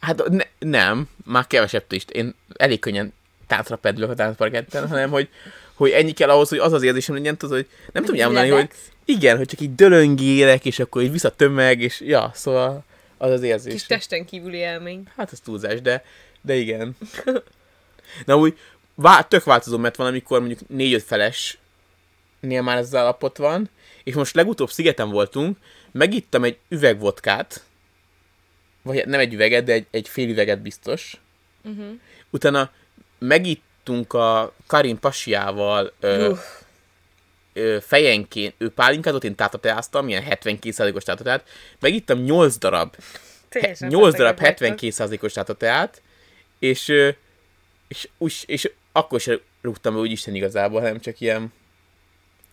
[0.00, 2.04] hát ne, nem, már kevesebb is.
[2.12, 3.12] Én elég könnyen
[3.52, 5.28] táncra pedlök a táncparketten, hanem hogy,
[5.74, 8.70] hogy ennyi kell ahhoz, hogy az az érzésem legyen, tudod, hogy nem tudom elmondani, hogy
[9.04, 12.84] igen, hogy csak így dölöngélek, és akkor így vissza tömeg, és ja, szóval
[13.18, 13.72] az az érzés.
[13.72, 15.02] Kis testen kívüli élmény.
[15.16, 16.04] Hát ez túlzás, de,
[16.40, 16.96] de igen.
[18.26, 18.58] Na úgy,
[18.94, 21.58] vá- tök változó, mert van, amikor mondjuk négy-öt feles
[22.40, 23.70] nél már ez állapot van,
[24.04, 25.56] és most legutóbb szigeten voltunk,
[25.92, 27.64] megittam egy üveg vodkát,
[28.82, 31.20] vagy nem egy üveget, de egy, egy fél üveget biztos.
[31.64, 31.86] Uh-huh.
[32.30, 32.70] Utána
[33.22, 36.38] megittunk a Karin pasiával ö, Uff.
[37.52, 41.48] ö, fejenként, ő pálinkázott, én tátateáztam, ilyen 72%-os tátateát,
[41.80, 42.96] megittam 8 darab
[43.48, 45.18] Teljesen 8 darab betegek vagytok.
[45.20, 46.02] 72%-os tátateát,
[46.58, 47.08] és, ö,
[47.88, 51.52] és, és, és akkor sem rúgtam úgy Isten igazából, hanem csak ilyen...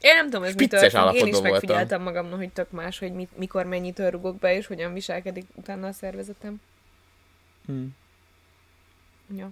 [0.02, 1.14] Én nem tudom, ez mitől függ.
[1.14, 4.94] Én is megfigyeltem magamnak, hogy tök más, hogy mit, mikor mennyitől rugok be, és hogyan
[4.94, 6.62] viselkedik utána a szervezetem.
[7.66, 7.86] Hm.
[9.36, 9.52] Ja.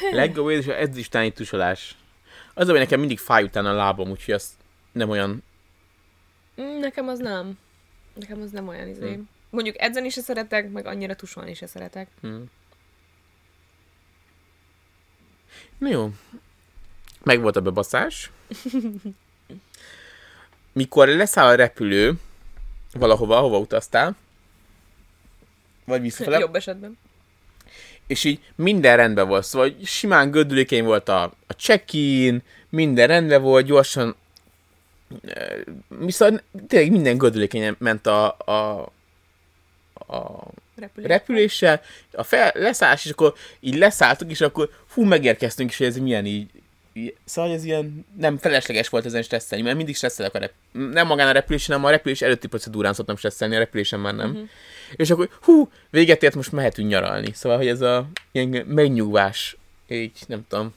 [0.12, 1.96] Legjobb érzés a edzésteáni tusolás.
[2.54, 4.56] Az, hogy nekem mindig fáj utána a lábam, úgyhogy az
[4.92, 5.42] nem olyan...
[6.60, 7.58] Mm, Nekem az nem.
[8.14, 9.12] Nekem az nem olyan izé.
[9.12, 9.20] Hm.
[9.50, 12.08] Mondjuk edzeni se szeretek, meg annyira tusolni se szeretek.
[12.20, 12.36] Hm.
[15.78, 16.10] Na jó.
[17.22, 18.30] Meg volt a bebaszás.
[20.72, 22.14] Mikor leszáll a repülő
[22.92, 24.16] valahova, ahova utaztál,
[25.84, 26.98] vagy visszafele, Jobb esetben.
[28.10, 33.66] És így minden rendben volt, szóval simán gördülékeny volt a, a check-in, minden rendben volt,
[33.66, 34.16] gyorsan
[35.88, 38.80] viszont tényleg minden gördülékenyen ment a, a,
[39.94, 40.46] a
[40.76, 41.08] Repülés.
[41.08, 41.80] repüléssel,
[42.12, 46.50] a fel, leszállás, és akkor így leszálltuk, és akkor hú, megérkeztünk, és ez milyen így
[47.24, 51.28] szóval ez ilyen nem felesleges volt ezen stresszelni, mert mindig stresszelek a rep, nem magán
[51.28, 54.30] a repülésen, hanem a repülés előtti procedúrán szoktam stresszelni, a repülésen már nem.
[54.30, 54.48] Uh-huh.
[54.96, 57.32] És akkor hú, véget ért, most mehetünk nyaralni.
[57.32, 59.56] Szóval, hogy ez a ilyen megnyugvás,
[59.88, 60.74] így nem tudom.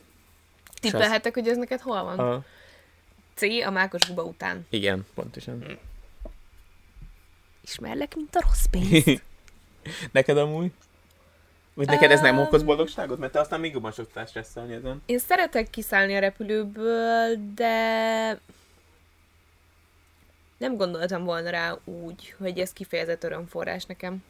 [0.81, 2.19] Tippelhetek, hogy ez neked hol van?
[2.19, 2.43] A,
[3.35, 3.41] C.
[3.65, 4.65] A Mákos Guba után.
[4.69, 5.79] igen, pontosan.
[7.63, 9.21] Ismerlek, mint a rossz pénz.
[10.11, 10.71] Neked amúgy?
[11.73, 13.19] Vagy neked ez nem okoz boldogságot?
[13.19, 15.01] Mert te aztán még jobban szoktál stresszelni ezen.
[15.05, 18.39] Én szeretek kiszállni a repülőből, de
[20.57, 24.23] nem gondoltam volna rá úgy, hogy ez kifejezett örömforrás nekem.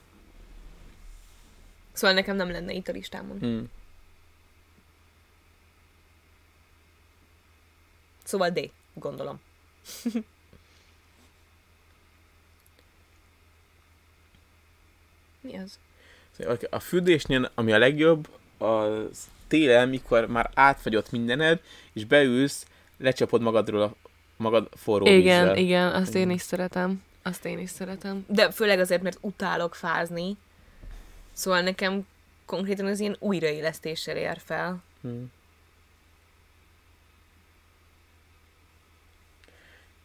[1.93, 3.39] Szóval nekem nem lenne itt a listámon.
[3.39, 3.69] Hmm.
[8.23, 9.41] Szóval D, gondolom.
[15.41, 15.79] Mi az?
[16.69, 18.27] A fürdésnél, ami a legjobb,
[18.57, 21.61] az télen, mikor már átfagyott mindened,
[21.93, 22.65] és beülsz,
[22.97, 23.95] lecsapod magadról a
[24.37, 25.57] magad forró Igen, vízzel.
[25.57, 27.03] igen, azt én is szeretem.
[27.23, 28.25] Azt én is szeretem.
[28.27, 30.37] De főleg azért, mert utálok fázni.
[31.33, 32.07] Szóval nekem
[32.45, 34.83] konkrétan az ilyen újraélesztéssel ér fel.
[35.01, 35.31] Hmm.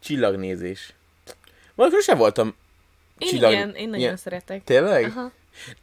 [0.01, 0.93] Csillagnézés.
[1.75, 2.55] Valakor sem voltam
[3.19, 4.65] Én Csillag- igen, én nagyon ilyen- szeretek.
[4.65, 5.05] Tényleg?
[5.05, 5.31] Aha.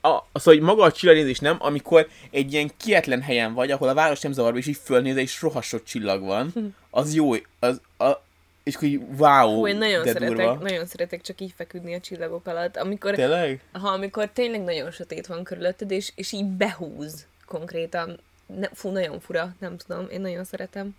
[0.01, 3.93] A, szóval, hogy maga a csillagnézés nem, amikor egy ilyen kietlen helyen vagy, ahol a
[3.93, 8.23] város nem zavar, és így fölnézel, és rohadt csillag van, az jó, az, a,
[8.63, 10.53] és akkor így, wow, Hú, én nagyon de szeretek, durva.
[10.53, 12.77] nagyon szeretek csak így feküdni a csillagok alatt.
[12.77, 13.61] Amikor, Tényleg?
[13.71, 18.19] ha amikor tényleg nagyon sötét van körülötted, és, és így behúz konkrétan.
[18.45, 20.95] Ne, fú, nagyon fura, nem tudom, én nagyon szeretem.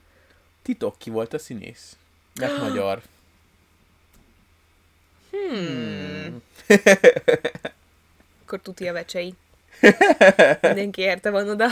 [0.62, 1.96] Titok ki volt a színész?
[2.40, 3.02] Mert magyar.
[5.30, 6.42] Hmm.
[8.46, 9.34] Akkor tuti a vecsei.
[10.60, 11.68] Mindenki érte van oda.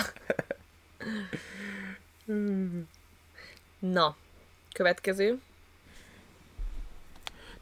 [3.79, 4.17] Na,
[4.73, 5.41] következő.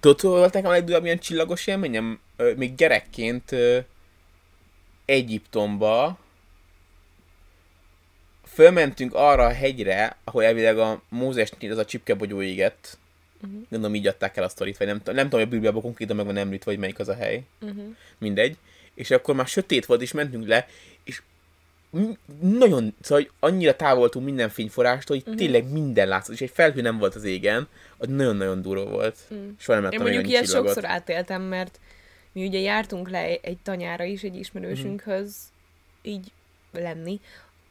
[0.00, 2.20] Tudod, hol volt nekem a legdurvább ilyen csillagos élményem?
[2.56, 3.50] Még gyerekként
[5.04, 6.18] Egyiptomba
[8.46, 12.98] fölmentünk arra a hegyre, ahol elvileg a Mózesnél az a csipkebogyó égett.
[13.34, 13.52] Uh-huh.
[13.52, 16.16] Nem tudom, így adták el a sztorit, vagy nem, nem tudom, hogy a Bibliában konkrétan
[16.16, 17.42] meg van említve, hogy melyik az a hely.
[17.60, 17.96] Uh-huh.
[18.18, 18.56] Mindegy.
[18.94, 20.68] És akkor már sötét volt, és mentünk le,
[21.04, 21.22] és
[22.40, 25.42] nagyon, szóval hogy annyira távol voltunk minden fényforrástól, hogy uh-huh.
[25.42, 27.68] tényleg minden látszott, és egy felhő nem volt az égen,
[27.98, 29.16] az nagyon-nagyon durva volt.
[29.34, 29.48] Mm.
[29.58, 30.72] Soha nem Én láttam mondjuk olyan ilyet csillagot.
[30.72, 31.80] sokszor átéltem, mert
[32.32, 35.36] mi ugye jártunk le egy tanyára is egy ismerősünkhöz
[36.02, 36.32] így
[36.72, 37.20] lenni,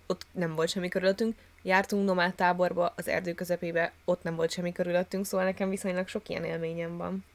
[0.08, 4.72] ott nem volt semmi körülöttünk, jártunk nomád táborba az erdő közepébe, ott nem volt semmi
[4.72, 7.26] körülöttünk, szóval nekem viszonylag sok ilyen élményem van.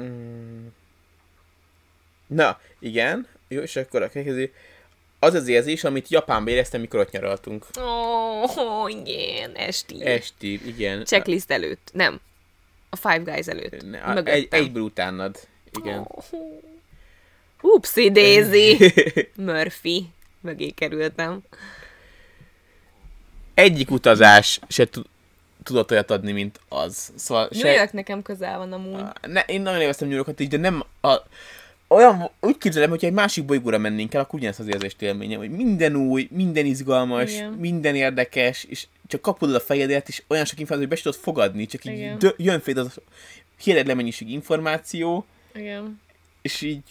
[0.00, 0.66] Mm.
[2.26, 3.26] Na, igen.
[3.48, 4.52] Jó, és akkor a következő.
[5.18, 7.66] Az az érzés, amit Japánban éreztem, mikor ott nyaraltunk.
[7.78, 10.06] Ó, oh, igen, esti.
[10.06, 11.04] Esti, igen.
[11.04, 12.20] Checklist előtt, nem.
[12.90, 13.90] A Five Guys előtt.
[13.90, 15.36] Ne, a- egy, egyből utánad.
[15.80, 16.08] Igen.
[17.60, 18.92] Upsi Daisy!
[19.36, 20.06] Murphy.
[20.40, 21.40] Mögé kerültem.
[23.54, 25.06] Egyik utazás se tud,
[25.68, 27.12] tudott olyat adni, mint az.
[27.16, 29.02] Szóval New York nekem közel van amúgy.
[29.26, 31.16] Ne, én nagyon élveztem New Yorkot is, de nem a,
[31.88, 35.50] olyan, úgy képzelem, hogyha egy másik bolygóra mennénk el, akkor ugyanezt az érzést élményem, hogy
[35.50, 37.52] minden új, minden izgalmas, Igen.
[37.52, 41.18] minden érdekes, és csak kapod a fejedet, és olyan sok információ, hogy be se tudod
[41.18, 42.18] fogadni, csak így Igen.
[42.18, 43.00] dö- jön fél az
[43.62, 46.00] hihetetlen mennyiség információ, Igen.
[46.42, 46.82] és így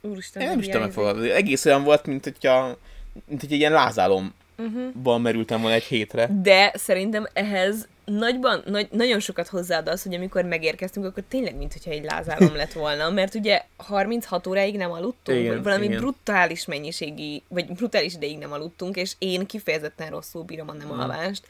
[0.00, 1.30] Úristen, én nem is tudom megfogadni.
[1.30, 2.78] Egész olyan volt, mint hogyha
[3.26, 5.20] mint hogy egy ilyen lázálomban Mhm.
[5.22, 6.28] merültem volna egy hétre.
[6.42, 11.90] De szerintem ehhez nagyban, nagy, nagyon sokat hozzáad az, hogy amikor megérkeztünk, akkor tényleg, mintha
[11.90, 15.98] egy lázálom lett volna, mert ugye 36 óráig nem aludtunk, Igen, valami igen.
[15.98, 20.98] brutális mennyiségi, vagy brutális ideig nem aludtunk, és én kifejezetten rosszul bírom a nem Mhm.
[20.98, 21.46] alvást.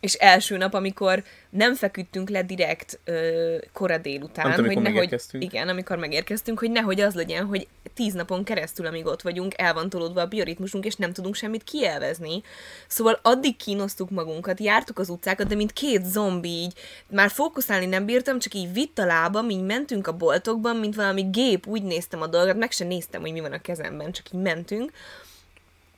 [0.00, 5.68] És első nap, amikor nem feküdtünk le direkt ö, kora délután, amikor hogy nehogy, igen,
[5.68, 9.88] amikor megérkeztünk, hogy nehogy az legyen, hogy tíz napon keresztül, amíg ott vagyunk, el van
[9.88, 12.42] tolódva a bioritmusunk, és nem tudunk semmit kielvezni.
[12.86, 16.72] Szóval addig kínoztuk magunkat, jártuk az utcákat, de mint két zombi így,
[17.08, 21.22] már fókuszálni nem bírtam, csak így vitt a lábam, így mentünk a boltokban, mint valami
[21.22, 24.40] gép, úgy néztem a dolgot, meg sem néztem, hogy mi van a kezemben, csak így
[24.40, 24.92] mentünk.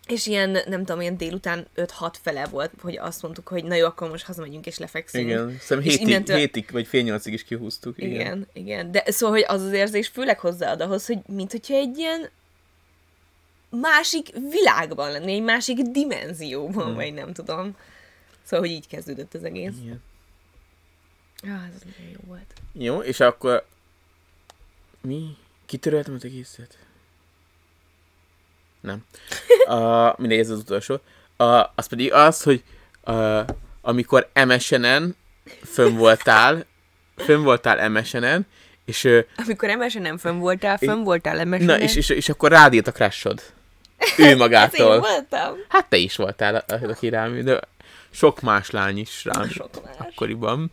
[0.09, 3.87] És ilyen, nem tudom, ilyen délután 5-6 fele volt, hogy azt mondtuk, hogy na jó,
[3.87, 5.25] akkor most hazamegyünk és lefekszünk.
[5.25, 8.03] Igen, szerintem hétig, innentől- hétig, vagy fél nyolcig is kihúztuk.
[8.03, 8.91] Igen, igen.
[8.91, 12.31] De szóval, hogy az az érzés főleg hozzáad ahhoz, hogy mint hogyha egy ilyen
[13.71, 16.95] másik világban lenni, egy másik dimenzióban, hmm.
[16.95, 17.77] vagy nem tudom.
[18.43, 19.75] Szóval, hogy így kezdődött az egész.
[19.83, 20.03] Igen.
[21.43, 22.53] Ah, ez nagyon jó volt.
[22.73, 23.67] Jó, és akkor
[25.01, 25.37] mi?
[25.67, 26.79] Kitöröltem az egészet?
[28.81, 29.05] Nem.
[29.69, 30.95] Uh, mindegy, ez az utolsó.
[31.39, 32.63] Uh, az pedig az, hogy
[33.07, 33.41] uh,
[33.81, 35.17] amikor MSN-en
[35.65, 36.65] fönn voltál,
[37.27, 38.47] fönn voltál MSN-en,
[38.85, 39.09] és,
[39.47, 39.69] Amikor
[40.03, 41.67] nem fönn voltál, fönn voltál emesen.
[41.67, 43.43] na, és, és, és akkor rád írt a crashod.
[44.19, 45.01] Ő Ez én magától.
[45.01, 45.55] voltam.
[45.69, 47.61] Hát te is voltál, a- aki rám, de
[48.11, 49.95] sok más lány is rám Sok más.
[49.99, 50.71] akkoriban.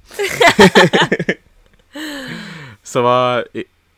[2.81, 3.49] szóval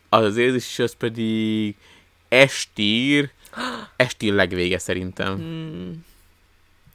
[0.09, 1.75] az az érzés is, az pedig
[2.29, 3.29] estír,
[3.95, 5.35] estír legvége szerintem.
[5.35, 6.05] Hmm.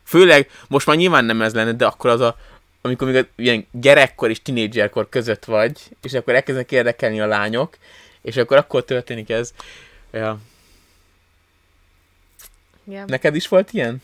[0.05, 2.37] Főleg, most már nyilván nem ez lenne, de akkor az a,
[2.81, 7.77] amikor még ilyen gyerekkor és tinédzserkor között vagy, és akkor elkezdenek érdekelni a lányok,
[8.21, 9.55] és akkor akkor történik ez.
[10.13, 10.39] Ja.
[12.85, 13.05] Igen.
[13.07, 14.03] Neked is volt ilyen?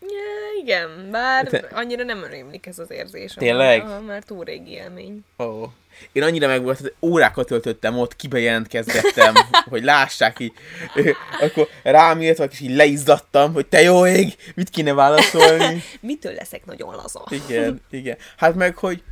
[0.00, 3.34] Ja, igen, bár Te- annyira nem rémlik ez az érzés.
[3.34, 3.82] Tényleg?
[3.82, 5.24] Aha, már túl régi élmény.
[5.38, 5.44] Ó.
[5.44, 5.68] Oh.
[6.12, 9.34] Én annyira meg volt, hogy órákat töltöttem ott, kibejelentkezgettem,
[9.70, 10.52] hogy lássák így.
[11.40, 15.82] Akkor rám írt és így leizzadtam, hogy te jó ég, mit kéne válaszolni.
[16.00, 17.24] Mitől leszek nagyon laza?
[17.30, 18.16] Igen, igen.
[18.36, 19.02] Hát meg, hogy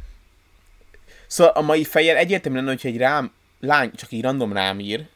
[1.28, 5.06] Szóval a mai fejjel egyértelműen lenne, hogyha egy rám, lány csak így random rám ír,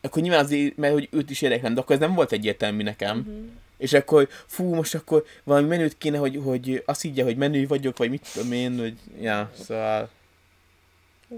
[0.00, 3.18] akkor nyilván azért, mert hogy őt is érdeklem, de akkor ez nem volt egyértelmű nekem.
[3.18, 3.44] Uh-huh.
[3.76, 7.96] És akkor, fú, most akkor valami menőt kéne, hogy, hogy azt így, hogy menő vagyok,
[7.96, 10.08] vagy mit tudom én, hogy, ja, szóval...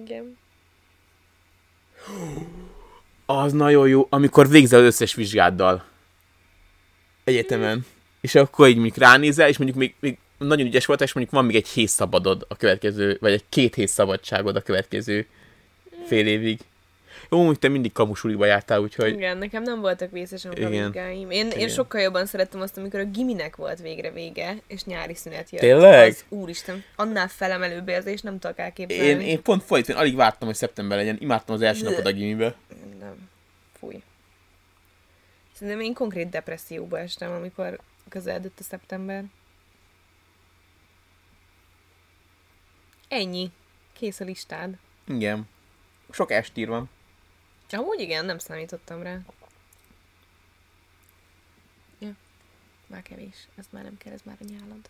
[0.04, 0.36] Igen.
[3.26, 5.84] Az nagyon jó, amikor végzel az összes vizsgáddal.
[7.24, 7.86] Egyetemen.
[8.20, 11.44] És akkor így mondjuk ránézel, és mondjuk még, még nagyon ügyes volt, és mondjuk van
[11.44, 15.26] még egy hét szabadod a következő, vagy egy két hét szabadságod a következő
[16.06, 16.60] fél évig.
[17.30, 20.70] Jó, hogy te mindig kamusuliba jártál, úgyhogy Igen, nekem nem voltak vészesen Igen.
[20.70, 21.30] vizsgáim.
[21.30, 21.68] Én, én Igen.
[21.68, 25.60] sokkal jobban szerettem azt, amikor a giminek volt végre vége, és nyári szünet jött.
[25.60, 26.10] Tényleg?
[26.10, 29.04] Az, úristen, annál felemelőbb érzés nem tudok elképzelni.
[29.04, 31.16] én, én pont én alig vártam, hogy szeptember legyen.
[31.20, 32.54] Imádtam az első napot a gimibe.
[32.98, 33.28] Nem.
[33.78, 34.02] Fúj.
[35.52, 37.78] Szerintem én konkrét depresszióba estem, amikor
[38.08, 39.24] közeledett a szeptember.
[43.08, 43.50] Ennyi.
[43.92, 44.74] Kész a listád.
[45.06, 45.48] Igen.
[46.10, 46.90] Sok estír van.
[47.70, 49.18] Amúgy igen, nem számítottam rá.
[51.98, 52.12] Ja,
[52.86, 53.48] már kevés.
[53.56, 54.88] Ez már nem kell, ez már a nyálad.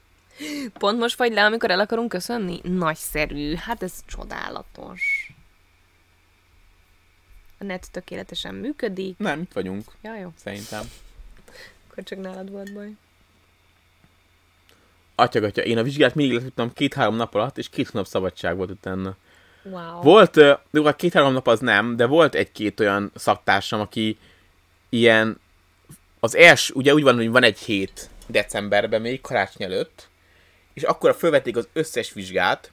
[0.72, 2.60] Pont most vagy le, amikor el akarunk köszönni?
[2.62, 3.54] Nagyszerű.
[3.54, 5.32] Hát ez csodálatos.
[7.58, 9.18] A net tökéletesen működik.
[9.18, 10.32] Nem, itt vagyunk, Ja, jó.
[10.36, 10.90] szerintem.
[11.90, 12.90] Akkor csak nálad volt baj.
[15.14, 19.16] Atyagatja, én a vizsgát mindig letudtam két-három nap alatt, és két nap szabadság volt utána.
[19.64, 20.02] Wow.
[20.02, 24.18] Volt, jó, a két-három nap az nem, de volt egy-két olyan szaktársam, aki
[24.88, 25.40] ilyen,
[26.20, 30.08] az első, ugye úgy van, hogy van egy hét decemberben még, karácsony előtt,
[30.74, 32.72] és akkor fölvették az összes vizsgát,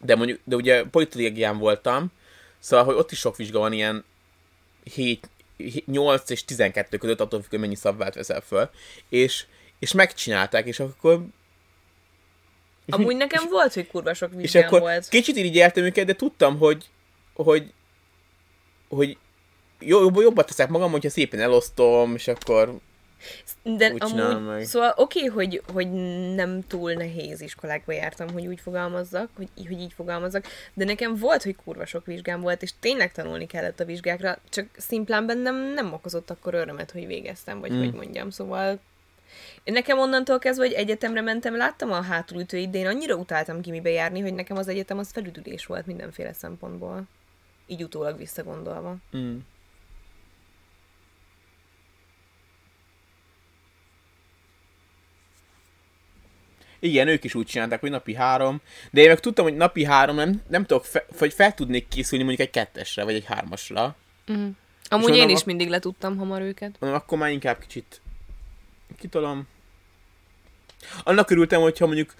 [0.00, 2.12] de mondjuk, de ugye politológián voltam,
[2.58, 4.04] szóval, hogy ott is sok vizsga van, ilyen
[4.94, 5.28] 7,
[5.86, 8.70] 8 és 12 között, attól függ, hogy mennyi szabvált veszel föl,
[9.08, 9.46] és,
[9.78, 11.26] és megcsinálták, és akkor
[12.88, 15.08] Amúgy nekem volt, hogy kurva sok és vizsgám akkor volt.
[15.08, 16.84] kicsit irigyeltem őket, de tudtam, hogy,
[17.34, 17.72] hogy,
[18.88, 19.18] hogy
[19.80, 22.78] jó, jobb, jobbat teszek magam, hogyha szépen elosztom, és akkor
[23.62, 24.64] De úgy amúgy, meg.
[24.64, 25.92] szóval oké, okay, hogy, hogy
[26.34, 31.42] nem túl nehéz iskolákba jártam, hogy úgy fogalmazzak, hogy, hogy így fogalmazzak, de nekem volt,
[31.42, 35.92] hogy kurva sok vizsgám volt, és tényleg tanulni kellett a vizsgákra, csak szimplán bennem nem
[35.92, 37.78] okozott akkor örömet, hogy végeztem, vagy mm.
[37.78, 38.80] hogy mondjam, szóval
[39.64, 43.90] én nekem onnantól kezdve, hogy egyetemre mentem, láttam a hátulütőit, de én annyira utáltam gimibe
[43.90, 47.02] járni, hogy nekem az egyetem az felüdülés volt mindenféle szempontból.
[47.66, 48.96] Így utólag visszagondolva.
[49.16, 49.36] mm.
[56.78, 58.60] Igen, ők is úgy csinálták, hogy napi három,
[58.90, 62.24] de én meg tudtam, hogy napi három nem, nem tudok, fe, vagy fel tudnék készülni
[62.24, 63.96] mondjuk egy kettesre, vagy egy hármasra.
[64.28, 64.48] Uh-huh.
[64.88, 66.76] Amúgy én is mindig letudtam hamar őket.
[66.80, 68.00] Akkor már inkább kicsit
[68.98, 69.46] kitolom.
[71.04, 72.14] Annak örültem, hogyha mondjuk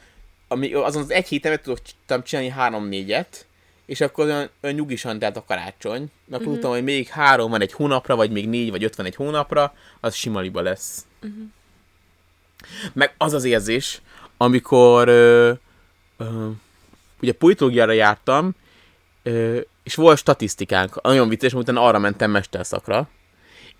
[0.48, 3.46] ami, azon az egy héten meg tudok tudtam csinálni három-négyet,
[3.86, 6.10] és akkor olyan, olyan nyugisan telt a karácsony.
[6.30, 6.50] Akkor Mhm.
[6.52, 9.74] tudtam, hogy még három van egy hónapra, vagy még négy, vagy öt van egy hónapra,
[10.00, 11.06] az simaliba lesz.
[11.20, 11.42] Mhm.
[12.92, 14.00] Meg az az érzés,
[14.36, 15.52] amikor ö,
[16.16, 16.48] ö,
[17.20, 18.54] ugye politológiára jártam,
[19.22, 23.08] ö, és volt statisztikánk, nagyon vicces, utána arra mentem mesterszakra,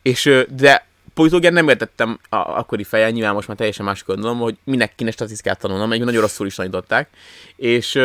[0.02, 4.38] és ö, de politológiát nem értettem a, akkori fejjel, nyilván most már teljesen más gondolom,
[4.38, 7.08] hogy minek kéne statisztikát tanulnom, meg nagyon rosszul is tanították,
[7.56, 8.00] és,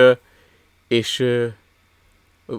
[0.87, 1.25] és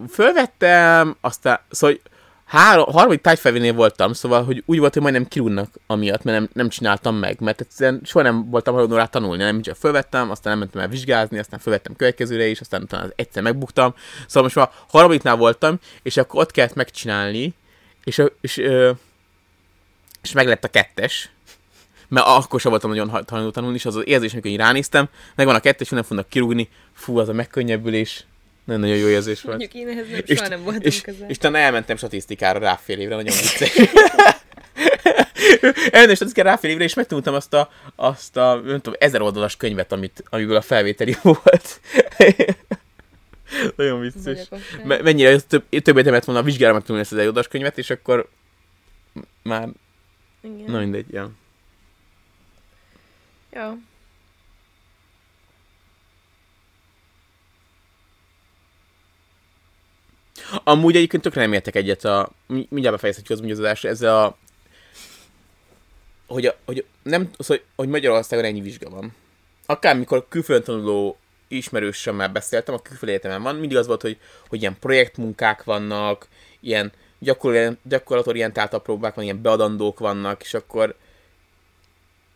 [0.09, 1.97] fölvettem, aztán, szóval
[2.45, 6.69] három, harmadik tárgyfelvénél voltam, szóval, hogy úgy volt, hogy majdnem kirúgnak amiatt, mert nem, nem
[6.69, 10.61] csináltam meg, mert egyszerűen soha nem voltam hajlandó rá tanulni, nem csak fölvettem, aztán nem
[10.61, 13.95] mentem el vizsgázni, aztán fölvettem következőre is, aztán utána egyszer megbuktam.
[14.27, 17.55] Szóval most már harmadiknál voltam, és akkor ott kellett megcsinálni,
[18.05, 18.95] és, és, és,
[20.23, 21.31] és meg lett a kettes,
[22.09, 25.55] mert akkor sem voltam nagyon hajlandó tanulni, és az az érzés, amikor én ránéztem, megvan
[25.55, 28.25] a kettes, nem fognak kirúgni, fú, az a megkönnyebbülés,
[28.65, 29.59] nagyon-nagyon jó érzés volt.
[29.59, 31.29] Mondjuk én ehhez nem, És, soha nem voltam és, közel.
[31.29, 33.77] és talán elmentem statisztikára rá fél évre, nagyon vicces.
[35.91, 39.57] Elmentem statisztikára rá fél évre, és megtanultam azt a, azt a nem tudom, ezer oldalas
[39.57, 41.81] könyvet, amit, amiből a felvételi volt.
[43.77, 44.49] nagyon vicces.
[44.85, 48.29] Mennyire több, több volna a vizsgára megtanulni ezt az ezer oldalas könyvet, és akkor
[49.43, 49.69] már,
[50.43, 50.71] Igen.
[50.71, 51.31] na mindegy, ja.
[53.53, 53.77] Ja.
[60.65, 62.31] Amúgy egyébként tökre nem értek egyet a...
[62.47, 64.37] mi- Mindjárt befejezhetjük az az első, ezzel a...
[66.27, 69.15] Hogy, a, hogy nem az, hogy, hogy Magyarországon ennyi vizsga van.
[69.67, 74.79] Akármikor külföldön tanuló ismerősömmel beszéltem, a külföldi egyetemen van, mindig az volt, hogy, hogy ilyen
[74.79, 76.29] projektmunkák vannak,
[76.61, 76.93] ilyen
[77.83, 80.97] gyakorlatorientáltabb próbák van, ilyen beadandók vannak, és akkor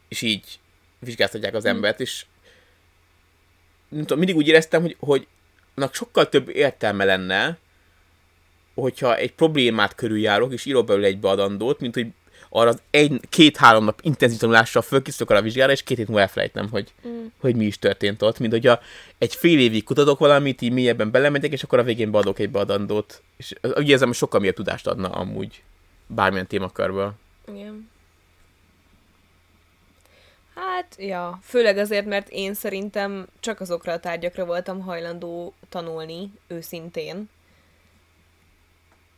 [0.08, 0.58] és így
[0.98, 2.26] vizsgáztatják az embert, és
[3.88, 5.26] nem tudom, mindig úgy éreztem, hogy, hogy
[5.74, 7.58] annak sokkal több értelme lenne,
[8.74, 12.06] hogyha egy problémát körüljárok, és írok belőle egy beadandót, mint hogy
[12.48, 16.22] arra az egy, két-három nap intenzív tanulással fölkészülök arra a vizsgára, és két hét múlva
[16.22, 17.26] elfelejtem, hogy, mm.
[17.40, 18.38] hogy mi is történt ott.
[18.38, 18.80] Mint hogyha
[19.18, 23.22] egy fél évig kutatok valamit, így mélyebben belemegyek, és akkor a végén beadok egy beadandót.
[23.36, 25.62] És úgy érzem, hogy sokkal mélyebb tudást adna amúgy
[26.06, 27.12] bármilyen témakörбől.
[27.48, 27.90] Igen.
[30.54, 37.28] Hát, ja, főleg azért, mert én szerintem csak azokra a tárgyakra voltam hajlandó tanulni, őszintén,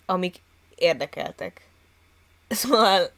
[0.06, 0.40] amik
[0.74, 1.68] érdekeltek.
[2.48, 3.10] Szóval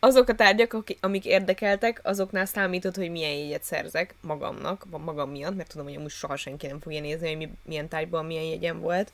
[0.00, 5.68] azok a tárgyak, amik érdekeltek, azoknál számított, hogy milyen jegyet szerzek magamnak, magam miatt, mert
[5.70, 9.12] tudom, hogy amúgy soha senki nem fogja nézni, hogy mi, milyen tárgyban milyen jegyem volt.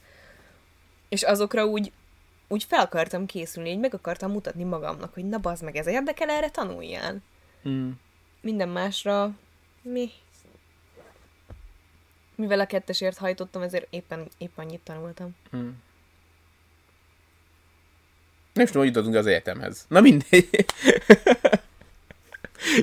[1.09, 1.93] És azokra úgy,
[2.49, 6.31] úgy fel akartam készülni, így meg akartam mutatni magamnak, hogy na bazd meg, ez érdekel,
[6.31, 7.19] erre tanuljál.
[7.69, 7.91] Mm.
[8.41, 9.37] Minden másra
[9.83, 10.11] mi?
[12.35, 15.37] Mivel a kettesért hajtottam, ezért éppen, épp annyit tanultam.
[15.57, 15.69] Mm.
[18.57, 19.85] Nem is tudom, hogy jutottunk az egyetemhez.
[19.89, 20.49] Na mindegy.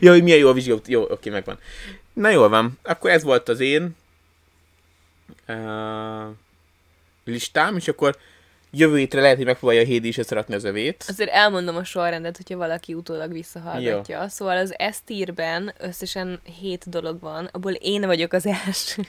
[0.02, 0.80] jó, hogy milyen jó a vizsgó.
[0.86, 1.60] Jó, oké, megvan.
[2.14, 2.80] Na jól van.
[2.84, 3.96] Akkor ez volt az én
[5.48, 6.36] uh,
[7.24, 8.18] listám, és akkor
[8.72, 11.06] jövő hétre lehet, hogy megpróbálja a Hédi is összerakni az övét.
[11.08, 14.22] Azért elmondom a sorrendet, hogyha valaki utólag visszahallgatja.
[14.22, 14.28] Jó.
[14.28, 19.02] Szóval az S-tírben összesen hét dolog van, abból én vagyok az első.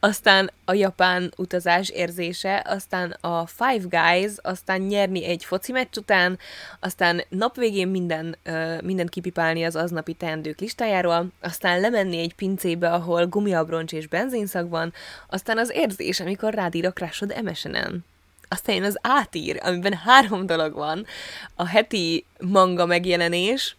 [0.00, 6.38] Aztán a japán utazás érzése, aztán a Five Guys, aztán nyerni egy foci meccs után,
[6.80, 13.26] aztán napvégén minden, ö, mindent kipipálni az aznapi teendők listájáról, aztán lemenni egy pincébe, ahol
[13.26, 14.92] gumiabroncs és benzinszag van,
[15.28, 18.04] aztán az érzés, amikor rád ír a crashod MSN-en.
[18.48, 21.06] Aztán jön az átír, amiben három dolog van.
[21.54, 23.76] A heti manga megjelenés,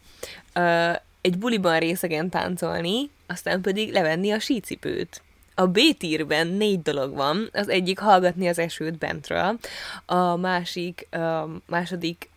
[1.21, 5.21] egy buliban részegen táncolni, aztán pedig levenni a sícipőt.
[5.59, 9.59] A B-tírben négy dolog van, az egyik hallgatni az esőt bentről,
[10.05, 12.29] a másik, ö, második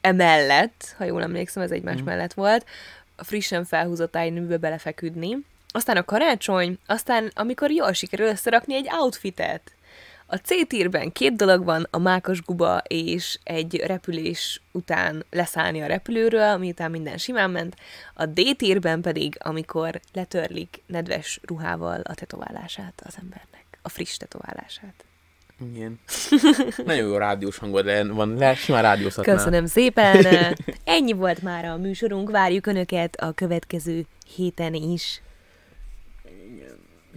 [0.00, 2.04] emellett, ha jól emlékszem, ez egymás mm.
[2.04, 2.66] mellett volt,
[3.16, 5.36] a frissen felhúzott ágynőbe belefeküdni,
[5.68, 9.72] aztán a karácsony, aztán amikor jól sikerül összerakni egy outfitet.
[10.26, 16.56] A C-tírben két dolog van, a mákos guba és egy repülés után leszállni a repülőről,
[16.56, 17.76] miután minden simán ment.
[18.14, 23.64] A D-tírben pedig, amikor letörlik nedves ruhával a tetoválását az embernek.
[23.82, 25.04] A friss tetoválását.
[25.72, 26.00] Igen.
[26.86, 29.36] Nagyon jó rádiós hangod van, le, simán rádiózhatnál.
[29.36, 30.26] Köszönöm szépen!
[30.84, 34.06] Ennyi volt már a műsorunk, várjuk Önöket a következő
[34.36, 35.22] héten is.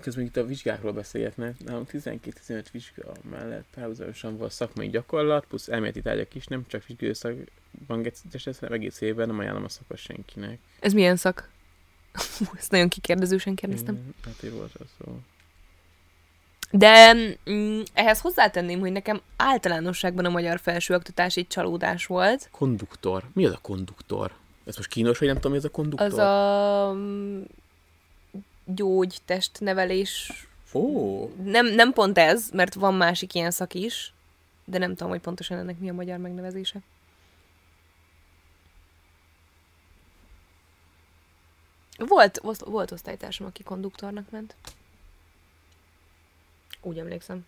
[0.02, 1.64] Közben itt a vizsgákról beszélgetnek.
[1.64, 8.02] Nálunk 12-15 vizsga mellett párhuzamosan van szakmai gyakorlat, plusz elméleti tárgyak is, nem csak vizsgőszakban
[8.02, 10.60] gecítes, hanem egész évben nem ajánlom a szakot senkinek.
[10.80, 11.50] Ez milyen szak?
[12.58, 13.96] Ezt nagyon kikérdezősen kérdeztem.
[13.96, 15.20] Mm, Hát így volt az szó.
[16.72, 17.14] De
[17.50, 22.50] mm, ehhez hozzátenném, hogy nekem általánosságban a magyar felsőoktatás egy csalódás volt.
[22.52, 23.24] Konduktor.
[23.34, 24.32] Mi az a konduktor?
[24.66, 26.08] Ez most kínos, hogy nem tudom, mi az a konduktor?
[26.08, 26.96] Az a
[28.76, 30.32] gyógytestnevelés.
[30.74, 34.14] Ó, Nem, nem pont ez, mert van másik ilyen szak is,
[34.66, 36.80] de nem tudom, hogy pontosan ennek mi a magyar megnevezése.
[41.98, 44.56] Volt, volt, volt osztálytársam, aki konduktornak ment.
[46.82, 47.46] Úgy emlékszem.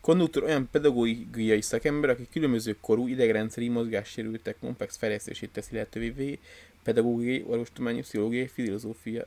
[0.00, 6.38] Konduktor olyan pedagógiai szakember, aki különböző korú idegrendszeri mozgássérültek komplex fejlesztését teszi lehetővé
[6.86, 9.24] pedagógiai, orvostudományi, pszichológiai, filozófia,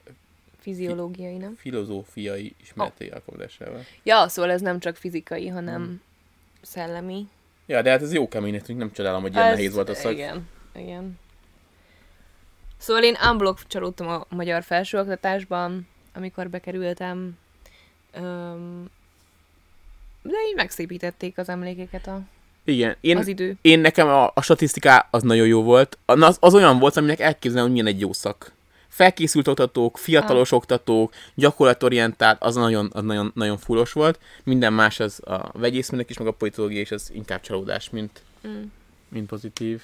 [0.60, 1.56] Fiziológiai, nem?
[1.56, 3.14] filozófiai ismeretei oh.
[3.14, 3.82] alkalmazásával.
[4.04, 6.02] Ja, szóval ez nem csak fizikai, hanem Hmm.
[6.62, 7.28] szellemi.
[7.66, 9.96] Ja, de hát ez jó kemény, nekünk nem csodálom, hogy ilyen Ez- nehéz volt a
[9.96, 10.12] szak.
[10.12, 11.20] Igen, igen.
[12.78, 17.38] Szóval én unblock csalódtam a magyar felsőoktatásban, amikor bekerültem.
[18.14, 18.90] Öm,
[20.22, 22.22] de így megszépítették az emlékeket a,
[22.64, 23.56] Igen, én, az idő.
[23.62, 25.98] én nekem a, a statisztiká az nagyon jó volt.
[26.06, 28.52] Az, az olyan volt, aminek elképzelem, hogy milyen egy jó szak.
[28.88, 34.20] Felkészült oktatók, fiatalos oktatók, gyakorlatorientált, az nagyon, az nagyon, nagyon fullos volt.
[34.44, 38.64] Minden más az a vegyészmérnök is, meg a politológia is, az inkább csalódás, mint, Mm.
[39.10, 39.82] mint pozitív.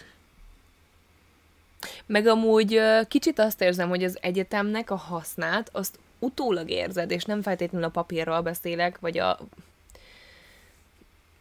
[2.06, 7.42] Meg amúgy kicsit azt érzem, hogy az egyetemnek a hasznát, azt utólag érzed, és nem
[7.42, 9.40] feltétlenül a papírral beszélek, vagy a...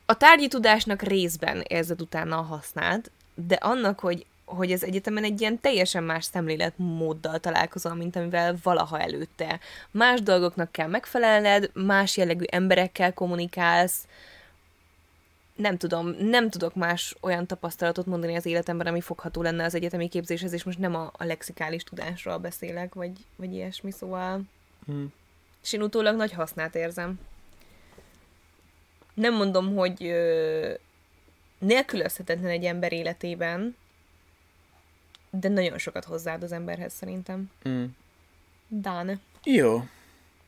[0.06, 5.40] A tárgyi tudásnak részben érzed utána a hasznát, de annak, hogy, hogy az egyetemen egy
[5.40, 9.60] ilyen teljesen más szemléletmóddal találkozol, mint amivel valaha előtte.
[9.90, 14.06] Más dolgoknak kell megfelelned, más jellegű emberekkel kommunikálsz,
[15.54, 20.08] nem tudom, nem tudok más olyan tapasztalatot mondani az életemben, ami fogható lenne az egyetemi
[20.08, 24.42] képzéshez, és most nem a, a lexikális tudásról beszélek, vagy, vagy ilyesmi, szóval...
[24.86, 25.04] Hm.
[25.62, 27.18] És én utólag nagy hasznát érzem.
[29.14, 30.72] Nem mondom, hogy ö,
[31.58, 33.76] nélkülözhetetlen egy ember életében,
[35.30, 37.50] de nagyon sokat hozzáad az emberhez szerintem.
[37.68, 37.84] Mm.
[38.68, 39.18] Dáne.
[39.44, 39.84] Jó.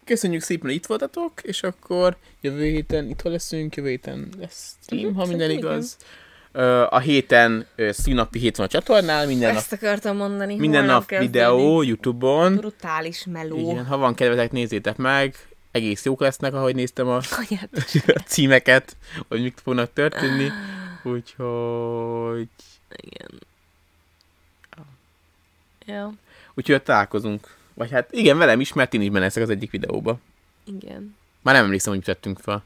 [0.04, 5.08] Köszönjük szépen, hogy itt voltatok, és akkor jövő héten itt leszünk, jövő héten lesz stream,
[5.10, 5.96] Mhm, ha minden igaz.
[6.88, 10.56] A héten ö, szűnapi hét van a csatornán, minden nap, Ezt akartam mondani.
[10.56, 11.32] minden nap kezdődik.
[11.34, 12.56] videó Youtube-on.
[12.56, 13.70] Brutális meló.
[13.70, 15.34] Igen, ha van kedvetek, nézzétek meg.
[15.76, 18.96] Egész jók lesznek, ahogy néztem a, a címeket,
[19.28, 20.50] hogy mik fognak történni.
[21.02, 22.48] Úgyhogy...
[22.96, 23.40] Igen.
[25.86, 26.12] Ja,
[26.54, 27.56] Úgyhogy találkozunk.
[27.74, 30.18] Vagy hát igen, velem is, mert én is benne leszek az egyik videóba.
[30.64, 31.16] igen.
[31.42, 32.64] Már nem emlékszem, hogy mit tettünk fel.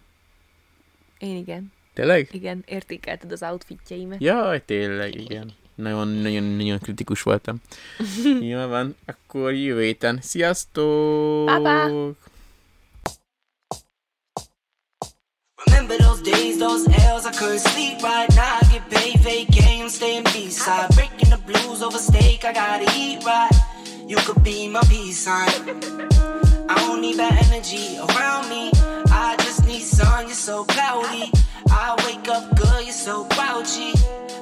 [1.19, 1.73] Én igen.
[1.95, 2.28] Tényleg?
[2.32, 4.20] Igen, értékelted az outfitjeimet.
[4.20, 5.53] Jaj, tényleg, igen.
[5.74, 7.61] Nagyon, nagyon, nagyon kritikus voltam.
[8.41, 10.19] Jó van, akkor jövő héten.
[10.23, 11.47] Sziasztok!
[11.47, 12.12] Pa-pa!
[15.90, 18.58] Remember those days, those L's, I couldn't sleep right now.
[18.62, 20.94] I get paid, vacay, I'm staying B-side.
[20.94, 23.50] Breaking the blues over steak, I gotta eat right.
[24.06, 25.48] You could be my peace sign.
[26.68, 28.70] I don't need that energy around me.
[29.10, 31.32] I just need sun, you're so cloudy.
[31.68, 33.92] I wake up good, you're so grouchy.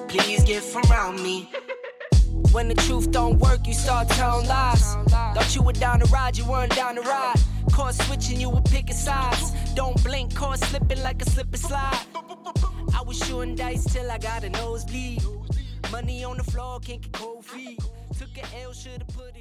[0.09, 1.49] Please get from around me.
[2.53, 4.95] When the truth don't work, you start telling lies.
[5.35, 7.37] Thought you were down to ride, you weren't down to ride.
[7.73, 9.53] Caught switching, you were picking sides.
[9.75, 12.01] Don't blink, caught slipping like a slip and slide.
[12.95, 15.23] I was shooting dice till I got a nosebleed.
[15.93, 17.81] Money on the floor, can't get cold feet.
[18.19, 19.38] Took a L, should've put it